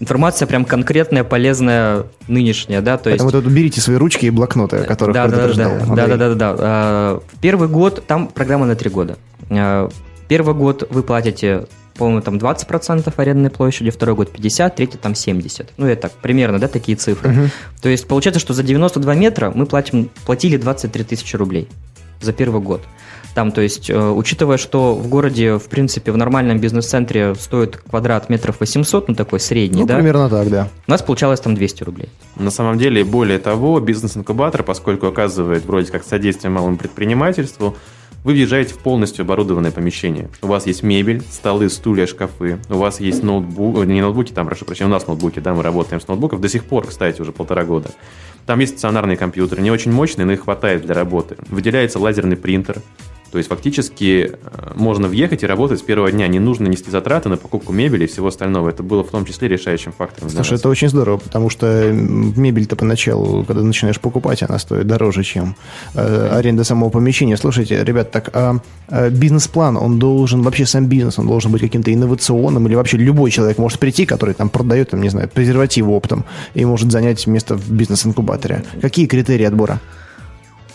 информация 0.00 0.46
прям 0.46 0.64
конкретная, 0.64 1.24
полезная, 1.24 2.04
нынешняя, 2.28 2.80
да, 2.80 2.96
то 2.96 3.04
Поэтому 3.04 3.30
есть... 3.30 3.44
вот 3.44 3.52
берите 3.52 3.80
свои 3.80 3.96
ручки 3.96 4.26
и 4.26 4.30
блокноты, 4.30 4.76
о 4.76 4.84
которых 4.84 5.14
да, 5.14 5.28
да, 5.28 5.48
да, 5.48 5.54
да, 5.54 6.16
да, 6.16 6.34
да, 6.34 6.54
да, 6.54 7.20
первый 7.40 7.68
год, 7.68 8.04
там 8.06 8.28
программа 8.28 8.66
на 8.66 8.76
три 8.76 8.90
года. 8.90 9.16
А, 9.50 9.88
первый 10.28 10.54
год 10.54 10.86
вы 10.90 11.02
платите 11.02 11.66
по-моему, 11.98 12.20
там 12.20 12.36
20% 12.36 13.12
арендной 13.16 13.50
площади, 13.50 13.90
второй 13.90 14.14
год 14.14 14.30
50, 14.30 14.76
третий 14.76 14.98
там 14.98 15.16
70. 15.16 15.72
Ну, 15.76 15.86
это 15.86 16.02
так, 16.02 16.12
примерно, 16.12 16.60
да, 16.60 16.68
такие 16.68 16.96
цифры. 16.96 17.30
Uh-huh. 17.30 17.48
То 17.82 17.88
есть 17.88 18.06
получается, 18.06 18.38
что 18.38 18.54
за 18.54 18.62
92 18.62 19.14
метра 19.16 19.50
мы 19.52 19.66
платим, 19.66 20.08
платили 20.24 20.56
23 20.56 21.02
тысячи 21.02 21.34
рублей 21.34 21.68
за 22.20 22.32
первый 22.32 22.60
год. 22.60 22.82
Там, 23.38 23.52
то 23.52 23.60
есть, 23.60 23.88
э, 23.88 23.96
учитывая, 23.96 24.56
что 24.56 24.96
в 24.96 25.06
городе, 25.06 25.58
в 25.58 25.68
принципе, 25.68 26.10
в 26.10 26.16
нормальном 26.16 26.58
бизнес-центре 26.58 27.36
стоит 27.36 27.76
квадрат 27.76 28.28
метров 28.30 28.58
800, 28.58 29.06
ну 29.06 29.14
такой 29.14 29.38
средний, 29.38 29.82
ну, 29.82 29.86
да? 29.86 29.94
примерно 29.94 30.28
так, 30.28 30.50
да. 30.50 30.68
У 30.88 30.90
нас 30.90 31.02
получалось 31.02 31.38
там 31.38 31.54
200 31.54 31.84
рублей. 31.84 32.08
На 32.34 32.50
самом 32.50 32.78
деле, 32.78 33.04
более 33.04 33.38
того, 33.38 33.78
бизнес-инкубатор, 33.78 34.64
поскольку 34.64 35.06
оказывает 35.06 35.64
вроде 35.64 35.92
как 35.92 36.02
содействие 36.02 36.50
малому 36.50 36.78
предпринимательству, 36.78 37.76
вы 38.24 38.32
въезжаете 38.32 38.74
в 38.74 38.78
полностью 38.78 39.22
оборудованное 39.22 39.70
помещение. 39.70 40.28
У 40.42 40.48
вас 40.48 40.66
есть 40.66 40.82
мебель, 40.82 41.22
столы, 41.30 41.70
стулья, 41.70 42.08
шкафы. 42.08 42.58
У 42.68 42.78
вас 42.78 42.98
есть 42.98 43.22
ноутбук, 43.22 43.86
не 43.86 44.00
ноутбуки, 44.00 44.32
там, 44.32 44.48
прошу 44.48 44.64
прощения, 44.64 44.88
у 44.88 44.92
нас 44.92 45.06
ноутбуки, 45.06 45.38
да, 45.38 45.54
мы 45.54 45.62
работаем 45.62 46.00
с 46.00 46.08
ноутбуков 46.08 46.40
до 46.40 46.48
сих 46.48 46.64
пор, 46.64 46.88
кстати, 46.88 47.20
уже 47.20 47.30
полтора 47.30 47.64
года. 47.64 47.90
Там 48.46 48.58
есть 48.58 48.72
стационарные 48.72 49.16
компьютеры, 49.16 49.62
не 49.62 49.70
очень 49.70 49.92
мощные, 49.92 50.24
но 50.24 50.32
их 50.32 50.42
хватает 50.42 50.82
для 50.82 50.94
работы. 50.94 51.36
Выделяется 51.50 52.00
лазерный 52.00 52.36
принтер, 52.36 52.82
то 53.30 53.38
есть 53.38 53.50
фактически 53.50 54.32
э, 54.32 54.72
можно 54.74 55.08
въехать 55.08 55.42
и 55.42 55.46
работать 55.46 55.80
с 55.80 55.82
первого 55.82 56.10
дня. 56.10 56.26
Не 56.28 56.38
нужно 56.38 56.66
нести 56.66 56.90
затраты 56.90 57.28
на 57.28 57.36
покупку 57.36 57.72
мебели 57.72 58.04
и 58.04 58.06
всего 58.06 58.28
остального. 58.28 58.70
Это 58.70 58.82
было 58.82 59.04
в 59.04 59.10
том 59.10 59.26
числе 59.26 59.48
решающим 59.48 59.92
фактором. 59.92 60.30
Слушай, 60.30 60.58
это 60.58 60.68
очень 60.68 60.88
здорово, 60.88 61.18
потому 61.18 61.50
что 61.50 61.90
мебель-то 61.92 62.76
поначалу, 62.76 63.44
когда 63.44 63.62
начинаешь 63.62 64.00
покупать, 64.00 64.42
она 64.42 64.58
стоит 64.58 64.86
дороже, 64.86 65.24
чем 65.24 65.56
э, 65.94 66.28
аренда 66.32 66.64
самого 66.64 66.88
помещения. 66.90 67.36
Слушайте, 67.36 67.84
ребят, 67.84 68.10
так 68.10 68.30
а, 68.32 68.56
а 68.88 69.10
бизнес-план, 69.10 69.76
он 69.76 69.98
должен, 69.98 70.42
вообще 70.42 70.64
сам 70.64 70.86
бизнес, 70.86 71.18
он 71.18 71.26
должен 71.26 71.52
быть 71.52 71.60
каким-то 71.60 71.92
инновационным, 71.92 72.66
или 72.66 72.74
вообще 72.74 72.96
любой 72.96 73.30
человек 73.30 73.58
может 73.58 73.78
прийти, 73.78 74.06
который 74.06 74.34
там 74.34 74.48
продает, 74.48 74.90
там, 74.90 75.02
не 75.02 75.10
знаю, 75.10 75.28
презервативы 75.28 75.92
оптом, 75.92 76.24
и 76.54 76.64
может 76.64 76.90
занять 76.90 77.26
место 77.26 77.56
в 77.56 77.70
бизнес-инкубаторе. 77.70 78.64
Какие 78.80 79.06
критерии 79.06 79.44
отбора? 79.44 79.80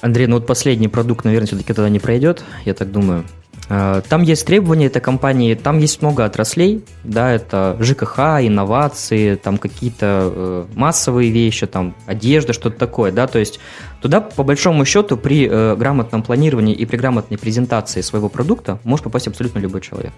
Андрей, 0.04 0.28
ну 0.28 0.36
вот 0.36 0.46
последний 0.46 0.90
продукт, 0.90 1.24
наверное, 1.24 1.48
все-таки 1.48 1.72
тогда 1.72 1.88
не 1.88 2.00
пройдет, 2.00 2.44
я 2.66 2.74
так 2.74 2.92
думаю. 2.92 3.24
А, 3.70 4.02
там 4.02 4.22
есть 4.22 4.46
требования 4.46 4.88
этой 4.88 5.02
компании, 5.02 5.56
там 5.56 5.78
есть 5.78 6.02
много 6.02 6.26
отраслей, 6.26 6.84
да, 7.06 7.32
это 7.32 7.78
ЖКХ, 7.80 8.20
инновации, 8.42 9.36
там 9.36 9.58
какие-то 9.58 10.06
э, 10.36 10.66
массовые 10.76 11.32
вещи, 11.32 11.68
там 11.68 11.96
одежда, 12.06 12.52
что-то 12.52 12.78
такое, 12.78 13.14
да, 13.14 13.28
то 13.28 13.40
есть 13.40 13.62
туда, 14.02 14.20
по 14.20 14.44
большому 14.44 14.84
счету, 14.84 15.16
при 15.16 15.48
э, 15.50 15.78
грамотном 15.78 16.22
планировании 16.22 16.76
и 16.76 16.86
при 16.86 16.98
грамотной 16.98 17.38
презентации 17.38 18.02
своего 18.02 18.28
продукта 18.28 18.80
может 18.84 19.06
попасть 19.06 19.30
абсолютно 19.30 19.60
любой 19.60 19.80
человек. 19.80 20.12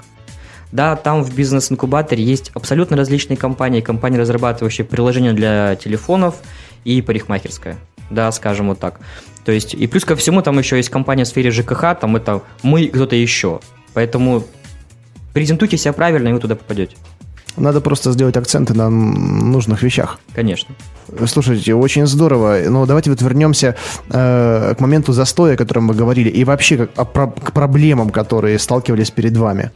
Да, 0.71 0.95
там 0.95 1.21
в 1.21 1.35
бизнес-инкубаторе 1.35 2.23
есть 2.23 2.49
абсолютно 2.55 2.97
различные 2.97 3.37
компании, 3.37 3.81
компании, 3.81 4.17
разрабатывающие 4.17 4.83
приложения 4.83 5.33
для 5.33 5.75
телефонов 5.75 6.37
и 6.85 7.03
парикмахерская. 7.03 7.77
да, 8.09 8.31
скажем 8.31 8.69
вот 8.69 8.79
так. 8.79 8.99
То 9.45 9.51
есть, 9.51 9.75
и 9.75 9.87
плюс 9.87 10.03
ко 10.03 10.15
всему, 10.15 10.41
там 10.41 10.57
еще 10.57 10.75
есть 10.77 10.89
компания 10.89 11.23
в 11.23 11.27
сфере 11.27 11.51
ЖКХ, 11.51 11.99
там 12.01 12.15
это 12.15 12.41
мы 12.63 12.87
кто-то 12.87 13.15
еще. 13.15 13.59
Поэтому 13.93 14.43
презентуйте 15.33 15.77
себя 15.77 15.93
правильно, 15.93 16.29
и 16.29 16.33
вы 16.33 16.39
туда 16.39 16.55
попадете. 16.55 16.97
Надо 17.55 17.79
просто 17.79 18.11
сделать 18.11 18.35
акценты 18.35 18.73
на 18.73 18.89
нужных 18.89 19.81
вещах. 19.83 20.19
Конечно. 20.33 20.75
Слушайте, 21.27 21.73
очень 21.73 22.05
здорово. 22.05 22.59
Но 22.67 22.85
давайте 22.85 23.11
вот 23.11 23.21
вернемся 23.21 23.75
э, 24.09 24.73
к 24.77 24.81
моменту 24.81 25.13
застоя, 25.13 25.53
о 25.53 25.57
котором 25.57 25.87
вы 25.87 25.93
говорили, 25.93 26.27
и 26.27 26.43
вообще 26.43 26.77
как, 26.77 26.89
о, 26.97 27.05
про, 27.05 27.27
к 27.27 27.53
проблемам, 27.53 28.09
которые 28.09 28.59
сталкивались 28.59 29.11
перед 29.11 29.37
вами. 29.37 29.71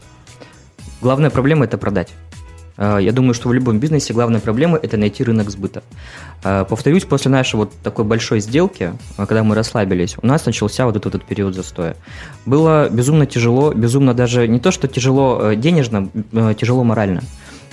Главная 1.01 1.29
проблема– 1.29 1.65
это 1.65 1.77
продать. 1.77 2.09
Э, 2.79 2.97
я 3.01 3.11
думаю, 3.11 3.33
что 3.33 3.49
в 3.49 3.53
любом 3.53 3.79
бизнесе 3.79 4.13
главная 4.13 4.39
проблема– 4.39 4.79
это 4.81 4.97
найти 4.97 5.23
рынок 5.23 5.49
сбыта. 5.51 5.83
Э, 6.43 6.65
повторюсь, 6.67 7.03
после 7.03 7.29
нашей 7.29 7.57
вот 7.57 7.73
такой 7.83 8.05
большой 8.05 8.39
сделки, 8.39 8.93
э, 9.17 9.25
когда 9.25 9.43
мы 9.43 9.53
расслабились, 9.53 10.15
у 10.21 10.25
нас 10.25 10.45
начался 10.45 10.85
вот 10.85 10.95
этот, 10.95 11.15
этот 11.15 11.27
период 11.27 11.53
застоя. 11.53 11.95
Было 12.45 12.89
безумно 12.89 13.25
тяжело, 13.25 13.73
безумно 13.73 14.13
даже 14.13 14.47
не 14.47 14.59
то, 14.59 14.71
что 14.71 14.87
тяжело 14.87 15.53
денежно, 15.53 16.09
тяжело 16.57 16.83
морально. 16.83 17.21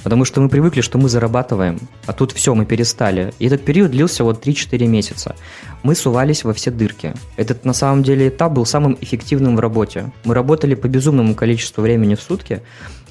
Потому 0.02 0.24
что 0.24 0.40
мы 0.40 0.48
привыкли, 0.48 0.82
что 0.82 0.98
мы 0.98 1.08
зарабатываем, 1.08 1.80
а 2.06 2.12
тут 2.12 2.30
все, 2.30 2.54
мы 2.54 2.64
перестали. 2.64 3.34
И 3.40 3.46
этот 3.46 3.64
период 3.64 3.90
длился 3.90 4.22
вот 4.22 4.46
3-4 4.46 4.86
месяца. 4.86 5.34
Мы 5.82 5.96
сувались 5.96 6.44
во 6.44 6.52
все 6.52 6.70
дырки. 6.70 7.12
Этот 7.36 7.64
на 7.64 7.72
самом 7.72 8.04
деле 8.04 8.28
этап 8.28 8.52
был 8.52 8.64
самым 8.66 8.96
эффективным 9.00 9.56
в 9.56 9.60
работе. 9.60 10.12
Мы 10.22 10.34
работали 10.34 10.76
по 10.76 10.86
безумному 10.86 11.34
количеству 11.34 11.82
времени 11.82 12.14
в 12.14 12.20
сутки, 12.20 12.62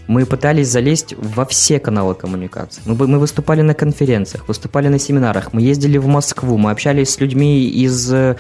мы 0.08 0.26
пытались 0.26 0.70
залезть 0.70 1.16
во 1.18 1.46
все 1.46 1.80
каналы 1.80 2.16
коммуникации. 2.16 2.82
Мы, 2.86 3.08
мы 3.08 3.20
выступали 3.20 3.62
на 3.62 3.74
конференциях, 3.74 4.48
выступали 4.48 4.88
на 4.88 5.00
семинарах, 5.00 5.54
мы 5.54 5.62
ездили 5.62 5.98
в 5.98 6.08
Москву, 6.08 6.58
мы 6.58 6.72
общались 6.72 7.10
с 7.10 7.20
людьми 7.20 7.68
из 7.68 8.14
э, 8.14 8.36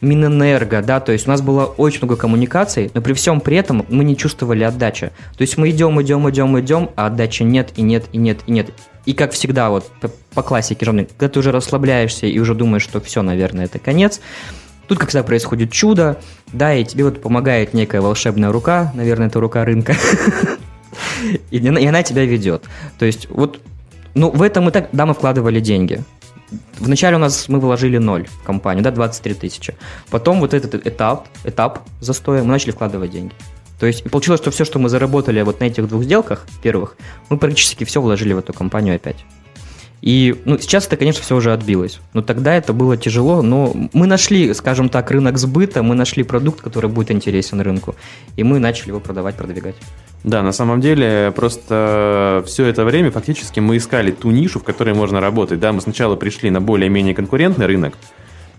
Минэнерго, 0.00 0.82
да, 0.82 1.00
то 1.00 1.12
есть 1.12 1.26
у 1.26 1.30
нас 1.30 1.40
было 1.40 1.64
очень 1.64 2.00
много 2.00 2.16
коммуникаций, 2.16 2.90
но 2.94 3.00
при 3.00 3.12
всем 3.14 3.40
при 3.40 3.56
этом 3.56 3.84
мы 3.88 4.04
не 4.04 4.16
чувствовали 4.16 4.62
отдачи. 4.62 5.10
То 5.36 5.42
есть 5.42 5.58
мы 5.58 5.70
идем, 5.70 6.00
идем, 6.00 6.28
идем, 6.30 6.58
идем, 6.60 6.90
а 6.96 7.06
отдачи 7.06 7.42
нет, 7.42 7.72
и 7.76 7.82
нет, 7.82 8.06
и 8.12 8.18
нет, 8.18 8.38
и 8.46 8.52
нет. 8.52 8.70
И 9.06 9.14
как 9.14 9.32
всегда, 9.32 9.70
вот 9.70 9.90
по, 10.00 10.10
по 10.34 10.42
классике 10.42 10.84
жанра, 10.84 11.04
когда 11.04 11.28
ты 11.28 11.38
уже 11.38 11.50
расслабляешься 11.50 12.26
и 12.26 12.38
уже 12.38 12.54
думаешь, 12.54 12.82
что 12.82 13.00
все, 13.00 13.22
наверное, 13.22 13.64
это 13.64 13.78
конец, 13.78 14.20
Тут, 14.88 14.98
как 14.98 15.10
всегда, 15.10 15.22
происходит 15.22 15.70
чудо, 15.70 16.18
да, 16.50 16.74
и 16.74 16.82
тебе 16.82 17.04
вот 17.04 17.20
помогает 17.20 17.74
некая 17.74 18.00
волшебная 18.00 18.50
рука, 18.50 18.90
наверное, 18.94 19.26
это 19.26 19.38
рука 19.38 19.62
рынка, 19.62 19.94
и, 21.50 21.58
и 21.58 21.86
она 21.86 22.02
тебя 22.02 22.24
ведет. 22.24 22.64
То 22.98 23.06
есть 23.06 23.28
вот, 23.30 23.60
ну, 24.14 24.30
в 24.30 24.42
этом 24.42 24.64
мы 24.64 24.70
так, 24.70 24.88
да, 24.92 25.06
мы 25.06 25.14
вкладывали 25.14 25.60
деньги. 25.60 26.02
Вначале 26.78 27.16
у 27.16 27.18
нас 27.18 27.48
мы 27.48 27.60
вложили 27.60 27.98
ноль 27.98 28.26
в 28.26 28.42
компанию, 28.42 28.82
да, 28.82 28.90
23 28.90 29.34
тысячи. 29.34 29.74
Потом 30.10 30.40
вот 30.40 30.54
этот 30.54 30.86
этап, 30.86 31.28
этап 31.44 31.80
застоя, 32.00 32.42
мы 32.42 32.48
начали 32.48 32.70
вкладывать 32.70 33.10
деньги. 33.10 33.34
То 33.78 33.86
есть 33.86 34.04
и 34.04 34.08
получилось, 34.08 34.40
что 34.40 34.50
все, 34.50 34.64
что 34.64 34.78
мы 34.78 34.88
заработали 34.88 35.40
вот 35.42 35.60
на 35.60 35.64
этих 35.64 35.86
двух 35.88 36.02
сделках 36.02 36.46
первых, 36.62 36.96
мы 37.28 37.38
практически 37.38 37.84
все 37.84 38.00
вложили 38.00 38.32
в 38.32 38.38
эту 38.38 38.52
компанию 38.52 38.96
опять. 38.96 39.24
И 40.00 40.40
ну, 40.44 40.58
сейчас 40.58 40.86
это, 40.86 40.96
конечно, 40.96 41.22
все 41.22 41.36
уже 41.36 41.52
отбилось. 41.52 42.00
Но 42.12 42.22
тогда 42.22 42.54
это 42.54 42.72
было 42.72 42.96
тяжело, 42.96 43.42
но 43.42 43.72
мы 43.92 44.06
нашли, 44.06 44.54
скажем 44.54 44.88
так, 44.88 45.10
рынок 45.10 45.38
сбыта, 45.38 45.82
мы 45.82 45.94
нашли 45.94 46.22
продукт, 46.22 46.60
который 46.60 46.88
будет 46.88 47.10
интересен 47.10 47.60
рынку, 47.60 47.96
и 48.36 48.44
мы 48.44 48.58
начали 48.58 48.88
его 48.88 49.00
продавать, 49.00 49.36
продвигать. 49.36 49.76
Да, 50.24 50.42
на 50.42 50.52
самом 50.52 50.80
деле, 50.80 51.32
просто 51.34 52.42
все 52.46 52.66
это 52.66 52.84
время 52.84 53.10
фактически 53.10 53.60
мы 53.60 53.76
искали 53.76 54.10
ту 54.10 54.30
нишу, 54.30 54.58
в 54.58 54.64
которой 54.64 54.94
можно 54.94 55.20
работать. 55.20 55.60
Да, 55.60 55.72
мы 55.72 55.80
сначала 55.80 56.16
пришли 56.16 56.50
на 56.50 56.60
более-менее 56.60 57.14
конкурентный 57.14 57.66
рынок, 57.66 57.94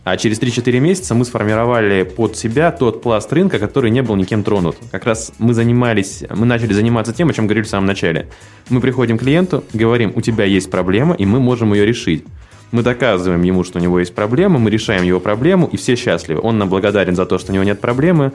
а 0.05 0.15
через 0.15 0.39
3-4 0.39 0.79
месяца 0.79 1.13
мы 1.13 1.25
сформировали 1.25 2.03
под 2.03 2.37
себя 2.37 2.71
тот 2.71 3.01
пласт 3.01 3.31
рынка, 3.33 3.59
который 3.59 3.91
не 3.91 4.01
был 4.01 4.15
никем 4.15 4.43
тронут. 4.43 4.77
Как 4.91 5.05
раз 5.05 5.33
мы 5.37 5.53
занимались, 5.53 6.23
мы 6.33 6.45
начали 6.45 6.73
заниматься 6.73 7.13
тем, 7.13 7.29
о 7.29 7.33
чем 7.33 7.45
говорили 7.45 7.65
в 7.65 7.69
самом 7.69 7.87
начале. 7.87 8.29
Мы 8.69 8.79
приходим 8.79 9.17
к 9.17 9.21
клиенту, 9.21 9.63
говорим, 9.73 10.13
у 10.15 10.21
тебя 10.21 10.45
есть 10.45 10.71
проблема, 10.71 11.13
и 11.13 11.25
мы 11.25 11.39
можем 11.41 11.73
ее 11.73 11.85
решить. 11.85 12.23
Мы 12.71 12.83
доказываем 12.83 13.41
ему, 13.41 13.63
что 13.63 13.79
у 13.79 13.81
него 13.81 13.99
есть 13.99 14.15
проблема, 14.15 14.59
мы 14.59 14.69
решаем 14.69 15.03
его 15.03 15.19
проблему, 15.19 15.67
и 15.71 15.75
все 15.75 15.95
счастливы. 15.95 16.39
Он 16.41 16.57
нам 16.57 16.69
благодарен 16.69 17.15
за 17.15 17.25
то, 17.25 17.37
что 17.37 17.51
у 17.51 17.55
него 17.55 17.63
нет 17.63 17.81
проблемы, 17.81 18.31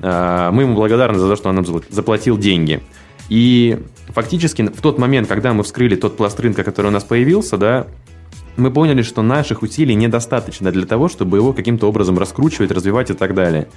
мы 0.00 0.62
ему 0.62 0.74
благодарны 0.74 1.18
за 1.18 1.28
то, 1.28 1.36
что 1.36 1.48
он 1.48 1.56
нам 1.56 1.66
заплатил 1.90 2.38
деньги. 2.38 2.80
И 3.28 3.78
фактически 4.08 4.62
в 4.62 4.80
тот 4.80 4.98
момент, 4.98 5.28
когда 5.28 5.52
мы 5.52 5.62
вскрыли 5.62 5.96
тот 5.96 6.16
пласт 6.16 6.38
рынка, 6.40 6.64
который 6.64 6.88
у 6.88 6.90
нас 6.90 7.04
появился, 7.04 7.56
да, 7.56 7.86
мы 8.56 8.70
поняли, 8.70 9.02
что 9.02 9.22
наших 9.22 9.62
усилий 9.62 9.94
недостаточно 9.94 10.72
для 10.72 10.86
того, 10.86 11.08
чтобы 11.08 11.36
его 11.38 11.52
каким-то 11.52 11.88
образом 11.88 12.18
раскручивать, 12.18 12.70
развивать 12.70 13.10
и 13.10 13.14
так 13.14 13.34
далее. 13.34 13.68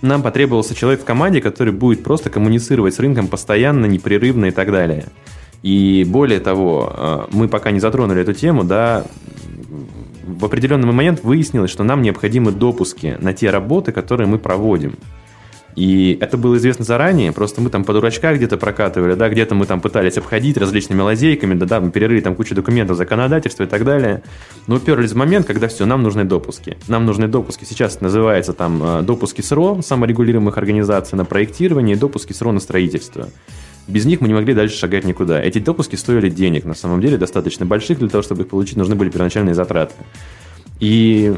Нам 0.00 0.22
потребовался 0.22 0.74
человек 0.74 1.02
в 1.02 1.04
команде, 1.04 1.40
который 1.40 1.72
будет 1.72 2.02
просто 2.02 2.30
коммуницировать 2.30 2.94
с 2.94 2.98
рынком 2.98 3.28
постоянно, 3.28 3.86
непрерывно 3.86 4.46
и 4.46 4.50
так 4.50 4.70
далее. 4.70 5.06
И 5.62 6.04
более 6.06 6.40
того, 6.40 6.92
а, 6.94 7.28
мы 7.32 7.48
пока 7.48 7.70
не 7.70 7.80
затронули 7.80 8.20
эту 8.20 8.34
тему, 8.34 8.64
да, 8.64 9.04
в 10.26 10.44
определенный 10.44 10.86
момент 10.86 11.22
выяснилось, 11.22 11.70
что 11.70 11.84
нам 11.84 12.02
необходимы 12.02 12.52
допуски 12.52 13.16
на 13.18 13.32
те 13.32 13.50
работы, 13.50 13.92
которые 13.92 14.26
мы 14.26 14.38
проводим. 14.38 14.96
И 15.76 16.16
это 16.20 16.38
было 16.38 16.56
известно 16.56 16.84
заранее, 16.84 17.32
просто 17.32 17.60
мы 17.60 17.68
там 17.68 17.84
по 17.84 17.92
дурачках 17.92 18.36
где-то 18.36 18.56
прокатывали, 18.56 19.14
да, 19.14 19.28
где-то 19.28 19.54
мы 19.54 19.66
там 19.66 19.80
пытались 19.80 20.16
обходить 20.16 20.56
различными 20.56 21.00
лазейками, 21.00 21.54
да, 21.54 21.66
да, 21.66 21.80
мы 21.80 21.90
перерыли 21.90 22.20
там 22.20 22.36
кучу 22.36 22.54
документов, 22.54 22.96
законодательства 22.96 23.64
и 23.64 23.66
так 23.66 23.84
далее. 23.84 24.22
Но 24.68 24.76
уперлись 24.76 25.12
в 25.12 25.16
момент, 25.16 25.46
когда 25.46 25.66
все, 25.66 25.84
нам 25.84 26.02
нужны 26.02 26.24
допуски. 26.24 26.76
Нам 26.86 27.06
нужны 27.06 27.26
допуски. 27.26 27.64
Сейчас 27.64 27.96
это 27.96 28.04
называется 28.04 28.52
там 28.52 28.82
э, 28.82 29.02
допуски 29.02 29.40
СРО, 29.40 29.82
саморегулируемых 29.82 30.56
организаций 30.58 31.18
на 31.18 31.24
проектирование 31.24 31.96
и 31.96 31.98
допуски 31.98 32.32
СРО 32.32 32.52
на 32.52 32.60
строительство. 32.60 33.28
Без 33.88 34.04
них 34.06 34.20
мы 34.20 34.28
не 34.28 34.34
могли 34.34 34.54
дальше 34.54 34.78
шагать 34.78 35.04
никуда. 35.04 35.42
Эти 35.42 35.58
допуски 35.58 35.96
стоили 35.96 36.30
денег, 36.30 36.64
на 36.64 36.74
самом 36.74 37.00
деле, 37.00 37.18
достаточно 37.18 37.66
больших 37.66 37.98
для 37.98 38.08
того, 38.08 38.22
чтобы 38.22 38.42
их 38.42 38.48
получить, 38.48 38.76
нужны 38.76 38.94
были 38.94 39.10
первоначальные 39.10 39.54
затраты. 39.54 39.94
И 40.80 41.34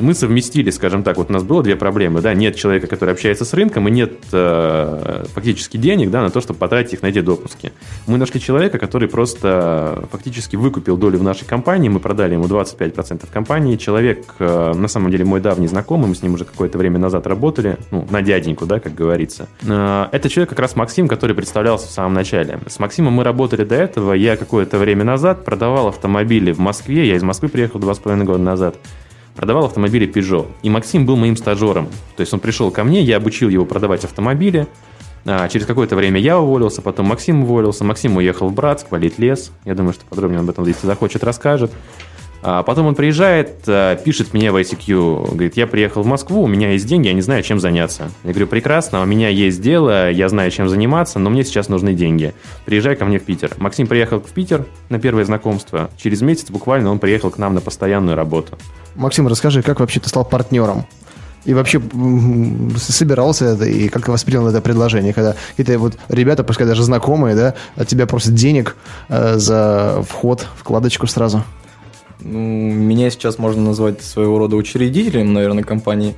мы 0.00 0.14
совместили, 0.14 0.70
скажем 0.70 1.02
так, 1.02 1.16
вот 1.16 1.30
у 1.30 1.32
нас 1.32 1.42
было 1.42 1.62
две 1.62 1.76
проблемы, 1.76 2.20
да, 2.20 2.34
нет 2.34 2.56
человека, 2.56 2.86
который 2.86 3.12
общается 3.12 3.44
с 3.44 3.54
рынком, 3.54 3.88
и 3.88 3.90
нет 3.90 4.12
э, 4.32 5.24
фактически 5.34 5.76
денег, 5.76 6.10
да, 6.10 6.22
на 6.22 6.30
то, 6.30 6.40
чтобы 6.40 6.58
потратить 6.58 6.94
их 6.94 7.02
на 7.02 7.06
эти 7.06 7.20
допуски. 7.20 7.72
Мы 8.06 8.18
нашли 8.18 8.40
человека, 8.40 8.78
который 8.78 9.08
просто 9.08 10.06
фактически 10.10 10.56
выкупил 10.56 10.96
долю 10.96 11.18
в 11.18 11.22
нашей 11.22 11.46
компании, 11.46 11.88
мы 11.88 12.00
продали 12.00 12.34
ему 12.34 12.46
25% 12.46 13.26
компании. 13.32 13.76
Человек, 13.76 14.34
э, 14.38 14.72
на 14.74 14.88
самом 14.88 15.10
деле, 15.10 15.24
мой 15.24 15.40
давний 15.40 15.68
знакомый, 15.68 16.08
мы 16.08 16.14
с 16.14 16.22
ним 16.22 16.34
уже 16.34 16.44
какое-то 16.44 16.78
время 16.78 16.98
назад 16.98 17.26
работали, 17.26 17.78
ну, 17.90 18.06
на 18.10 18.22
дяденьку, 18.22 18.66
да, 18.66 18.80
как 18.80 18.94
говорится. 18.94 19.48
Э, 19.62 20.06
это 20.12 20.28
человек 20.28 20.50
как 20.50 20.58
раз 20.58 20.76
Максим, 20.76 21.08
который 21.08 21.34
представлялся 21.34 21.86
в 21.86 21.90
самом 21.90 22.14
начале. 22.14 22.58
С 22.66 22.78
Максимом 22.78 23.14
мы 23.14 23.24
работали 23.24 23.64
до 23.64 23.76
этого, 23.76 24.12
я 24.12 24.36
какое-то 24.36 24.78
время 24.78 25.04
назад 25.04 25.44
продавал 25.44 25.88
автомобили 25.88 26.52
в 26.52 26.58
Москве, 26.58 27.06
я 27.06 27.16
из 27.16 27.22
Москвы 27.22 27.48
приехал 27.48 27.78
два 27.78 27.94
с 27.94 27.98
половиной 27.98 28.26
года 28.26 28.42
назад, 28.42 28.65
назад, 28.66 28.80
продавал 29.34 29.66
автомобили 29.66 30.08
Peugeot. 30.08 30.46
И 30.62 30.70
Максим 30.70 31.06
был 31.06 31.16
моим 31.16 31.36
стажером. 31.36 31.88
То 32.16 32.20
есть 32.20 32.32
он 32.32 32.40
пришел 32.40 32.70
ко 32.70 32.84
мне, 32.84 33.02
я 33.02 33.16
обучил 33.16 33.48
его 33.48 33.64
продавать 33.64 34.04
автомобили. 34.04 34.66
А 35.24 35.48
через 35.48 35.66
какое-то 35.66 35.96
время 35.96 36.20
я 36.20 36.38
уволился, 36.38 36.82
потом 36.82 37.06
Максим 37.06 37.42
уволился. 37.42 37.84
Максим 37.84 38.16
уехал 38.16 38.48
в 38.48 38.54
Братск, 38.54 38.90
валить 38.90 39.18
лес. 39.18 39.50
Я 39.64 39.74
думаю, 39.74 39.92
что 39.92 40.04
подробнее 40.06 40.38
он 40.38 40.44
об 40.44 40.50
этом, 40.50 40.64
если 40.66 40.86
захочет, 40.86 41.24
расскажет. 41.24 41.72
А 42.48 42.62
потом 42.62 42.86
он 42.86 42.94
приезжает, 42.94 43.64
а, 43.66 43.96
пишет 43.96 44.32
мне 44.32 44.52
в 44.52 44.56
ICQ, 44.56 45.32
говорит, 45.32 45.56
я 45.56 45.66
приехал 45.66 46.02
в 46.02 46.06
Москву, 46.06 46.44
у 46.44 46.46
меня 46.46 46.70
есть 46.70 46.86
деньги, 46.86 47.08
я 47.08 47.12
не 47.12 47.20
знаю, 47.20 47.42
чем 47.42 47.58
заняться. 47.58 48.12
Я 48.22 48.30
говорю, 48.30 48.46
прекрасно, 48.46 49.02
у 49.02 49.04
меня 49.04 49.28
есть 49.30 49.60
дело, 49.60 50.12
я 50.12 50.28
знаю, 50.28 50.52
чем 50.52 50.68
заниматься, 50.68 51.18
но 51.18 51.28
мне 51.28 51.42
сейчас 51.42 51.68
нужны 51.68 51.92
деньги. 51.92 52.34
Приезжай 52.64 52.94
ко 52.94 53.04
мне 53.04 53.18
в 53.18 53.24
Питер. 53.24 53.50
Максим 53.58 53.88
приехал 53.88 54.20
в 54.20 54.30
Питер 54.30 54.64
на 54.90 55.00
первое 55.00 55.24
знакомство. 55.24 55.90
Через 55.96 56.22
месяц 56.22 56.48
буквально 56.48 56.92
он 56.92 57.00
приехал 57.00 57.30
к 57.30 57.38
нам 57.38 57.52
на 57.52 57.60
постоянную 57.60 58.16
работу. 58.16 58.56
Максим, 58.94 59.26
расскажи, 59.26 59.60
как 59.62 59.80
вообще 59.80 59.98
ты 59.98 60.08
стал 60.08 60.24
партнером? 60.24 60.86
И 61.46 61.52
вообще 61.52 61.82
собирался 62.76 63.46
это, 63.46 63.64
и 63.64 63.88
как 63.88 64.06
воспринял 64.06 64.46
это 64.46 64.60
предложение, 64.60 65.12
когда 65.12 65.34
какие-то 65.56 65.80
вот 65.80 65.98
ребята, 66.08 66.44
пускай 66.44 66.64
даже 66.64 66.84
знакомые, 66.84 67.34
да, 67.34 67.54
от 67.74 67.88
тебя 67.88 68.06
просят 68.06 68.34
денег 68.34 68.76
э, 69.08 69.36
за 69.36 70.04
вход, 70.08 70.46
вкладочку 70.56 71.08
сразу? 71.08 71.42
Ну, 72.20 72.38
меня 72.38 73.10
сейчас 73.10 73.38
можно 73.38 73.62
назвать 73.62 74.02
своего 74.02 74.38
рода 74.38 74.56
учредителем, 74.56 75.32
наверное, 75.32 75.64
компании. 75.64 76.14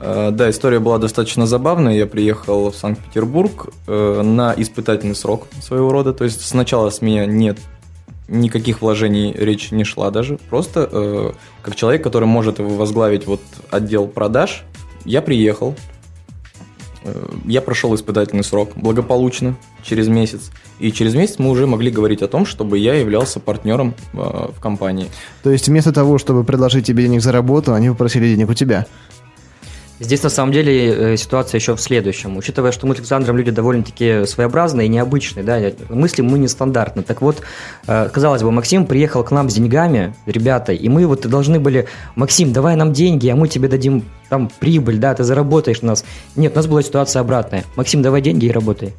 Э, 0.00 0.30
да, 0.32 0.50
история 0.50 0.78
была 0.78 0.98
достаточно 0.98 1.46
забавная. 1.46 1.94
Я 1.94 2.06
приехал 2.06 2.70
в 2.70 2.76
Санкт-Петербург 2.76 3.68
э, 3.86 4.22
на 4.22 4.54
испытательный 4.56 5.14
срок 5.14 5.48
своего 5.60 5.90
рода. 5.90 6.12
То 6.12 6.24
есть 6.24 6.42
сначала 6.42 6.90
с 6.90 7.02
меня 7.02 7.26
нет 7.26 7.58
никаких 8.28 8.82
вложений 8.82 9.34
речь 9.36 9.70
не 9.70 9.84
шла 9.84 10.10
даже. 10.10 10.38
Просто 10.50 10.88
э, 10.90 11.32
как 11.62 11.76
человек, 11.76 12.04
который 12.04 12.26
может 12.26 12.58
возглавить 12.58 13.26
вот 13.26 13.40
отдел 13.70 14.06
продаж, 14.06 14.64
я 15.04 15.22
приехал. 15.22 15.74
Э, 17.14 17.28
Я 17.44 17.60
прошел 17.60 17.94
испытательный 17.94 18.44
срок 18.44 18.70
благополучно, 18.76 19.56
через 19.82 20.08
месяц. 20.08 20.50
И 20.78 20.92
через 20.92 21.14
месяц 21.14 21.38
мы 21.38 21.50
уже 21.50 21.66
могли 21.66 21.90
говорить 21.90 22.22
о 22.22 22.28
том, 22.28 22.46
чтобы 22.46 22.78
я 22.78 22.94
являлся 22.94 23.40
партнером 23.40 23.94
э, 24.12 24.48
в 24.56 24.60
компании. 24.60 25.06
То 25.42 25.50
есть 25.50 25.68
вместо 25.68 25.92
того, 25.92 26.18
чтобы 26.18 26.44
предложить 26.44 26.86
тебе 26.86 27.04
денег 27.04 27.22
за 27.22 27.32
работу, 27.32 27.74
они 27.74 27.88
попросили 27.88 28.28
денег 28.28 28.50
у 28.50 28.54
тебя. 28.54 28.86
Здесь 30.00 30.22
на 30.22 30.28
самом 30.28 30.52
деле 30.52 31.14
э, 31.14 31.16
ситуация 31.16 31.58
еще 31.58 31.74
в 31.74 31.80
следующем. 31.80 32.36
Учитывая, 32.36 32.70
что 32.70 32.86
мы 32.86 32.94
с 32.94 32.98
Александром 32.98 33.36
люди 33.36 33.50
довольно-таки 33.50 34.26
своеобразные 34.26 34.86
и 34.86 34.88
необычные, 34.88 35.42
да, 35.44 35.60
мыслим 35.88 36.26
мы 36.26 36.38
нестандартно. 36.38 37.02
Так 37.02 37.20
вот, 37.20 37.42
э, 37.88 38.08
казалось 38.12 38.42
бы, 38.42 38.52
Максим 38.52 38.86
приехал 38.86 39.24
к 39.24 39.32
нам 39.32 39.50
с 39.50 39.54
деньгами, 39.54 40.14
ребята, 40.26 40.72
и 40.72 40.88
мы 40.88 41.04
вот 41.06 41.26
должны 41.26 41.58
были, 41.58 41.88
Максим, 42.14 42.52
давай 42.52 42.76
нам 42.76 42.92
деньги, 42.92 43.28
а 43.28 43.34
мы 43.34 43.48
тебе 43.48 43.66
дадим 43.66 44.04
там 44.28 44.48
прибыль, 44.60 44.98
да, 44.98 45.14
ты 45.14 45.24
заработаешь 45.24 45.82
нас. 45.82 46.04
Нет, 46.36 46.52
у 46.52 46.56
нас 46.56 46.68
была 46.68 46.82
ситуация 46.82 47.20
обратная. 47.20 47.64
Максим, 47.74 48.00
давай 48.00 48.22
деньги 48.22 48.46
и 48.46 48.52
работай. 48.52 48.94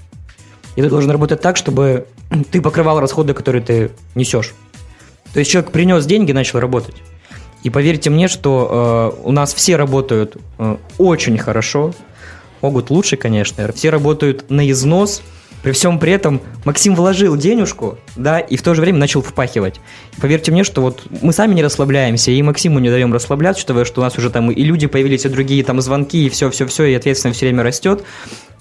И 0.75 0.81
ты 0.81 0.89
должен 0.89 1.11
работать 1.11 1.39
так, 1.39 1.55
чтобы 1.55 2.07
ты 2.51 2.61
покрывал 2.61 2.99
расходы, 2.99 3.33
которые 3.33 3.63
ты 3.63 3.91
несешь. 4.15 4.53
То 5.33 5.39
есть 5.39 5.49
человек 5.49 5.71
принес 5.71 6.05
деньги, 6.05 6.33
начал 6.33 6.59
работать. 6.59 6.95
И 7.63 7.69
поверьте 7.69 8.09
мне, 8.09 8.27
что 8.27 9.15
э, 9.17 9.21
у 9.27 9.31
нас 9.31 9.53
все 9.53 9.75
работают 9.75 10.37
э, 10.57 10.77
очень 10.97 11.37
хорошо, 11.37 11.93
могут 12.61 12.89
лучше, 12.89 13.17
конечно. 13.17 13.71
Все 13.73 13.89
работают 13.89 14.49
на 14.49 14.69
износ. 14.69 15.21
При 15.61 15.71
всем 15.73 15.99
при 15.99 16.13
этом 16.13 16.41
Максим 16.63 16.95
вложил 16.95 17.35
денежку, 17.35 17.97
да, 18.15 18.39
и 18.39 18.55
в 18.55 18.61
то 18.61 18.73
же 18.73 18.81
время 18.81 18.99
начал 18.99 19.21
впахивать. 19.21 19.81
Поверьте 20.21 20.51
мне, 20.51 20.63
что 20.63 20.81
вот 20.81 21.03
мы 21.21 21.33
сами 21.33 21.53
не 21.53 21.63
расслабляемся, 21.63 22.31
и 22.31 22.41
Максиму 22.41 22.79
не 22.79 22.89
даем 22.89 23.13
расслабляться, 23.13 23.59
учитывая, 23.59 23.85
что 23.85 24.01
у 24.01 24.03
нас 24.03 24.17
уже 24.17 24.29
там 24.29 24.51
и 24.51 24.63
люди 24.63 24.87
появились, 24.87 25.25
и 25.25 25.29
другие 25.29 25.63
там 25.63 25.81
звонки, 25.81 26.25
и 26.25 26.29
все-все-все, 26.29 26.85
и 26.85 26.93
ответственность 26.93 27.37
все 27.37 27.47
время 27.47 27.63
растет. 27.63 28.03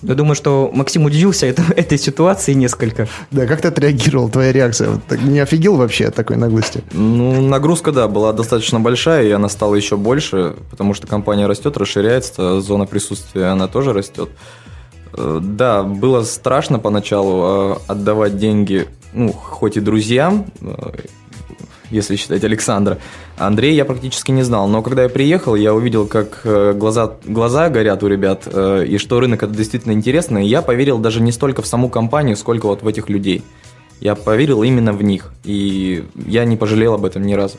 Я 0.02 0.14
думаю, 0.14 0.36
что 0.36 0.70
Максим 0.72 1.04
удивился 1.04 1.46
это, 1.46 1.62
этой 1.76 1.98
ситуации 1.98 2.52
несколько. 2.52 3.08
Да, 3.30 3.46
как 3.46 3.60
ты 3.60 3.68
отреагировал, 3.68 4.28
твоя 4.28 4.52
реакция? 4.52 5.00
Не 5.22 5.40
офигел 5.40 5.76
вообще 5.76 6.06
от 6.06 6.14
такой 6.14 6.36
наглости? 6.36 6.82
Ну, 6.92 7.40
нагрузка, 7.40 7.92
да, 7.92 8.08
была 8.08 8.32
достаточно 8.32 8.80
большая, 8.80 9.26
и 9.26 9.30
она 9.30 9.48
стала 9.48 9.74
еще 9.74 9.96
больше, 9.96 10.56
потому 10.70 10.94
что 10.94 11.06
компания 11.06 11.46
растет, 11.46 11.76
расширяется, 11.76 12.60
зона 12.60 12.86
присутствия, 12.86 13.46
она 13.46 13.68
тоже 13.68 13.92
растет. 13.92 14.30
Э, 15.14 15.40
Да, 15.42 15.82
было 15.82 16.22
страшно 16.22 16.78
поначалу 16.78 17.42
э, 17.42 17.76
отдавать 17.86 18.36
деньги, 18.36 18.86
ну, 19.12 19.32
хоть 19.32 19.76
и 19.76 19.80
друзьям, 19.80 20.46
э, 20.60 20.74
если 21.90 22.16
считать 22.16 22.44
Александра. 22.44 22.98
Андрей 23.38 23.74
я 23.74 23.84
практически 23.84 24.30
не 24.30 24.42
знал, 24.42 24.68
но 24.68 24.82
когда 24.82 25.04
я 25.04 25.08
приехал, 25.08 25.54
я 25.54 25.72
увидел, 25.72 26.06
как 26.06 26.42
глаза, 26.76 27.12
глаза 27.24 27.70
горят 27.70 28.02
у 28.02 28.08
ребят, 28.08 28.46
и 28.46 28.98
что 28.98 29.20
рынок 29.20 29.42
это 29.42 29.54
действительно 29.54 29.92
интересно, 29.92 30.44
и 30.44 30.46
я 30.46 30.60
поверил 30.60 30.98
даже 30.98 31.22
не 31.22 31.32
столько 31.32 31.62
в 31.62 31.66
саму 31.66 31.88
компанию, 31.88 32.36
сколько 32.36 32.66
вот 32.66 32.82
в 32.82 32.88
этих 32.88 33.08
людей. 33.08 33.42
Я 34.00 34.16
поверил 34.16 34.62
именно 34.64 34.92
в 34.92 35.02
них, 35.02 35.32
и 35.44 36.04
я 36.26 36.44
не 36.44 36.58
пожалел 36.58 36.92
об 36.92 37.06
этом 37.06 37.22
ни 37.22 37.32
разу. 37.32 37.56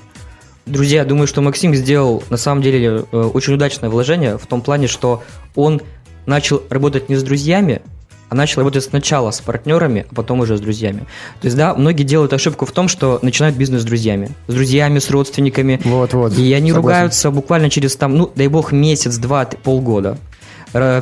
Друзья, 0.68 1.06
думаю, 1.06 1.26
что 1.26 1.41
Максим 1.41 1.74
сделал 1.74 2.24
на 2.30 2.38
самом 2.38 2.62
деле 2.62 3.00
очень 3.12 3.56
удачное 3.56 3.89
вложение 3.89 4.38
в 4.38 4.45
том 4.45 4.62
плане, 4.62 4.86
что 4.86 5.24
он 5.56 5.82
начал 6.30 6.64
работать 6.70 7.10
не 7.10 7.16
с 7.16 7.24
друзьями, 7.24 7.82
а 8.30 8.36
начал 8.36 8.62
работать 8.62 8.84
сначала 8.84 9.32
с 9.32 9.42
партнерами, 9.42 10.06
а 10.10 10.16
потом 10.16 10.40
уже 10.40 10.56
с 10.56 10.62
друзьями. 10.62 11.00
То 11.42 11.46
есть, 11.48 11.58
да, 11.58 11.74
многие 11.74 12.04
делают 12.04 12.32
ошибку 12.32 12.66
в 12.66 12.72
том, 12.72 12.88
что 12.88 13.20
начинают 13.22 13.58
бизнес 13.58 13.82
с 13.82 13.86
друзьями. 13.86 14.30
С 14.48 14.54
друзьями, 14.54 15.00
с 15.00 15.10
родственниками. 15.10 15.82
Вот-вот. 15.84 16.38
И 16.38 16.54
они 16.54 16.72
согласен. 16.72 16.76
ругаются 16.76 17.32
буквально 17.32 17.70
через 17.70 17.96
там, 17.96 18.16
ну, 18.16 18.32
дай 18.36 18.48
бог, 18.48 18.72
месяц, 18.72 19.18
два, 19.18 19.46
полгода. 19.46 20.18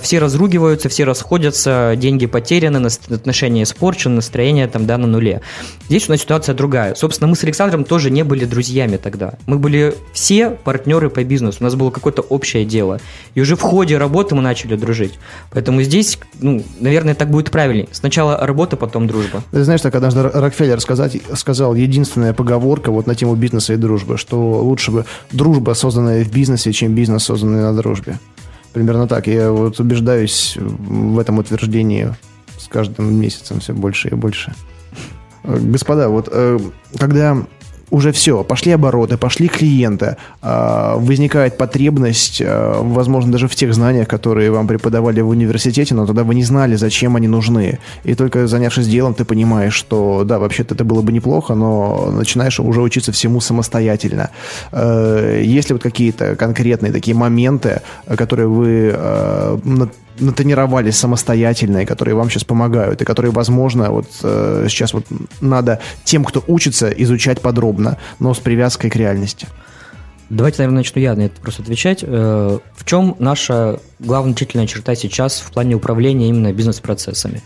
Все 0.02 0.20
разругиваются, 0.20 0.90
все 0.90 1.04
расходятся, 1.04 1.94
деньги 1.98 2.26
потеряны, 2.26 2.88
отношения 3.10 3.64
испорчены, 3.64 4.16
настроение 4.16 4.68
там, 4.68 4.86
да, 4.86 4.98
на 4.98 5.08
нуле. 5.08 5.42
Здесь 5.88 6.08
у 6.08 6.12
нас 6.12 6.22
ситуация 6.22 6.56
другая. 6.56 6.96
Собственно, 6.96 7.28
мы 7.28 7.36
с 7.36 7.44
Александром 7.44 7.84
тоже 7.84 8.10
не 8.10 8.24
были 8.24 8.46
друзьями 8.46 8.98
тогда. 8.98 9.34
Мы 9.46 9.58
были 9.58 9.96
все 10.14 10.50
партнеры 10.50 11.10
по 11.10 11.24
бизнесу, 11.24 11.58
у 11.62 11.64
нас 11.64 11.76
было 11.76 11.92
какое-то 11.92 12.22
общее 12.22 12.66
дело. 12.66 13.00
И 13.36 13.42
уже 13.42 13.56
в 13.56 13.62
ходе 13.62 13.98
работы 13.98 14.36
мы 14.36 14.42
начали 14.42 14.76
дружить. 14.76 15.20
Поэтому 15.52 15.82
здесь, 15.82 16.18
ну, 16.40 16.64
наверное, 16.80 17.16
так 17.16 17.30
будет 17.30 17.52
правильнее. 17.52 17.88
Сначала 17.92 18.38
работа, 18.46 18.78
потом 18.78 19.08
дружба. 19.08 19.44
Ты 19.52 19.64
знаешь, 19.64 19.82
так 19.82 19.96
однажды 19.96 20.24
Рокфеллер 20.24 20.80
сказать, 20.80 21.18
сказал 21.36 21.76
единственная 21.76 22.34
поговорка 22.34 22.92
вот 22.92 23.08
на 23.08 23.16
тему 23.16 23.36
бизнеса 23.36 23.74
и 23.74 23.78
дружбы, 23.78 24.18
что 24.18 24.62
лучше 24.62 24.92
бы 24.92 25.06
дружба, 25.32 25.74
созданная 25.74 26.24
в 26.24 26.32
бизнесе, 26.32 26.72
чем 26.72 26.96
бизнес, 26.96 27.24
созданный 27.24 27.62
на 27.62 27.76
дружбе. 27.76 28.20
Примерно 28.78 29.08
так. 29.08 29.26
Я 29.26 29.52
вот 29.52 29.80
убеждаюсь 29.80 30.56
в 30.56 31.18
этом 31.18 31.40
утверждении 31.40 32.14
с 32.60 32.68
каждым 32.68 33.12
месяцем 33.20 33.60
все 33.60 33.74
больше 33.74 34.10
и 34.10 34.14
больше. 34.14 34.54
Э, 35.44 35.58
Господа, 35.58 36.10
вот 36.10 36.30
э, 36.32 36.60
когда 37.00 37.44
уже 37.90 38.12
все, 38.12 38.44
пошли 38.44 38.74
обороты, 38.74 39.18
пошли 39.18 39.48
клиенты, 39.48 40.18
э, 40.42 40.94
возникает 40.98 41.58
потребность, 41.58 42.42
э, 42.42 42.82
возможно, 42.82 43.32
даже 43.32 43.48
в 43.48 43.56
тех 43.56 43.74
знаниях, 43.74 44.08
которые 44.08 44.52
вам 44.52 44.68
преподавали 44.68 45.22
в 45.22 45.30
университете, 45.30 45.96
но 45.96 46.06
тогда 46.06 46.24
вы 46.24 46.36
не 46.36 46.44
знали, 46.44 46.76
зачем 46.76 47.16
они 47.16 47.28
нужны. 47.28 47.80
И 48.04 48.16
только 48.16 48.48
занявшись 48.48 48.88
делом, 48.88 49.14
ты 49.14 49.26
понимаешь, 49.26 49.74
что 49.74 50.24
да, 50.26 50.38
вообще-то 50.38 50.76
это 50.76 50.84
было 50.84 51.02
бы 51.02 51.12
неплохо, 51.12 51.56
но 51.56 52.12
начинаешь 52.12 52.60
уже 52.60 52.82
учиться 52.82 53.12
всему 53.12 53.42
самостоятельно. 53.42 54.30
Э, 54.72 55.42
Есть 55.44 55.70
ли 55.70 55.74
вот 55.74 55.84
какие-то 55.84 56.36
конкретные 56.36 56.92
такие 56.92 57.16
моменты, 57.16 57.82
которые 58.18 58.48
вы 58.48 58.96
натренировались 60.20 60.98
самостоятельно, 60.98 61.80
и 61.80 61.86
которые 61.86 62.16
вам 62.16 62.30
сейчас 62.30 62.44
помогают, 62.44 63.02
и 63.02 63.06
которые, 63.06 63.32
возможно, 63.32 63.92
вот 63.92 64.08
э, 64.24 64.66
сейчас 64.70 64.94
вот 64.94 65.06
надо 65.42 65.80
тем, 66.04 66.24
кто 66.24 66.44
учится, 66.48 66.90
изучать 66.90 67.42
подробно, 67.42 67.98
но 68.20 68.34
с 68.34 68.40
привязкой 68.40 68.90
к 68.90 68.96
реальности. 68.96 69.48
Давайте, 70.30 70.58
наверное, 70.60 70.80
начну 70.80 71.02
я 71.02 71.16
на 71.16 71.22
это 71.22 71.40
просто 71.40 71.62
отвечать. 71.62 72.00
Э, 72.02 72.60
В 72.76 72.86
чем 72.86 73.16
наша 73.20 73.80
главная 74.00 74.34
отличительная 74.34 74.68
черта 74.68 74.94
сейчас 74.96 75.40
в 75.40 75.52
плане 75.52 75.76
управления 75.76 76.28
именно 76.28 76.52
бизнес-процессами? 76.52 77.42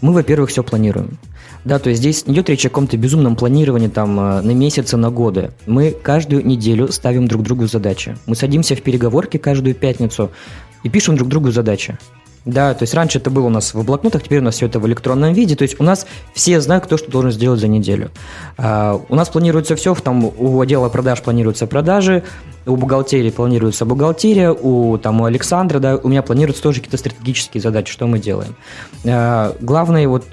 Мы, 0.00 0.12
во-первых, 0.12 0.50
все 0.50 0.64
планируем. 0.64 1.18
Да, 1.64 1.78
то 1.78 1.88
есть 1.88 2.00
здесь 2.00 2.26
не 2.26 2.34
идет 2.34 2.50
речь 2.50 2.66
о 2.66 2.68
каком-то 2.68 2.96
безумном 2.98 3.36
планировании 3.36 3.88
там 3.88 4.18
э, 4.18 4.40
на 4.42 4.50
месяцы, 4.50 4.96
на 4.96 5.10
годы. 5.10 5.52
Мы 5.66 5.92
каждую 5.92 6.44
неделю 6.44 6.90
ставим 6.90 7.28
друг 7.28 7.44
другу 7.44 7.66
задачи. 7.68 8.16
Мы 8.26 8.34
садимся 8.34 8.74
в 8.74 8.82
переговорки 8.82 9.36
каждую 9.36 9.76
пятницу 9.76 10.30
и 10.84 10.88
пишем 10.88 11.16
друг 11.16 11.28
другу 11.28 11.50
задачи. 11.50 11.98
Да, 12.44 12.74
то 12.74 12.82
есть 12.82 12.92
раньше 12.92 13.18
это 13.18 13.30
было 13.30 13.46
у 13.46 13.50
нас 13.50 13.72
в 13.72 13.82
блокнотах, 13.84 14.22
теперь 14.22 14.40
у 14.40 14.42
нас 14.42 14.56
все 14.56 14.66
это 14.66 14.78
в 14.78 14.86
электронном 14.86 15.32
виде. 15.32 15.56
То 15.56 15.62
есть 15.62 15.80
у 15.80 15.82
нас 15.82 16.06
все 16.34 16.60
знают, 16.60 16.84
кто 16.84 16.98
что 16.98 17.10
должен 17.10 17.32
сделать 17.32 17.58
за 17.58 17.68
неделю. 17.68 18.10
А, 18.58 19.00
у 19.08 19.14
нас 19.14 19.30
планируется 19.30 19.76
все, 19.76 19.94
там 19.94 20.24
у 20.24 20.60
отдела 20.60 20.90
продаж 20.90 21.22
планируются 21.22 21.66
продажи, 21.66 22.22
у 22.66 22.76
бухгалтерии 22.76 23.30
планируется 23.30 23.86
бухгалтерия, 23.86 24.52
у, 24.52 24.98
там, 24.98 25.22
у 25.22 25.24
Александра, 25.24 25.78
да, 25.78 25.96
у 25.96 26.08
меня 26.08 26.22
планируются 26.22 26.62
тоже 26.62 26.80
какие-то 26.80 26.98
стратегические 26.98 27.62
задачи, 27.62 27.90
что 27.90 28.06
мы 28.06 28.18
делаем. 28.18 28.54
А, 29.06 29.56
главное, 29.60 30.06
вот, 30.06 30.24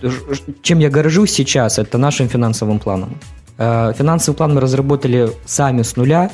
чем 0.61 0.79
я 0.79 0.89
горжусь 0.89 1.31
сейчас, 1.31 1.79
это 1.79 1.97
нашим 1.97 2.27
финансовым 2.27 2.79
планом. 2.79 3.17
А, 3.57 3.93
финансовый 3.93 4.35
план 4.35 4.53
мы 4.53 4.59
разработали 4.59 5.29
сами 5.45 5.83
с 5.83 5.95
нуля. 5.95 6.29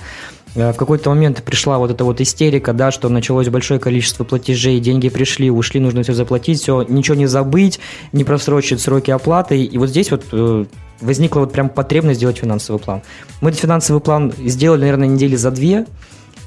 Э, 0.57 0.73
В 0.73 0.75
какой-то 0.75 1.09
момент 1.11 1.43
пришла 1.43 1.77
вот 1.77 1.91
эта 1.91 2.03
вот 2.03 2.19
истерика, 2.19 2.73
да, 2.73 2.91
что 2.91 3.09
началось 3.09 3.47
большое 3.47 3.79
количество 3.79 4.23
платежей, 4.23 4.79
деньги 4.79 5.09
пришли, 5.09 5.49
ушли, 5.49 5.79
нужно 5.79 6.03
все 6.03 6.13
заплатить, 6.13 6.59
все, 6.61 6.81
ничего 6.81 7.15
не 7.15 7.27
забыть, 7.27 7.79
не 8.11 8.23
просрочить 8.23 8.81
сроки 8.81 9.11
оплаты. 9.11 9.63
И 9.63 9.77
вот 9.77 9.89
здесь 9.89 10.11
вот 10.11 10.25
э, 10.31 10.65
возникла 10.99 11.41
вот 11.41 11.53
прям 11.53 11.69
потребность 11.69 12.17
сделать 12.17 12.37
финансовый 12.37 12.79
план. 12.79 13.01
Мы 13.39 13.49
этот 13.49 13.61
финансовый 13.61 14.01
план 14.01 14.33
сделали, 14.37 14.81
наверное, 14.81 15.07
недели 15.07 15.35
за 15.35 15.51
две, 15.51 15.85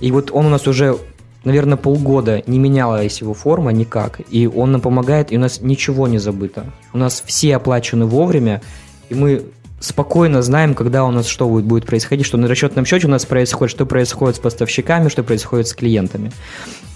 и 0.00 0.10
вот 0.10 0.30
он 0.32 0.46
у 0.46 0.50
нас 0.50 0.66
уже, 0.66 0.98
наверное, 1.44 1.76
полгода 1.76 2.42
не 2.46 2.58
менялась 2.58 3.20
его 3.20 3.32
форма 3.32 3.70
никак, 3.70 4.20
и 4.28 4.48
он 4.48 4.72
нам 4.72 4.80
помогает, 4.80 5.30
и 5.30 5.36
у 5.36 5.40
нас 5.40 5.60
ничего 5.60 6.08
не 6.08 6.18
забыто. 6.18 6.66
У 6.92 6.98
нас 6.98 7.22
все 7.24 7.54
оплачены 7.56 8.06
вовремя, 8.06 8.60
и 9.08 9.14
мы 9.14 9.44
спокойно 9.80 10.42
знаем, 10.42 10.74
когда 10.74 11.04
у 11.04 11.10
нас 11.10 11.26
что 11.26 11.48
будет, 11.48 11.64
будет 11.64 11.86
происходить, 11.86 12.26
что 12.26 12.36
на 12.36 12.46
расчетном 12.46 12.84
счете 12.84 13.06
у 13.06 13.10
нас 13.10 13.26
происходит, 13.26 13.72
что 13.72 13.86
происходит 13.86 14.36
с 14.36 14.38
поставщиками, 14.38 15.08
что 15.08 15.22
происходит 15.22 15.66
с 15.66 15.74
клиентами. 15.74 16.30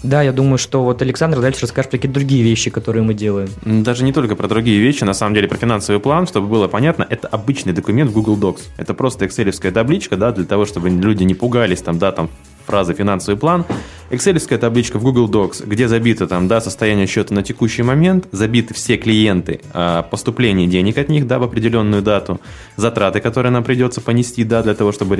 Да, 0.03 0.21
я 0.21 0.31
думаю, 0.31 0.59
что 0.59 0.83
вот 0.83 1.01
Александр 1.01 1.41
дальше 1.41 1.61
расскажет 1.61 1.89
про 1.89 1.97
какие-то 1.97 2.19
другие 2.19 2.43
вещи, 2.43 2.69
которые 2.69 3.03
мы 3.03 3.15
делаем. 3.15 3.49
Даже 3.65 4.03
не 4.03 4.13
только 4.13 4.35
про 4.35 4.47
другие 4.47 4.79
вещи, 4.79 5.03
на 5.03 5.13
самом 5.13 5.33
деле 5.33 5.47
про 5.47 5.57
финансовый 5.57 5.99
план, 5.99 6.27
чтобы 6.27 6.47
было 6.47 6.67
понятно, 6.67 7.05
это 7.09 7.27
обычный 7.27 7.73
документ 7.73 8.11
в 8.11 8.13
Google 8.13 8.37
Docs. 8.37 8.61
Это 8.77 8.93
просто 8.93 9.25
экселевская 9.25 9.71
табличка, 9.71 10.15
да, 10.15 10.31
для 10.31 10.45
того, 10.45 10.65
чтобы 10.65 10.89
люди 10.89 11.23
не 11.23 11.33
пугались 11.33 11.81
там, 11.81 11.97
да, 11.97 12.11
там 12.11 12.29
фразы 12.65 12.93
финансовый 12.93 13.37
план. 13.37 13.65
Excelская 14.11 14.59
табличка 14.59 14.99
в 14.99 15.03
Google 15.03 15.29
Docs, 15.29 15.65
где 15.65 15.87
забито 15.87 16.27
там, 16.27 16.47
да, 16.47 16.61
состояние 16.61 17.07
счета 17.07 17.33
на 17.33 17.41
текущий 17.41 17.81
момент, 17.81 18.27
забиты 18.31 18.73
все 18.75 18.97
клиенты, 18.97 19.61
а, 19.73 20.03
поступление 20.03 20.67
денег 20.67 20.97
от 20.99 21.09
них, 21.09 21.25
да, 21.25 21.39
в 21.39 21.43
определенную 21.43 22.03
дату, 22.03 22.39
затраты, 22.75 23.19
которые 23.19 23.51
нам 23.51 23.63
придется 23.63 24.01
понести, 24.01 24.43
да, 24.43 24.61
для 24.61 24.75
того, 24.75 24.91
чтобы 24.91 25.15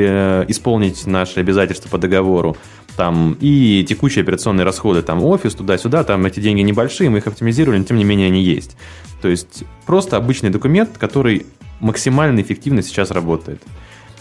исполнить 0.48 1.08
наши 1.08 1.39
обязательства 1.39 1.89
по 1.89 1.98
договору, 1.98 2.58
там, 2.96 3.36
и 3.41 3.84
текущие 3.88 4.22
операционные 4.22 4.66
расходы, 4.66 5.02
там, 5.02 5.24
офис, 5.24 5.56
туда-сюда, 5.56 6.04
там 6.04 6.26
эти 6.26 6.39
деньги 6.39 6.62
небольшие, 6.62 7.10
мы 7.10 7.18
их 7.18 7.28
оптимизировали, 7.28 7.80
но 7.80 7.86
тем 7.86 7.98
не 7.98 8.04
менее 8.04 8.28
они 8.28 8.43
есть. 8.43 8.78
То 9.22 9.30
есть 9.30 9.64
просто 9.88 10.18
обычный 10.18 10.52
документ, 10.52 10.98
который 11.00 11.48
максимально 11.80 12.41
эффективно 12.41 12.84
сейчас 12.84 13.12
работает. 13.12 13.62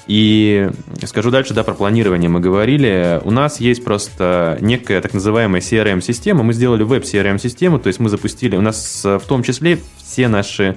И 0.06 0.70
скажу 1.04 1.30
дальше, 1.30 1.54
да, 1.54 1.62
про 1.62 1.74
планирование 1.74 2.28
мы 2.28 2.40
говорили. 2.40 3.20
У 3.24 3.30
нас 3.30 3.60
есть 3.60 3.84
просто 3.84 4.58
некая 4.60 5.00
так 5.00 5.14
называемая 5.14 5.60
CRM-система. 5.60 6.42
Мы 6.42 6.52
сделали 6.52 6.82
веб-CRM-систему, 6.82 7.78
то 7.78 7.86
есть 7.86 8.00
мы 8.00 8.10
запустили, 8.10 8.56
у 8.56 8.60
нас 8.60 9.02
в 9.04 9.22
том 9.26 9.42
числе 9.42 9.78
все 9.96 10.28
наши 10.28 10.76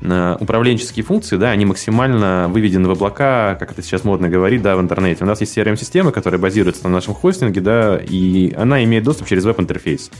э, 0.00 0.36
управленческие 0.40 1.04
функции, 1.04 1.36
да, 1.36 1.50
они 1.50 1.64
максимально 1.64 2.48
выведены 2.48 2.88
в 2.88 2.90
облака, 2.90 3.56
как 3.58 3.70
это 3.70 3.82
сейчас 3.82 4.02
модно 4.02 4.28
говорить, 4.28 4.62
да, 4.62 4.76
в 4.76 4.80
интернете. 4.80 5.22
У 5.22 5.26
нас 5.26 5.40
есть 5.40 5.56
CRM-система, 5.56 6.10
которая 6.10 6.40
базируется 6.40 6.84
на 6.84 6.90
нашем 6.90 7.14
хостинге, 7.14 7.60
да, 7.60 7.96
и 7.96 8.52
она 8.54 8.82
имеет 8.82 9.04
доступ 9.04 9.28
через 9.28 9.44
веб-интерфейс. 9.44 10.10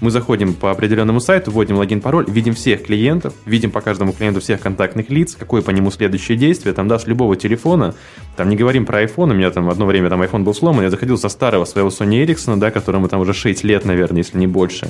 Мы 0.00 0.12
заходим 0.12 0.54
по 0.54 0.70
определенному 0.70 1.20
сайту, 1.20 1.50
вводим 1.50 1.76
логин, 1.76 2.00
пароль, 2.00 2.24
видим 2.28 2.54
всех 2.54 2.84
клиентов, 2.84 3.34
видим 3.46 3.70
по 3.72 3.80
каждому 3.80 4.12
клиенту 4.12 4.40
всех 4.40 4.60
контактных 4.60 5.10
лиц, 5.10 5.36
какое 5.36 5.60
по 5.60 5.70
нему 5.70 5.90
следующее 5.90 6.38
действие, 6.38 6.72
там, 6.72 6.86
да, 6.86 6.98
с 6.98 7.06
любого 7.06 7.34
телефона, 7.34 7.94
там, 8.36 8.48
не 8.48 8.56
говорим 8.56 8.86
про 8.86 9.02
iPhone, 9.02 9.32
у 9.32 9.34
меня 9.34 9.50
там 9.50 9.68
одно 9.68 9.86
время 9.86 10.08
там 10.08 10.22
iPhone 10.22 10.44
был 10.44 10.54
сломан, 10.54 10.84
я 10.84 10.90
заходил 10.90 11.18
со 11.18 11.28
старого 11.28 11.64
своего 11.64 11.88
Sony 11.88 12.24
Ericsson, 12.24 12.58
да, 12.58 12.70
которому 12.70 13.08
там 13.08 13.20
уже 13.20 13.34
6 13.34 13.64
лет, 13.64 13.84
наверное, 13.84 14.18
если 14.18 14.38
не 14.38 14.46
больше, 14.46 14.88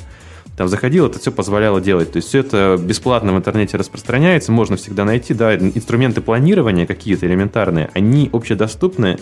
там 0.55 0.67
заходил, 0.67 1.07
это 1.07 1.17
все 1.19 1.31
позволяло 1.31 1.81
делать. 1.81 2.11
То 2.11 2.17
есть 2.17 2.27
все 2.27 2.39
это 2.39 2.77
бесплатно 2.79 3.33
в 3.33 3.37
интернете 3.37 3.77
распространяется, 3.77 4.51
можно 4.51 4.77
всегда 4.77 5.05
найти, 5.05 5.33
да, 5.33 5.55
инструменты 5.55 6.21
планирования 6.21 6.85
какие-то 6.85 7.25
элементарные, 7.25 7.89
они 7.93 8.29
общедоступны, 8.31 9.17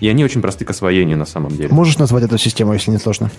и 0.00 0.08
они 0.08 0.24
очень 0.24 0.40
просты 0.40 0.64
к 0.64 0.70
освоению 0.70 1.18
на 1.18 1.26
самом 1.26 1.50
деле. 1.50 1.68
Можешь 1.70 1.98
назвать 1.98 2.24
эту 2.24 2.38
систему, 2.38 2.72
если 2.72 2.90
не 2.90 2.98
сложно? 2.98 3.30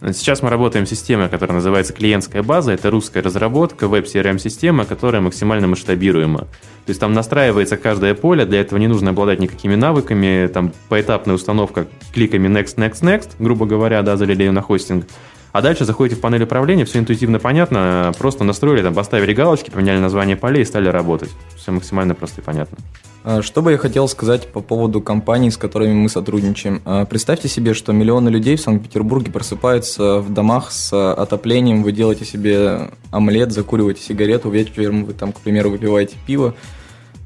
Сейчас 0.00 0.42
мы 0.42 0.50
работаем 0.50 0.86
с 0.86 0.90
системой, 0.90 1.28
которая 1.28 1.56
называется 1.56 1.92
клиентская 1.92 2.44
база. 2.44 2.70
Это 2.72 2.88
русская 2.90 3.20
разработка, 3.20 3.88
веб-CRM-система, 3.88 4.84
которая 4.84 5.20
максимально 5.20 5.66
масштабируема. 5.66 6.40
То 6.40 6.90
есть 6.90 7.00
там 7.00 7.12
настраивается 7.12 7.76
каждое 7.76 8.14
поле, 8.14 8.46
для 8.46 8.60
этого 8.60 8.78
не 8.78 8.86
нужно 8.86 9.10
обладать 9.10 9.40
никакими 9.40 9.74
навыками, 9.74 10.46
там 10.46 10.72
поэтапная 10.88 11.34
установка 11.34 11.88
кликами 12.14 12.48
next, 12.48 12.76
next, 12.76 13.02
next, 13.02 13.30
грубо 13.40 13.66
говоря, 13.66 14.00
да, 14.02 14.16
залили 14.16 14.44
ее 14.44 14.52
на 14.52 14.62
хостинг. 14.62 15.04
А 15.50 15.62
дальше 15.62 15.84
заходите 15.84 16.16
в 16.16 16.20
панель 16.20 16.44
управления, 16.44 16.84
все 16.84 17.00
интуитивно 17.00 17.40
понятно, 17.40 18.12
просто 18.18 18.44
настроили, 18.44 18.82
там, 18.82 18.94
поставили 18.94 19.34
галочки, 19.34 19.70
поменяли 19.70 19.98
название 19.98 20.36
полей 20.36 20.62
и 20.62 20.64
стали 20.64 20.88
работать. 20.88 21.30
Все 21.56 21.72
максимально 21.72 22.14
просто 22.14 22.40
и 22.40 22.44
понятно. 22.44 22.78
А, 23.24 23.42
что 23.42 23.62
бы 23.62 23.72
я 23.72 23.78
хотел 23.78 24.08
сказать 24.08 24.48
по 24.52 24.60
поводу 24.60 25.00
компаний, 25.00 25.50
с 25.50 25.56
которыми 25.56 25.94
мы 25.94 26.08
сотрудничаем. 26.08 26.80
А, 26.84 27.04
представьте 27.04 27.48
себе, 27.48 27.74
что 27.74 27.92
миллионы 27.92 28.28
людей 28.28 28.56
в 28.56 28.60
Санкт-Петербурге 28.60 29.30
просыпаются 29.32 30.20
в 30.20 30.32
домах 30.32 30.70
с 30.70 31.12
отоплением, 31.12 31.82
вы 31.82 31.92
делаете 31.92 32.24
себе 32.24 32.90
омлет, 33.10 33.52
закуриваете 33.52 34.02
сигарету, 34.02 34.50
вечером 34.50 35.04
вы 35.04 35.14
там, 35.14 35.32
к 35.32 35.40
примеру, 35.40 35.70
выпиваете 35.70 36.16
пиво. 36.26 36.54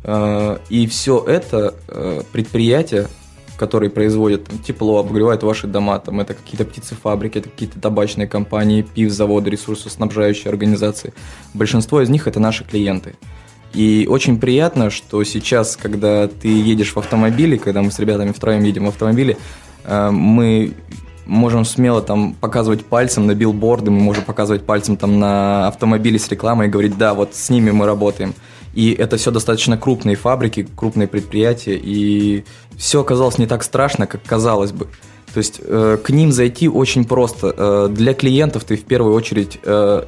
А, 0.04 0.60
и 0.70 0.86
все 0.86 1.22
это 1.26 1.74
предприятия 2.32 3.08
которые 3.58 3.90
производят 3.90 4.48
тепло, 4.66 4.98
обогревают 4.98 5.44
ваши 5.44 5.68
дома. 5.68 6.00
Там, 6.00 6.18
это 6.18 6.34
какие-то 6.34 6.64
птицефабрики, 6.64 7.38
это 7.38 7.48
какие-то 7.48 7.78
табачные 7.78 8.26
компании, 8.26 8.82
пив, 8.82 9.12
заводы, 9.12 9.50
ресурсоснабжающие 9.50 10.50
организации. 10.50 11.14
Большинство 11.54 12.00
из 12.00 12.08
них 12.08 12.26
это 12.26 12.40
наши 12.40 12.64
клиенты. 12.64 13.14
И 13.74 14.06
очень 14.08 14.38
приятно, 14.38 14.90
что 14.90 15.24
сейчас, 15.24 15.76
когда 15.76 16.28
ты 16.28 16.48
едешь 16.48 16.92
в 16.92 16.98
автомобиле, 16.98 17.58
когда 17.58 17.82
мы 17.82 17.90
с 17.90 17.98
ребятами 17.98 18.32
втроем 18.32 18.62
едем 18.64 18.84
в 18.84 18.88
автомобиле, 18.88 19.38
э, 19.84 20.10
мы 20.10 20.74
можем 21.26 21.64
смело 21.64 22.02
там 22.02 22.34
показывать 22.34 22.84
пальцем 22.84 23.26
на 23.26 23.34
билборды, 23.34 23.90
мы 23.90 24.00
можем 24.00 24.24
показывать 24.24 24.64
пальцем 24.64 24.96
там 24.96 25.18
на 25.18 25.68
автомобиле 25.68 26.18
с 26.18 26.28
рекламой 26.28 26.66
и 26.66 26.70
говорить, 26.70 26.98
да, 26.98 27.14
вот 27.14 27.34
с 27.34 27.48
ними 27.50 27.70
мы 27.70 27.86
работаем. 27.86 28.34
И 28.74 28.92
это 28.92 29.16
все 29.16 29.30
достаточно 29.30 29.76
крупные 29.76 30.16
фабрики, 30.16 30.66
крупные 30.76 31.06
предприятия, 31.06 31.76
и 31.76 32.44
все 32.76 33.02
оказалось 33.02 33.38
не 33.38 33.46
так 33.46 33.62
страшно, 33.62 34.06
как 34.06 34.22
казалось 34.22 34.72
бы. 34.72 34.88
То 35.32 35.38
есть 35.38 35.60
э, 35.62 35.98
к 36.02 36.10
ним 36.10 36.32
зайти 36.32 36.68
очень 36.68 37.04
просто. 37.04 37.54
Э, 37.56 37.88
для 37.90 38.14
клиентов 38.14 38.64
ты 38.64 38.76
в 38.76 38.84
первую 38.84 39.14
очередь, 39.14 39.58
э, 39.62 40.04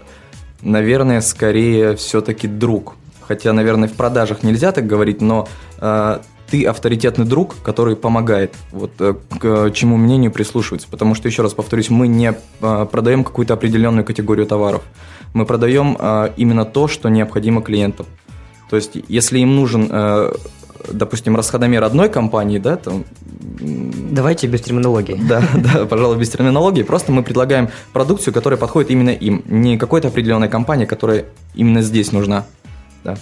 наверное, 0.63 1.21
скорее 1.21 1.97
все-таки 1.97 2.49
друг. 2.49 2.97
Хотя, 3.27 3.53
наверное, 3.53 3.89
в 3.89 3.93
продажах 3.93 4.43
нельзя 4.43 4.73
так 4.73 4.87
говорить, 4.87 5.21
но 5.21 5.49
э, 5.81 6.19
ты 6.51 6.65
авторитетный 6.65 7.25
друг, 7.25 7.57
который 7.63 7.97
помогает, 7.97 8.55
вот 8.71 8.93
э, 9.01 9.15
к 9.39 9.71
чему 9.73 9.97
мнению 9.97 10.31
прислушиваться. 10.31 10.89
Потому 10.91 11.15
что, 11.15 11.29
еще 11.29 11.43
раз 11.43 11.55
повторюсь, 11.55 11.91
мы 11.91 12.07
не 12.09 12.35
э, 12.61 12.87
продаем 12.91 13.25
какую-то 13.25 13.55
определенную 13.55 14.05
категорию 14.05 14.47
товаров. 14.47 14.83
Мы 15.33 15.47
продаем 15.47 15.97
э, 15.99 16.33
именно 16.37 16.65
то, 16.65 16.87
что 16.89 17.09
необходимо 17.09 17.63
клиентам. 17.63 18.07
То 18.71 18.77
есть, 18.77 18.97
если 19.09 19.39
им 19.39 19.57
нужен, 19.57 19.89
э, 19.91 20.33
допустим, 20.93 21.37
расходомер 21.37 21.83
одной 21.85 22.09
компании, 22.09 22.59
да, 22.59 22.77
там... 22.77 23.05
Давайте 23.61 24.47
без 24.47 24.61
терминологии. 24.61 25.19
Да, 25.29 25.43
да, 25.55 25.87
пожалуй, 25.87 26.19
без 26.19 26.31
терминологии. 26.31 26.83
Просто 26.83 27.13
мы 27.13 27.23
предлагаем 27.23 27.69
продукцию, 27.93 28.35
которая 28.35 28.59
подходит 28.59 28.91
именно 28.91 29.11
им. 29.11 29.43
Не 29.47 29.79
какой-то 29.79 30.09
определенной 30.09 30.49
компании, 30.49 30.85
которая 30.85 31.27
именно 31.55 31.83
здесь 31.83 32.13
нужна. 32.13 32.47
Да. 33.05 33.17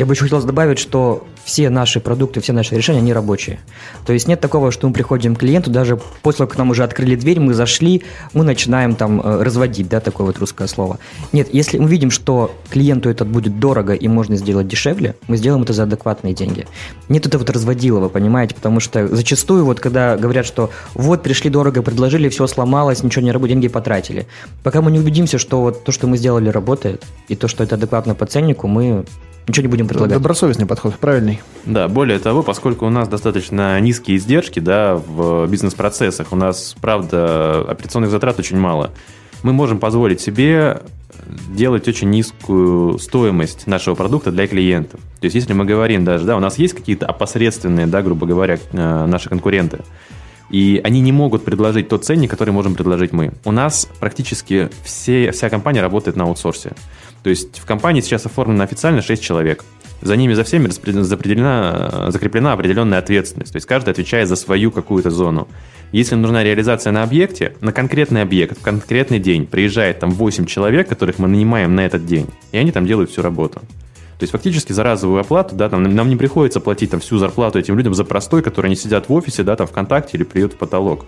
Я 0.00 0.06
бы 0.06 0.14
еще 0.14 0.22
хотел 0.22 0.42
добавить, 0.42 0.78
что 0.78 1.26
все 1.44 1.68
наши 1.68 2.00
продукты, 2.00 2.40
все 2.40 2.54
наши 2.54 2.74
решения, 2.74 3.00
они 3.00 3.12
рабочие. 3.12 3.60
То 4.06 4.14
есть 4.14 4.28
нет 4.28 4.40
такого, 4.40 4.72
что 4.72 4.88
мы 4.88 4.94
приходим 4.94 5.36
к 5.36 5.40
клиенту, 5.40 5.70
даже 5.70 6.00
после 6.22 6.38
того, 6.38 6.48
как 6.48 6.56
нам 6.56 6.70
уже 6.70 6.84
открыли 6.84 7.16
дверь, 7.16 7.38
мы 7.38 7.52
зашли, 7.52 8.02
мы 8.32 8.42
начинаем 8.42 8.94
там 8.94 9.20
э, 9.20 9.42
разводить, 9.42 9.90
да, 9.90 10.00
такое 10.00 10.28
вот 10.28 10.38
русское 10.38 10.66
слово. 10.68 10.98
Нет, 11.32 11.48
если 11.52 11.76
мы 11.76 11.86
видим, 11.86 12.10
что 12.10 12.50
клиенту 12.70 13.10
это 13.10 13.26
будет 13.26 13.60
дорого 13.60 13.92
и 13.92 14.08
можно 14.08 14.36
сделать 14.36 14.66
дешевле, 14.66 15.16
мы 15.28 15.36
сделаем 15.36 15.64
это 15.64 15.74
за 15.74 15.82
адекватные 15.82 16.32
деньги. 16.32 16.66
Нет 17.10 17.26
этого 17.26 17.42
вот 17.42 17.50
разводилова, 17.50 18.08
понимаете, 18.08 18.54
потому 18.54 18.80
что 18.80 19.06
зачастую 19.06 19.66
вот 19.66 19.80
когда 19.80 20.16
говорят, 20.16 20.46
что 20.46 20.70
вот 20.94 21.22
пришли 21.22 21.50
дорого, 21.50 21.82
предложили, 21.82 22.30
все 22.30 22.46
сломалось, 22.46 23.02
ничего 23.02 23.22
не 23.22 23.32
работает, 23.32 23.56
деньги 23.56 23.68
потратили. 23.68 24.26
Пока 24.62 24.80
мы 24.80 24.90
не 24.92 24.98
убедимся, 24.98 25.36
что 25.36 25.60
вот 25.60 25.84
то, 25.84 25.92
что 25.92 26.06
мы 26.06 26.16
сделали, 26.16 26.48
работает, 26.48 27.04
и 27.28 27.36
то, 27.36 27.48
что 27.48 27.62
это 27.62 27.74
адекватно 27.74 28.14
по 28.14 28.24
ценнику, 28.24 28.66
мы 28.66 29.04
Ничего 29.50 29.62
не 29.62 29.68
будем 29.68 29.88
предлагать. 29.90 30.18
Добросовестный 30.18 30.66
подход, 30.66 30.94
правильный. 30.96 31.40
Да, 31.64 31.88
более 31.88 32.18
того, 32.18 32.42
поскольку 32.42 32.86
у 32.86 32.90
нас 32.90 33.08
достаточно 33.08 33.78
низкие 33.80 34.16
издержки 34.16 34.60
да, 34.60 34.94
в 34.94 35.46
бизнес-процессах, 35.46 36.28
у 36.32 36.36
нас, 36.36 36.74
правда, 36.80 37.60
операционных 37.68 38.10
затрат 38.10 38.38
очень 38.38 38.58
мало, 38.58 38.90
мы 39.42 39.52
можем 39.52 39.78
позволить 39.78 40.20
себе 40.20 40.80
делать 41.48 41.86
очень 41.88 42.10
низкую 42.10 42.98
стоимость 42.98 43.66
нашего 43.66 43.94
продукта 43.94 44.32
для 44.32 44.46
клиентов. 44.46 45.00
То 45.20 45.26
есть, 45.26 45.34
если 45.34 45.52
мы 45.52 45.64
говорим 45.64 46.04
даже, 46.04 46.24
да, 46.24 46.36
у 46.36 46.40
нас 46.40 46.58
есть 46.58 46.74
какие-то 46.74 47.06
опосредственные, 47.06 47.86
да, 47.86 48.02
грубо 48.02 48.26
говоря, 48.26 48.58
э, 48.72 49.06
наши 49.06 49.28
конкуренты, 49.28 49.80
и 50.50 50.80
они 50.82 51.00
не 51.00 51.12
могут 51.12 51.44
предложить 51.44 51.88
тот 51.88 52.04
ценник, 52.04 52.30
который 52.30 52.50
можем 52.50 52.74
предложить 52.74 53.12
мы. 53.12 53.32
У 53.44 53.52
нас 53.52 53.88
практически 54.00 54.68
все, 54.84 55.30
вся 55.30 55.48
компания 55.48 55.80
работает 55.80 56.16
на 56.16 56.24
аутсорсе. 56.24 56.72
То 57.22 57.30
есть 57.30 57.58
в 57.58 57.66
компании 57.66 58.00
сейчас 58.00 58.26
оформлено 58.26 58.64
официально 58.64 59.02
6 59.02 59.22
человек. 59.22 59.64
За 60.02 60.16
ними, 60.16 60.32
за 60.32 60.44
всеми 60.44 60.68
закреплена, 60.68 62.10
закреплена 62.10 62.52
определенная 62.54 62.98
ответственность. 62.98 63.52
То 63.52 63.56
есть 63.56 63.66
каждый 63.66 63.90
отвечает 63.90 64.28
за 64.28 64.36
свою 64.36 64.70
какую-то 64.70 65.10
зону. 65.10 65.46
Если 65.92 66.14
нужна 66.14 66.42
реализация 66.44 66.92
на 66.92 67.02
объекте, 67.02 67.54
на 67.60 67.72
конкретный 67.72 68.22
объект, 68.22 68.58
в 68.58 68.62
конкретный 68.62 69.18
день 69.18 69.46
приезжает 69.46 69.98
там 69.98 70.10
8 70.10 70.46
человек, 70.46 70.88
которых 70.88 71.18
мы 71.18 71.28
нанимаем 71.28 71.74
на 71.74 71.84
этот 71.84 72.06
день, 72.06 72.26
и 72.52 72.58
они 72.58 72.72
там 72.72 72.86
делают 72.86 73.10
всю 73.10 73.22
работу. 73.22 73.60
То 73.60 74.24
есть 74.24 74.32
фактически 74.32 74.72
за 74.72 74.84
разовую 74.84 75.20
оплату, 75.20 75.56
да, 75.56 75.68
там, 75.68 75.82
нам 75.82 76.08
не 76.08 76.16
приходится 76.16 76.60
платить 76.60 76.90
там 76.90 77.00
всю 77.00 77.18
зарплату 77.18 77.58
этим 77.58 77.76
людям 77.76 77.94
за 77.94 78.04
простой, 78.04 78.42
которые 78.42 78.68
они 78.68 78.76
сидят 78.76 79.08
в 79.08 79.12
офисе, 79.12 79.42
да, 79.42 79.56
там 79.56 79.66
ВКонтакте 79.66 80.16
или 80.16 80.24
плюют 80.24 80.52
в 80.52 80.56
потолок. 80.56 81.06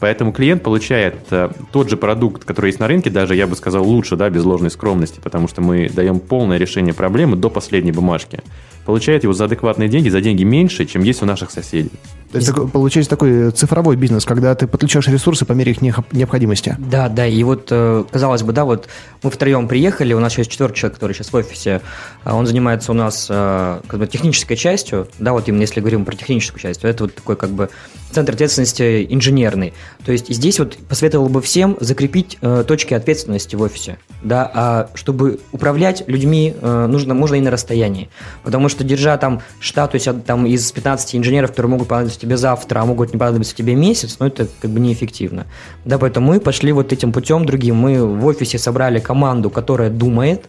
Поэтому 0.00 0.32
клиент 0.32 0.62
получает 0.62 1.16
э, 1.30 1.50
тот 1.72 1.88
же 1.88 1.96
продукт, 1.96 2.44
который 2.44 2.66
есть 2.66 2.80
на 2.80 2.88
рынке, 2.88 3.10
даже, 3.10 3.36
я 3.36 3.46
бы 3.46 3.54
сказал, 3.54 3.84
лучше, 3.84 4.16
да, 4.16 4.28
без 4.28 4.44
ложной 4.44 4.70
скромности, 4.70 5.20
потому 5.22 5.46
что 5.46 5.62
мы 5.62 5.88
даем 5.88 6.18
полное 6.18 6.58
решение 6.58 6.92
проблемы 6.92 7.36
до 7.36 7.48
последней 7.48 7.92
бумажки. 7.92 8.40
Получает 8.84 9.22
его 9.22 9.32
за 9.32 9.44
адекватные 9.44 9.88
деньги, 9.88 10.08
за 10.08 10.20
деньги 10.20 10.44
меньше, 10.44 10.84
чем 10.84 11.02
есть 11.02 11.22
у 11.22 11.26
наших 11.26 11.50
соседей. 11.50 11.90
То 12.34 12.38
есть 12.38 12.48
такой, 12.48 12.68
получается 12.68 13.10
такой 13.10 13.52
цифровой 13.52 13.94
бизнес, 13.94 14.24
когда 14.24 14.52
ты 14.56 14.66
подключаешь 14.66 15.06
ресурсы 15.06 15.44
по 15.44 15.52
мере 15.52 15.70
их 15.70 15.80
необходимости. 15.80 16.76
Да, 16.80 17.08
да, 17.08 17.28
и 17.28 17.40
вот, 17.44 17.68
э, 17.70 18.04
казалось 18.10 18.42
бы, 18.42 18.52
да, 18.52 18.64
вот 18.64 18.88
мы 19.22 19.30
втроем 19.30 19.68
приехали, 19.68 20.14
у 20.14 20.18
нас 20.18 20.36
есть 20.36 20.50
четвертый 20.50 20.74
человек, 20.74 20.94
который 20.94 21.12
сейчас 21.12 21.32
в 21.32 21.36
офисе, 21.36 21.80
а 22.24 22.34
он 22.34 22.48
занимается 22.48 22.90
у 22.90 22.94
нас 22.96 23.28
э, 23.30 23.80
как 23.86 24.00
бы 24.00 24.08
технической 24.08 24.56
частью, 24.56 25.06
да, 25.20 25.32
вот 25.32 25.48
именно 25.48 25.60
если 25.60 25.78
говорим 25.78 26.04
про 26.04 26.16
техническую 26.16 26.60
часть, 26.60 26.80
то 26.80 26.88
это 26.88 27.04
вот 27.04 27.14
такой 27.14 27.36
как 27.36 27.50
бы 27.50 27.70
центр 28.10 28.32
ответственности 28.32 29.06
инженерный. 29.10 29.72
То 30.04 30.10
есть 30.10 30.28
здесь 30.28 30.58
вот 30.58 30.76
посоветовал 30.88 31.28
бы 31.28 31.40
всем 31.40 31.76
закрепить 31.78 32.38
э, 32.40 32.64
точки 32.66 32.94
ответственности 32.94 33.54
в 33.54 33.62
офисе, 33.62 33.98
да, 34.24 34.50
а 34.52 34.90
чтобы 34.94 35.38
управлять 35.52 36.02
людьми 36.08 36.52
э, 36.60 36.86
нужно, 36.88 37.14
можно 37.14 37.36
и 37.36 37.40
на 37.40 37.52
расстоянии, 37.52 38.10
потому 38.42 38.68
что 38.68 38.73
держа 38.82 39.16
там 39.18 39.42
штат, 39.60 39.92
то 39.92 39.94
есть 39.96 40.08
там 40.24 40.46
из 40.46 40.72
15 40.72 41.16
инженеров, 41.16 41.50
которые 41.50 41.70
могут 41.70 41.88
понадобиться 41.88 42.18
тебе 42.18 42.36
завтра, 42.36 42.80
а 42.80 42.84
могут 42.84 43.12
не 43.12 43.18
понадобиться 43.18 43.54
тебе 43.54 43.74
месяц, 43.74 44.16
ну 44.18 44.26
это 44.26 44.48
как 44.60 44.70
бы 44.70 44.80
неэффективно. 44.80 45.46
Да, 45.84 45.98
поэтому 45.98 46.32
мы 46.32 46.40
пошли 46.40 46.72
вот 46.72 46.92
этим 46.92 47.12
путем 47.12 47.44
другим. 47.44 47.76
Мы 47.76 48.04
в 48.04 48.26
офисе 48.26 48.58
собрали 48.58 48.98
команду, 48.98 49.50
которая 49.50 49.90
думает, 49.90 50.46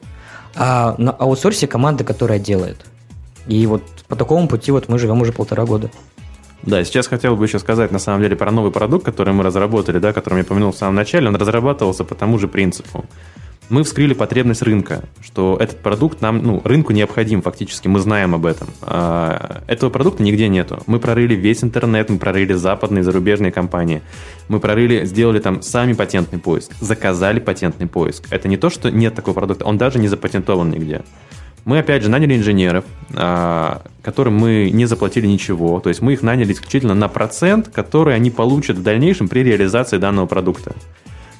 а 0.55 0.95
на 0.97 1.11
аутсорсе 1.11 1.67
команда, 1.67 2.03
которая 2.03 2.39
делает. 2.39 2.85
И 3.47 3.67
вот 3.67 3.83
по 4.07 4.15
такому 4.15 4.47
пути 4.47 4.71
вот 4.71 4.89
мы 4.89 4.97
живем 4.97 5.21
уже 5.21 5.31
полтора 5.31 5.65
года. 5.65 5.91
Да, 6.63 6.83
сейчас 6.83 7.07
хотел 7.07 7.35
бы 7.35 7.45
еще 7.45 7.59
сказать, 7.59 7.91
на 7.91 7.99
самом 7.99 8.21
деле, 8.21 8.35
про 8.35 8.49
новый 8.51 8.71
продукт, 8.71 9.05
который 9.05 9.33
мы 9.33 9.43
разработали, 9.43 9.99
да, 9.99 10.13
который 10.13 10.39
я 10.39 10.43
упомянул 10.43 10.71
в 10.71 10.77
самом 10.77 10.95
начале. 10.95 11.27
Он 11.27 11.35
разрабатывался 11.35 12.03
по 12.03 12.15
тому 12.15 12.39
же 12.39 12.47
принципу. 12.47 13.05
Мы 13.69 13.83
вскрыли 13.83 14.13
потребность 14.13 14.61
рынка, 14.61 15.05
что 15.21 15.57
этот 15.59 15.79
продукт 15.79 16.21
нам, 16.21 16.43
ну, 16.43 16.61
рынку 16.63 16.93
необходим 16.93 17.41
фактически, 17.41 17.87
мы 17.87 17.99
знаем 17.99 18.35
об 18.35 18.45
этом. 18.45 18.67
А, 18.81 19.63
этого 19.65 19.89
продукта 19.89 20.21
нигде 20.21 20.47
нету. 20.47 20.83
Мы 20.85 20.99
прорыли 20.99 21.33
весь 21.33 21.63
интернет, 21.63 22.09
мы 22.09 22.19
прорыли 22.19 22.53
западные, 22.53 23.03
зарубежные 23.03 23.51
компании. 23.51 24.03
Мы 24.49 24.59
прорыли, 24.59 25.05
сделали 25.05 25.39
там 25.39 25.63
сами 25.63 25.93
патентный 25.93 26.37
поиск, 26.37 26.73
заказали 26.79 27.39
патентный 27.39 27.87
поиск. 27.87 28.27
Это 28.29 28.47
не 28.47 28.57
то, 28.57 28.69
что 28.69 28.91
нет 28.91 29.15
такого 29.15 29.33
продукта, 29.33 29.65
он 29.65 29.79
даже 29.79 29.97
не 29.97 30.07
запатентован 30.07 30.69
нигде. 30.69 31.01
Мы, 31.65 31.79
опять 31.79 32.03
же, 32.03 32.09
наняли 32.09 32.37
инженеров, 32.37 32.85
а, 33.15 33.81
которым 34.03 34.35
мы 34.35 34.69
не 34.71 34.85
заплатили 34.85 35.25
ничего. 35.25 35.79
То 35.79 35.89
есть 35.89 36.01
мы 36.01 36.13
их 36.13 36.21
наняли 36.21 36.53
исключительно 36.53 36.93
на 36.93 37.07
процент, 37.07 37.69
который 37.69 38.13
они 38.13 38.29
получат 38.29 38.77
в 38.77 38.83
дальнейшем 38.83 39.27
при 39.27 39.39
реализации 39.39 39.97
данного 39.97 40.27
продукта. 40.27 40.75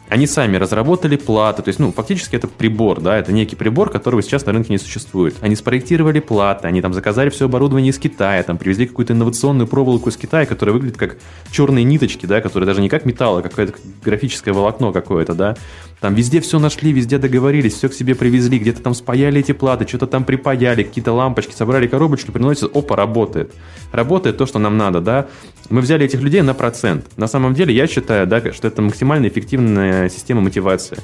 Они 0.07 0.27
сами 0.27 0.57
разработали 0.57 1.15
платы, 1.15 1.63
то 1.63 1.69
есть, 1.69 1.79
ну, 1.79 1.91
фактически 1.91 2.35
это 2.35 2.47
прибор, 2.47 3.01
да, 3.01 3.17
это 3.17 3.31
некий 3.31 3.55
прибор, 3.55 3.89
которого 3.89 4.21
сейчас 4.21 4.45
на 4.45 4.51
рынке 4.51 4.71
не 4.71 4.77
существует. 4.77 5.35
Они 5.41 5.55
спроектировали 5.55 6.19
платы, 6.19 6.67
они 6.67 6.81
там 6.81 6.93
заказали 6.93 7.29
все 7.29 7.45
оборудование 7.45 7.89
из 7.89 7.97
Китая, 7.97 8.43
там 8.43 8.57
привезли 8.57 8.85
какую-то 8.85 9.13
инновационную 9.13 9.67
проволоку 9.67 10.09
из 10.09 10.17
Китая, 10.17 10.45
которая 10.45 10.73
выглядит 10.73 10.97
как 10.97 11.17
черные 11.51 11.83
ниточки, 11.83 12.27
да, 12.27 12.39
которые 12.39 12.67
даже 12.67 12.81
не 12.81 12.89
как 12.89 13.05
металл, 13.05 13.37
а 13.37 13.41
какое-то 13.41 13.73
графическое 14.03 14.53
волокно 14.53 14.91
какое-то, 14.91 15.33
да. 15.33 15.55
Там 16.01 16.13
везде 16.13 16.41
все 16.41 16.59
нашли, 16.59 16.91
везде 16.91 17.17
договорились, 17.17 17.73
все 17.73 17.89
к 17.89 17.93
себе 17.93 18.15
привезли, 18.15 18.59
где-то 18.59 18.81
там 18.81 18.93
спаяли 18.93 19.39
эти 19.39 19.53
платы, 19.53 19.87
что-то 19.87 20.07
там 20.07 20.23
припаяли, 20.23 20.83
какие-то 20.83 21.13
лампочки, 21.13 21.53
собрали 21.53 21.87
коробочки, 21.87 22.31
приносят, 22.31 22.75
опа, 22.75 22.95
работает. 22.95 23.53
Работает 23.91 24.37
то, 24.37 24.45
что 24.45 24.59
нам 24.59 24.77
надо, 24.77 25.01
да. 25.01 25.27
Мы 25.69 25.81
взяли 25.81 26.05
этих 26.05 26.21
людей 26.21 26.41
на 26.41 26.53
процент. 26.53 27.05
На 27.17 27.27
самом 27.27 27.53
деле, 27.53 27.73
я 27.73 27.87
считаю, 27.87 28.27
да, 28.27 28.51
что 28.51 28.67
это 28.67 28.81
максимально 28.81 29.27
эффективная 29.27 30.09
система 30.09 30.41
мотивации. 30.41 30.97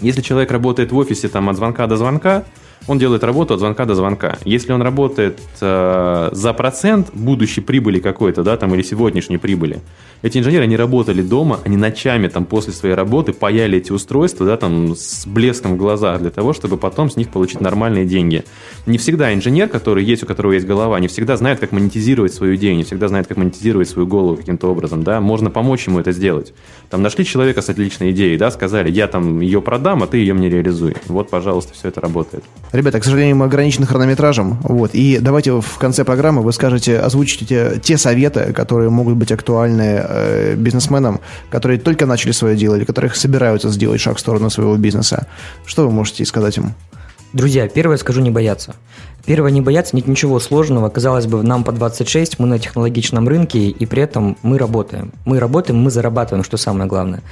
Если 0.00 0.20
человек 0.20 0.50
работает 0.50 0.92
в 0.92 0.96
офисе 0.96 1.28
там 1.28 1.48
от 1.48 1.56
звонка 1.56 1.86
до 1.86 1.96
звонка, 1.96 2.44
он 2.86 2.98
делает 2.98 3.24
работу 3.24 3.54
от 3.54 3.60
звонка 3.60 3.84
до 3.84 3.94
звонка. 3.94 4.38
Если 4.44 4.72
он 4.72 4.82
работает 4.82 5.38
э, 5.60 6.28
за 6.32 6.52
процент 6.52 7.08
будущей 7.12 7.60
прибыли 7.60 8.00
какой-то, 8.00 8.42
да, 8.42 8.56
там, 8.56 8.74
или 8.74 8.82
сегодняшней 8.82 9.38
прибыли, 9.38 9.80
эти 10.22 10.38
инженеры, 10.38 10.64
они 10.64 10.76
работали 10.76 11.20
дома, 11.20 11.60
они 11.64 11.76
ночами 11.76 12.28
там 12.28 12.44
после 12.44 12.72
своей 12.72 12.94
работы 12.94 13.32
паяли 13.32 13.78
эти 13.78 13.92
устройства, 13.92 14.46
да, 14.46 14.56
там, 14.56 14.94
с 14.94 15.26
блеском 15.26 15.74
в 15.74 15.76
глазах 15.76 16.20
для 16.20 16.30
того, 16.30 16.52
чтобы 16.52 16.76
потом 16.76 17.10
с 17.10 17.16
них 17.16 17.28
получить 17.28 17.60
нормальные 17.60 18.04
деньги. 18.04 18.44
Не 18.86 18.98
всегда 18.98 19.34
инженер, 19.34 19.68
который 19.68 20.04
есть, 20.04 20.22
у 20.22 20.26
которого 20.26 20.52
есть 20.52 20.66
голова, 20.66 21.00
не 21.00 21.08
всегда 21.08 21.36
знает, 21.36 21.58
как 21.58 21.72
монетизировать 21.72 22.32
свою 22.32 22.56
идею, 22.56 22.76
не 22.76 22.84
всегда 22.84 23.08
знает, 23.08 23.26
как 23.26 23.36
монетизировать 23.36 23.88
свою 23.88 24.06
голову 24.06 24.36
каким-то 24.36 24.68
образом, 24.68 25.02
да, 25.02 25.20
можно 25.20 25.50
помочь 25.50 25.86
ему 25.86 25.98
это 25.98 26.12
сделать. 26.12 26.54
Там 26.88 27.02
нашли 27.02 27.24
человека 27.24 27.62
с 27.62 27.68
отличной 27.68 28.12
идеей, 28.12 28.36
да, 28.38 28.50
сказали, 28.50 28.90
я 28.90 29.08
там 29.08 29.40
ее 29.40 29.60
продам, 29.60 30.02
а 30.02 30.06
ты 30.06 30.18
ее 30.18 30.34
мне 30.34 30.48
реализуй. 30.48 30.94
Вот, 31.06 31.30
пожалуйста, 31.30 31.74
все 31.74 31.88
это 31.88 32.00
работает. 32.00 32.44
Ребята, 32.72 33.00
к 33.00 33.04
сожалению, 33.04 33.36
мы 33.36 33.44
ограничены 33.44 33.86
хронометражем. 33.86 34.58
Вот. 34.62 34.94
И 34.94 35.18
давайте 35.18 35.60
в 35.60 35.78
конце 35.78 36.04
программы 36.04 36.42
вы 36.42 36.52
скажете, 36.52 36.98
озвучите 36.98 37.44
те, 37.44 37.80
те 37.80 37.98
советы, 37.98 38.52
которые 38.54 38.88
могут 38.88 39.16
быть 39.16 39.30
актуальны 39.30 40.02
э, 40.02 40.54
бизнесменам, 40.56 41.20
которые 41.50 41.78
только 41.78 42.06
начали 42.06 42.32
свое 42.32 42.56
дело 42.56 42.76
или 42.76 42.84
которые 42.84 43.12
собираются 43.14 43.68
сделать 43.68 44.00
шаг 44.00 44.16
в 44.16 44.20
сторону 44.20 44.48
своего 44.48 44.76
бизнеса. 44.76 45.26
Что 45.66 45.86
вы 45.86 45.92
можете 45.92 46.24
сказать 46.24 46.56
им? 46.56 46.72
Друзья, 47.34 47.68
первое 47.68 47.98
скажу 47.98 48.20
не 48.20 48.30
бояться. 48.30 48.74
Первое, 49.24 49.50
не 49.50 49.60
бояться, 49.60 49.94
нет 49.94 50.06
ничего 50.06 50.40
сложного. 50.40 50.88
Казалось 50.88 51.26
бы, 51.26 51.42
нам 51.42 51.64
по 51.64 51.72
26, 51.72 52.38
мы 52.38 52.46
на 52.46 52.58
технологичном 52.58 53.28
рынке, 53.28 53.68
и 53.68 53.86
при 53.86 54.02
этом 54.02 54.36
мы 54.42 54.58
работаем. 54.58 55.12
Мы 55.24 55.38
работаем, 55.38 55.78
мы 55.78 55.90
зарабатываем, 55.90 56.44
что 56.44 56.56
самое 56.56 56.88
главное. 56.88 57.22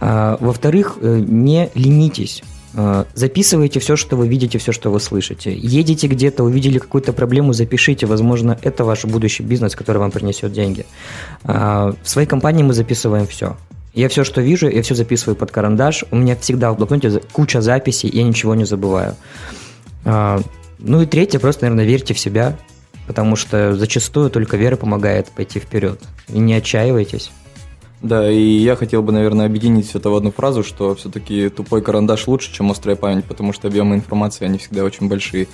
А, 0.00 0.36
во-вторых, 0.40 0.98
э, 1.00 1.20
не 1.26 1.70
ленитесь. 1.74 2.42
Э, 2.78 3.04
записывайте 3.14 3.80
все, 3.80 3.96
что 3.96 4.16
вы 4.16 4.28
видите, 4.28 4.58
все, 4.58 4.70
что 4.70 4.90
вы 4.90 5.00
слышите. 5.00 5.52
Едете 5.52 6.06
где-то, 6.06 6.44
увидели 6.44 6.78
какую-то 6.78 7.12
проблему, 7.12 7.52
запишите. 7.52 8.06
Возможно, 8.06 8.56
это 8.62 8.84
ваш 8.84 9.04
будущий 9.04 9.42
бизнес, 9.42 9.74
который 9.74 9.98
вам 9.98 10.12
принесет 10.12 10.52
деньги. 10.52 10.86
Э, 11.42 11.92
в 12.00 12.08
своей 12.08 12.28
компании 12.28 12.62
мы 12.62 12.74
записываем 12.74 13.26
все. 13.26 13.56
Я 13.94 14.08
все, 14.08 14.22
что 14.22 14.40
вижу, 14.40 14.68
я 14.68 14.82
все 14.82 14.94
записываю 14.94 15.34
под 15.34 15.50
карандаш. 15.50 16.04
У 16.12 16.16
меня 16.16 16.36
всегда 16.36 16.70
в 16.70 16.76
блокноте 16.76 17.20
куча 17.32 17.60
записей, 17.60 18.10
я 18.12 18.22
ничего 18.22 18.54
не 18.54 18.64
забываю. 18.64 19.16
Э, 20.04 20.38
ну 20.78 21.02
и 21.02 21.06
третье, 21.06 21.40
просто, 21.40 21.64
наверное, 21.64 21.84
верьте 21.84 22.14
в 22.14 22.18
себя, 22.20 22.56
потому 23.08 23.34
что 23.34 23.74
зачастую 23.74 24.30
только 24.30 24.56
вера 24.56 24.76
помогает 24.76 25.26
пойти 25.30 25.58
вперед. 25.58 26.00
И 26.28 26.38
не 26.38 26.54
отчаивайтесь. 26.54 27.32
Да, 28.00 28.30
и 28.30 28.40
я 28.40 28.76
хотел 28.76 29.02
бы, 29.02 29.12
наверное, 29.12 29.46
объединить 29.46 29.88
все 29.88 29.98
это 29.98 30.10
в 30.10 30.14
одну 30.14 30.30
фразу, 30.30 30.62
что 30.62 30.94
все-таки 30.94 31.48
тупой 31.48 31.82
карандаш 31.82 32.28
лучше, 32.28 32.52
чем 32.52 32.70
острая 32.70 32.96
память, 32.96 33.24
потому 33.24 33.52
что 33.52 33.66
объемы 33.66 33.96
информации, 33.96 34.44
они 34.44 34.58
всегда 34.58 34.84
очень 34.84 35.08
большие. 35.08 35.48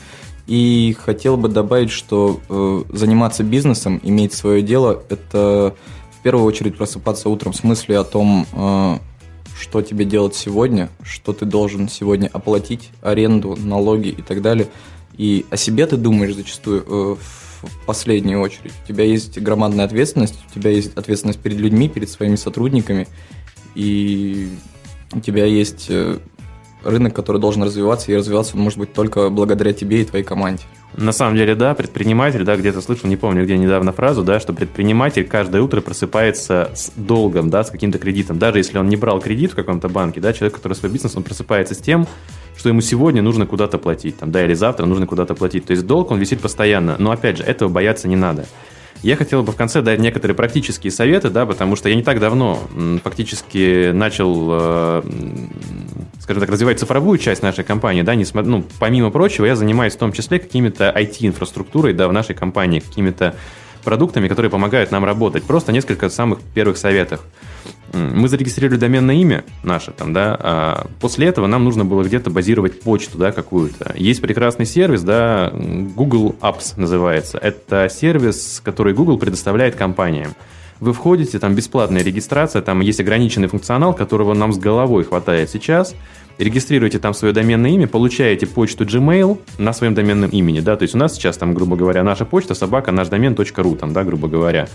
И 0.46 0.94
хотел 1.00 1.38
бы 1.38 1.48
добавить, 1.48 1.90
что 1.90 2.40
э, 2.48 2.82
заниматься 2.92 3.42
бизнесом, 3.42 3.98
иметь 4.02 4.34
свое 4.34 4.60
дело, 4.60 5.02
это 5.08 5.74
в 6.18 6.22
первую 6.22 6.44
очередь 6.44 6.76
просыпаться 6.76 7.30
утром 7.30 7.54
с 7.54 7.64
мыслью 7.64 8.00
о 8.00 8.04
том, 8.04 8.46
э, 8.52 8.98
что 9.58 9.80
тебе 9.80 10.04
делать 10.04 10.34
сегодня, 10.34 10.90
что 11.02 11.32
ты 11.32 11.46
должен 11.46 11.88
сегодня 11.88 12.28
оплатить, 12.30 12.90
аренду, 13.00 13.56
налоги 13.58 14.08
и 14.08 14.20
так 14.20 14.42
далее. 14.42 14.68
И 15.16 15.46
о 15.50 15.56
себе 15.56 15.86
ты 15.86 15.96
думаешь 15.96 16.34
зачастую 16.34 16.84
э, 16.86 17.16
последнюю 17.86 18.40
очередь. 18.40 18.72
У 18.84 18.88
тебя 18.88 19.04
есть 19.04 19.38
громадная 19.38 19.84
ответственность, 19.84 20.38
у 20.50 20.54
тебя 20.54 20.70
есть 20.70 20.96
ответственность 20.96 21.40
перед 21.40 21.58
людьми, 21.58 21.88
перед 21.88 22.10
своими 22.10 22.36
сотрудниками, 22.36 23.06
и 23.74 24.50
у 25.12 25.20
тебя 25.20 25.44
есть 25.44 25.86
э, 25.88 26.18
рынок, 26.84 27.14
который 27.14 27.40
должен 27.40 27.62
развиваться, 27.62 28.12
и 28.12 28.16
развиваться 28.16 28.56
он 28.56 28.62
может 28.62 28.78
быть 28.78 28.92
только 28.92 29.30
благодаря 29.30 29.72
тебе 29.72 30.02
и 30.02 30.04
твоей 30.04 30.24
команде. 30.24 30.62
На 30.96 31.10
самом 31.10 31.36
деле, 31.36 31.56
да, 31.56 31.74
предприниматель, 31.74 32.44
да, 32.44 32.56
где-то 32.56 32.80
слышал, 32.80 33.08
не 33.08 33.16
помню, 33.16 33.44
где 33.44 33.58
недавно 33.58 33.92
фразу, 33.92 34.22
да, 34.22 34.38
что 34.38 34.52
предприниматель 34.52 35.24
каждое 35.24 35.60
утро 35.60 35.80
просыпается 35.80 36.70
с 36.74 36.92
долгом, 36.94 37.50
да, 37.50 37.64
с 37.64 37.70
каким-то 37.70 37.98
кредитом. 37.98 38.38
Даже 38.38 38.58
если 38.58 38.78
он 38.78 38.88
не 38.88 38.94
брал 38.94 39.20
кредит 39.20 39.52
в 39.52 39.54
каком-то 39.56 39.88
банке, 39.88 40.20
да, 40.20 40.32
человек, 40.32 40.54
который 40.54 40.74
свой 40.74 40.92
бизнес, 40.92 41.16
он 41.16 41.24
просыпается 41.24 41.74
с 41.74 41.78
тем, 41.78 42.06
что 42.56 42.68
ему 42.68 42.80
сегодня 42.80 43.22
нужно 43.22 43.46
куда-то 43.46 43.78
платить, 43.78 44.18
там, 44.18 44.30
да, 44.30 44.44
или 44.44 44.54
завтра 44.54 44.86
нужно 44.86 45.06
куда-то 45.06 45.34
платить. 45.34 45.66
То 45.66 45.72
есть 45.72 45.86
долг, 45.86 46.10
он 46.10 46.18
висит 46.18 46.40
постоянно. 46.40 46.96
Но, 46.98 47.10
опять 47.10 47.38
же, 47.38 47.44
этого 47.44 47.68
бояться 47.68 48.08
не 48.08 48.16
надо. 48.16 48.46
Я 49.02 49.16
хотел 49.16 49.42
бы 49.42 49.52
в 49.52 49.56
конце 49.56 49.82
дать 49.82 49.98
некоторые 49.98 50.34
практические 50.34 50.90
советы, 50.90 51.28
да, 51.28 51.44
потому 51.44 51.76
что 51.76 51.90
я 51.90 51.94
не 51.94 52.02
так 52.02 52.20
давно 52.20 52.58
фактически 53.02 53.90
начал, 53.92 54.48
э, 54.50 55.02
скажем 56.20 56.40
так, 56.40 56.48
развивать 56.48 56.80
цифровую 56.80 57.18
часть 57.18 57.42
нашей 57.42 57.64
компании, 57.64 58.00
да, 58.00 58.14
не, 58.14 58.24
ну, 58.32 58.64
помимо 58.78 59.10
прочего, 59.10 59.44
я 59.44 59.56
занимаюсь 59.56 59.94
в 59.94 59.98
том 59.98 60.12
числе 60.12 60.38
какими-то 60.38 60.90
IT-инфраструктурой, 60.96 61.92
да, 61.92 62.08
в 62.08 62.14
нашей 62.14 62.34
компании, 62.34 62.80
какими-то 62.80 63.34
продуктами, 63.84 64.26
которые 64.26 64.50
помогают 64.50 64.90
нам 64.90 65.04
работать. 65.04 65.44
Просто 65.44 65.70
несколько 65.70 66.08
самых 66.08 66.40
первых 66.54 66.78
советов. 66.78 67.20
Мы 67.94 68.28
зарегистрировали 68.28 68.78
доменное 68.78 69.14
имя 69.14 69.44
наше 69.62 69.92
там, 69.92 70.12
да, 70.12 70.36
а 70.38 70.86
после 71.00 71.28
этого 71.28 71.46
нам 71.46 71.64
нужно 71.64 71.84
было 71.84 72.02
где-то 72.02 72.28
базировать 72.30 72.80
почту, 72.80 73.18
да, 73.18 73.30
какую-то. 73.30 73.94
Есть 73.96 74.20
прекрасный 74.20 74.66
сервис, 74.66 75.02
да, 75.02 75.52
Google 75.54 76.34
Apps 76.40 76.74
называется. 76.76 77.38
Это 77.38 77.88
сервис, 77.88 78.60
который 78.64 78.94
Google 78.94 79.18
предоставляет 79.18 79.76
компаниям. 79.76 80.34
Вы 80.80 80.92
входите, 80.92 81.38
там 81.38 81.54
бесплатная 81.54 82.02
регистрация, 82.02 82.60
там 82.60 82.80
есть 82.80 82.98
ограниченный 82.98 83.48
функционал, 83.48 83.94
которого 83.94 84.34
нам 84.34 84.52
с 84.52 84.58
головой 84.58 85.04
хватает 85.04 85.48
сейчас. 85.50 85.94
Регистрируете 86.36 86.98
там 86.98 87.14
свое 87.14 87.32
доменное 87.32 87.70
имя, 87.70 87.86
получаете 87.86 88.46
почту 88.46 88.84
Gmail 88.84 89.38
на 89.58 89.72
своем 89.72 89.94
доменном 89.94 90.30
имени, 90.30 90.58
да, 90.58 90.76
то 90.76 90.82
есть 90.82 90.96
у 90.96 90.98
нас 90.98 91.14
сейчас 91.14 91.36
там, 91.36 91.54
грубо 91.54 91.76
говоря, 91.76 92.02
наша 92.02 92.24
почта 92.24 92.54
собака 92.54 92.90
наш 92.90 93.06
домен 93.06 93.36
.ру, 93.56 93.76
там, 93.76 93.92
да, 93.92 94.02
грубо 94.02 94.26
говоря. 94.26 94.66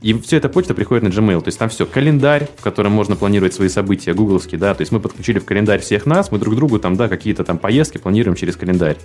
И 0.00 0.12
все 0.14 0.36
эта 0.36 0.48
почта 0.48 0.74
приходит 0.74 1.02
на 1.02 1.08
Gmail. 1.08 1.40
То 1.40 1.48
есть 1.48 1.58
там 1.58 1.68
все, 1.68 1.84
календарь, 1.84 2.48
в 2.56 2.62
котором 2.62 2.92
можно 2.92 3.16
планировать 3.16 3.54
свои 3.54 3.68
события, 3.68 4.14
гугловский, 4.14 4.56
да, 4.56 4.74
то 4.74 4.82
есть 4.82 4.92
мы 4.92 5.00
подключили 5.00 5.38
в 5.38 5.44
календарь 5.44 5.80
всех 5.80 6.06
нас, 6.06 6.30
мы 6.30 6.38
друг 6.38 6.54
другу 6.54 6.78
там, 6.78 6.96
да, 6.96 7.08
какие-то 7.08 7.44
там 7.44 7.58
поездки 7.58 7.98
планируем 7.98 8.36
через 8.36 8.56
календарь. 8.56 8.96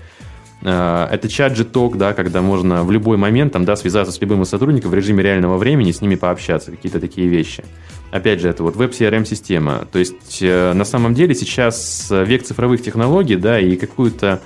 Э, 0.61 1.07
это 1.11 1.27
чат 1.29 1.57
G-Talk, 1.57 1.97
да, 1.97 2.13
когда 2.13 2.41
можно 2.41 2.83
в 2.83 2.91
любой 2.91 3.17
момент 3.17 3.53
там, 3.53 3.65
да, 3.65 3.75
связаться 3.75 4.13
с 4.13 4.21
любым 4.21 4.43
из 4.43 4.49
сотрудников 4.49 4.91
в 4.91 4.93
режиме 4.93 5.23
реального 5.23 5.57
времени, 5.57 5.91
с 5.91 6.01
ними 6.01 6.15
пообщаться, 6.15 6.71
какие-то 6.71 6.99
такие 6.99 7.27
вещи. 7.27 7.63
Опять 8.11 8.41
же, 8.41 8.49
это 8.49 8.61
вот 8.61 8.75
веб-CRM-система. 8.75 9.87
То 9.91 9.97
есть, 9.97 10.39
э, 10.41 10.73
на 10.73 10.85
самом 10.85 11.15
деле, 11.15 11.33
сейчас 11.33 12.07
век 12.11 12.43
цифровых 12.43 12.83
технологий, 12.83 13.35
да, 13.35 13.59
и 13.59 13.75
какую-то 13.75 14.41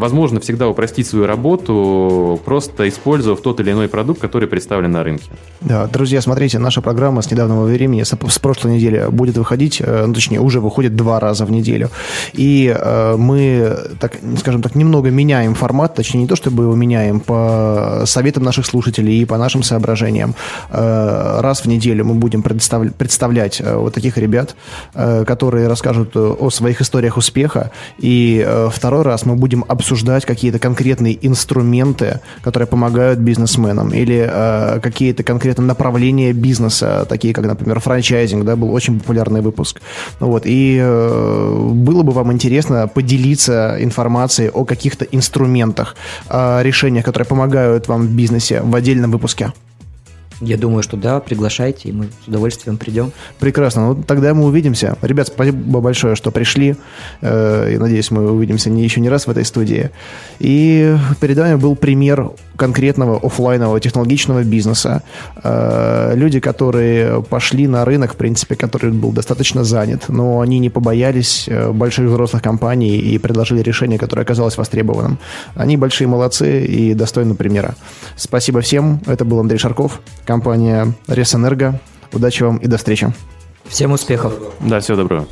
возможно 0.00 0.40
всегда 0.40 0.68
упростить 0.68 1.06
свою 1.06 1.26
работу, 1.26 2.40
просто 2.44 2.88
использовав 2.88 3.40
тот 3.40 3.60
или 3.60 3.70
иной 3.70 3.88
продукт, 3.88 4.20
который 4.20 4.48
представлен 4.48 4.90
на 4.90 5.04
рынке. 5.04 5.30
Да, 5.60 5.86
друзья, 5.86 6.20
смотрите, 6.20 6.58
наша 6.58 6.80
программа 6.80 7.22
с 7.22 7.30
недавнего 7.30 7.64
времени, 7.64 8.02
с, 8.02 8.38
прошлой 8.38 8.76
недели 8.76 9.06
будет 9.10 9.36
выходить, 9.36 9.80
э, 9.80 10.04
ну, 10.06 10.14
точнее, 10.14 10.40
уже 10.40 10.60
выходит 10.60 10.96
два 10.96 11.20
раза 11.20 11.44
в 11.44 11.50
неделю. 11.50 11.90
И 12.32 12.74
э, 12.74 13.16
мы, 13.16 13.76
так, 14.00 14.16
скажем 14.38 14.62
так, 14.62 14.74
немного 14.74 15.10
меняем 15.10 15.54
формат, 15.54 15.94
точнее, 15.94 16.22
не 16.22 16.26
то 16.26 16.36
чтобы 16.36 16.64
его 16.64 16.74
меняем, 16.74 17.20
по 17.20 18.02
советам 18.06 18.42
наших 18.42 18.66
слушателей 18.66 19.20
и 19.20 19.24
по 19.26 19.36
нашим 19.36 19.62
соображениям. 19.62 20.34
Э, 20.70 21.40
раз 21.40 21.60
в 21.60 21.66
неделю 21.66 22.04
мы 22.06 22.14
будем 22.14 22.42
предоставлять, 22.42 22.94
представлять 22.94 23.60
э, 23.60 23.76
вот 23.76 23.94
таких 23.94 24.16
ребят, 24.16 24.56
э, 24.94 25.24
которые 25.26 25.68
расскажут 25.68 26.16
о 26.16 26.50
своих 26.50 26.80
историях 26.80 27.16
успеха. 27.16 27.70
И 27.98 28.42
э, 28.46 28.70
второй 28.72 29.02
раз 29.02 29.26
мы 29.26 29.36
будем 29.36 29.64
обсуждать 29.68 29.89
обсуждать 29.90 30.24
какие-то 30.24 30.60
конкретные 30.60 31.18
инструменты, 31.26 32.20
которые 32.42 32.68
помогают 32.68 33.18
бизнесменам, 33.18 33.90
или 33.90 34.28
э, 34.30 34.80
какие-то 34.80 35.24
конкретные 35.24 35.66
направления 35.66 36.32
бизнеса, 36.32 37.04
такие 37.08 37.34
как, 37.34 37.44
например, 37.44 37.80
франчайзинг, 37.80 38.44
да, 38.44 38.54
был 38.54 38.72
очень 38.72 39.00
популярный 39.00 39.40
выпуск. 39.40 39.80
Вот, 40.20 40.42
и 40.46 40.78
э, 40.80 41.70
было 41.72 42.02
бы 42.02 42.12
вам 42.12 42.32
интересно 42.32 42.86
поделиться 42.86 43.76
информацией 43.80 44.50
о 44.50 44.64
каких-то 44.64 45.04
инструментах, 45.04 45.96
э, 46.28 46.62
решениях, 46.62 47.04
которые 47.04 47.26
помогают 47.26 47.88
вам 47.88 48.06
в 48.06 48.10
бизнесе 48.10 48.60
в 48.62 48.74
отдельном 48.76 49.10
выпуске. 49.10 49.52
Я 50.40 50.56
думаю, 50.56 50.82
что 50.82 50.96
да, 50.96 51.20
приглашайте, 51.20 51.90
и 51.90 51.92
мы 51.92 52.06
с 52.24 52.28
удовольствием 52.28 52.78
придем. 52.78 53.12
Прекрасно. 53.38 53.88
Ну, 53.88 54.02
тогда 54.02 54.32
мы 54.32 54.44
увидимся. 54.44 54.96
Ребят, 55.02 55.28
спасибо 55.28 55.80
большое, 55.80 56.16
что 56.16 56.30
пришли. 56.30 56.76
Э, 57.20 57.70
и 57.74 57.76
надеюсь, 57.76 58.10
мы 58.10 58.30
увидимся 58.32 58.70
не, 58.70 58.82
еще 58.82 59.00
не 59.00 59.10
раз 59.10 59.26
в 59.26 59.30
этой 59.30 59.44
студии. 59.44 59.90
И 60.38 60.96
перед 61.20 61.36
вами 61.36 61.56
был 61.56 61.76
пример 61.76 62.30
конкретного 62.56 63.18
офлайнового 63.18 63.80
технологичного 63.80 64.42
бизнеса. 64.42 65.02
Э, 65.42 66.12
люди, 66.14 66.40
которые 66.40 67.22
пошли 67.22 67.66
на 67.66 67.84
рынок, 67.84 68.14
в 68.14 68.16
принципе, 68.16 68.56
который 68.56 68.92
был 68.92 69.12
достаточно 69.12 69.62
занят, 69.62 70.04
но 70.08 70.40
они 70.40 70.58
не 70.58 70.70
побоялись 70.70 71.48
э, 71.48 71.70
больших 71.70 72.08
взрослых 72.08 72.42
компаний 72.42 72.96
и 72.96 73.18
предложили 73.18 73.60
решение, 73.60 73.98
которое 73.98 74.22
оказалось 74.22 74.56
востребованным. 74.56 75.18
Они 75.54 75.76
большие 75.76 76.08
молодцы 76.08 76.64
и 76.64 76.94
достойны 76.94 77.34
примера. 77.34 77.74
Спасибо 78.16 78.62
всем. 78.62 79.00
Это 79.06 79.24
был 79.24 79.40
Андрей 79.40 79.58
Шарков 79.58 80.00
компания 80.30 80.94
Ресэнерго. 81.08 81.80
Удачи 82.12 82.44
вам 82.44 82.58
и 82.58 82.68
до 82.68 82.76
встречи. 82.78 83.12
Всем 83.64 83.90
успехов. 83.90 84.32
Да, 84.60 84.78
всего 84.78 84.98
доброго. 84.98 85.26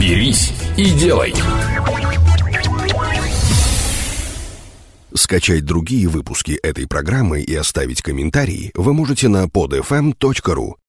Берись 0.00 0.54
и 0.78 0.90
делай. 0.92 1.34
Скачать 5.14 5.66
другие 5.66 6.08
выпуски 6.08 6.52
этой 6.52 6.88
программы 6.88 7.42
и 7.42 7.54
оставить 7.54 8.00
комментарии 8.00 8.72
вы 8.74 8.94
можете 8.94 9.28
на 9.28 9.44
podfm.ru. 9.44 10.81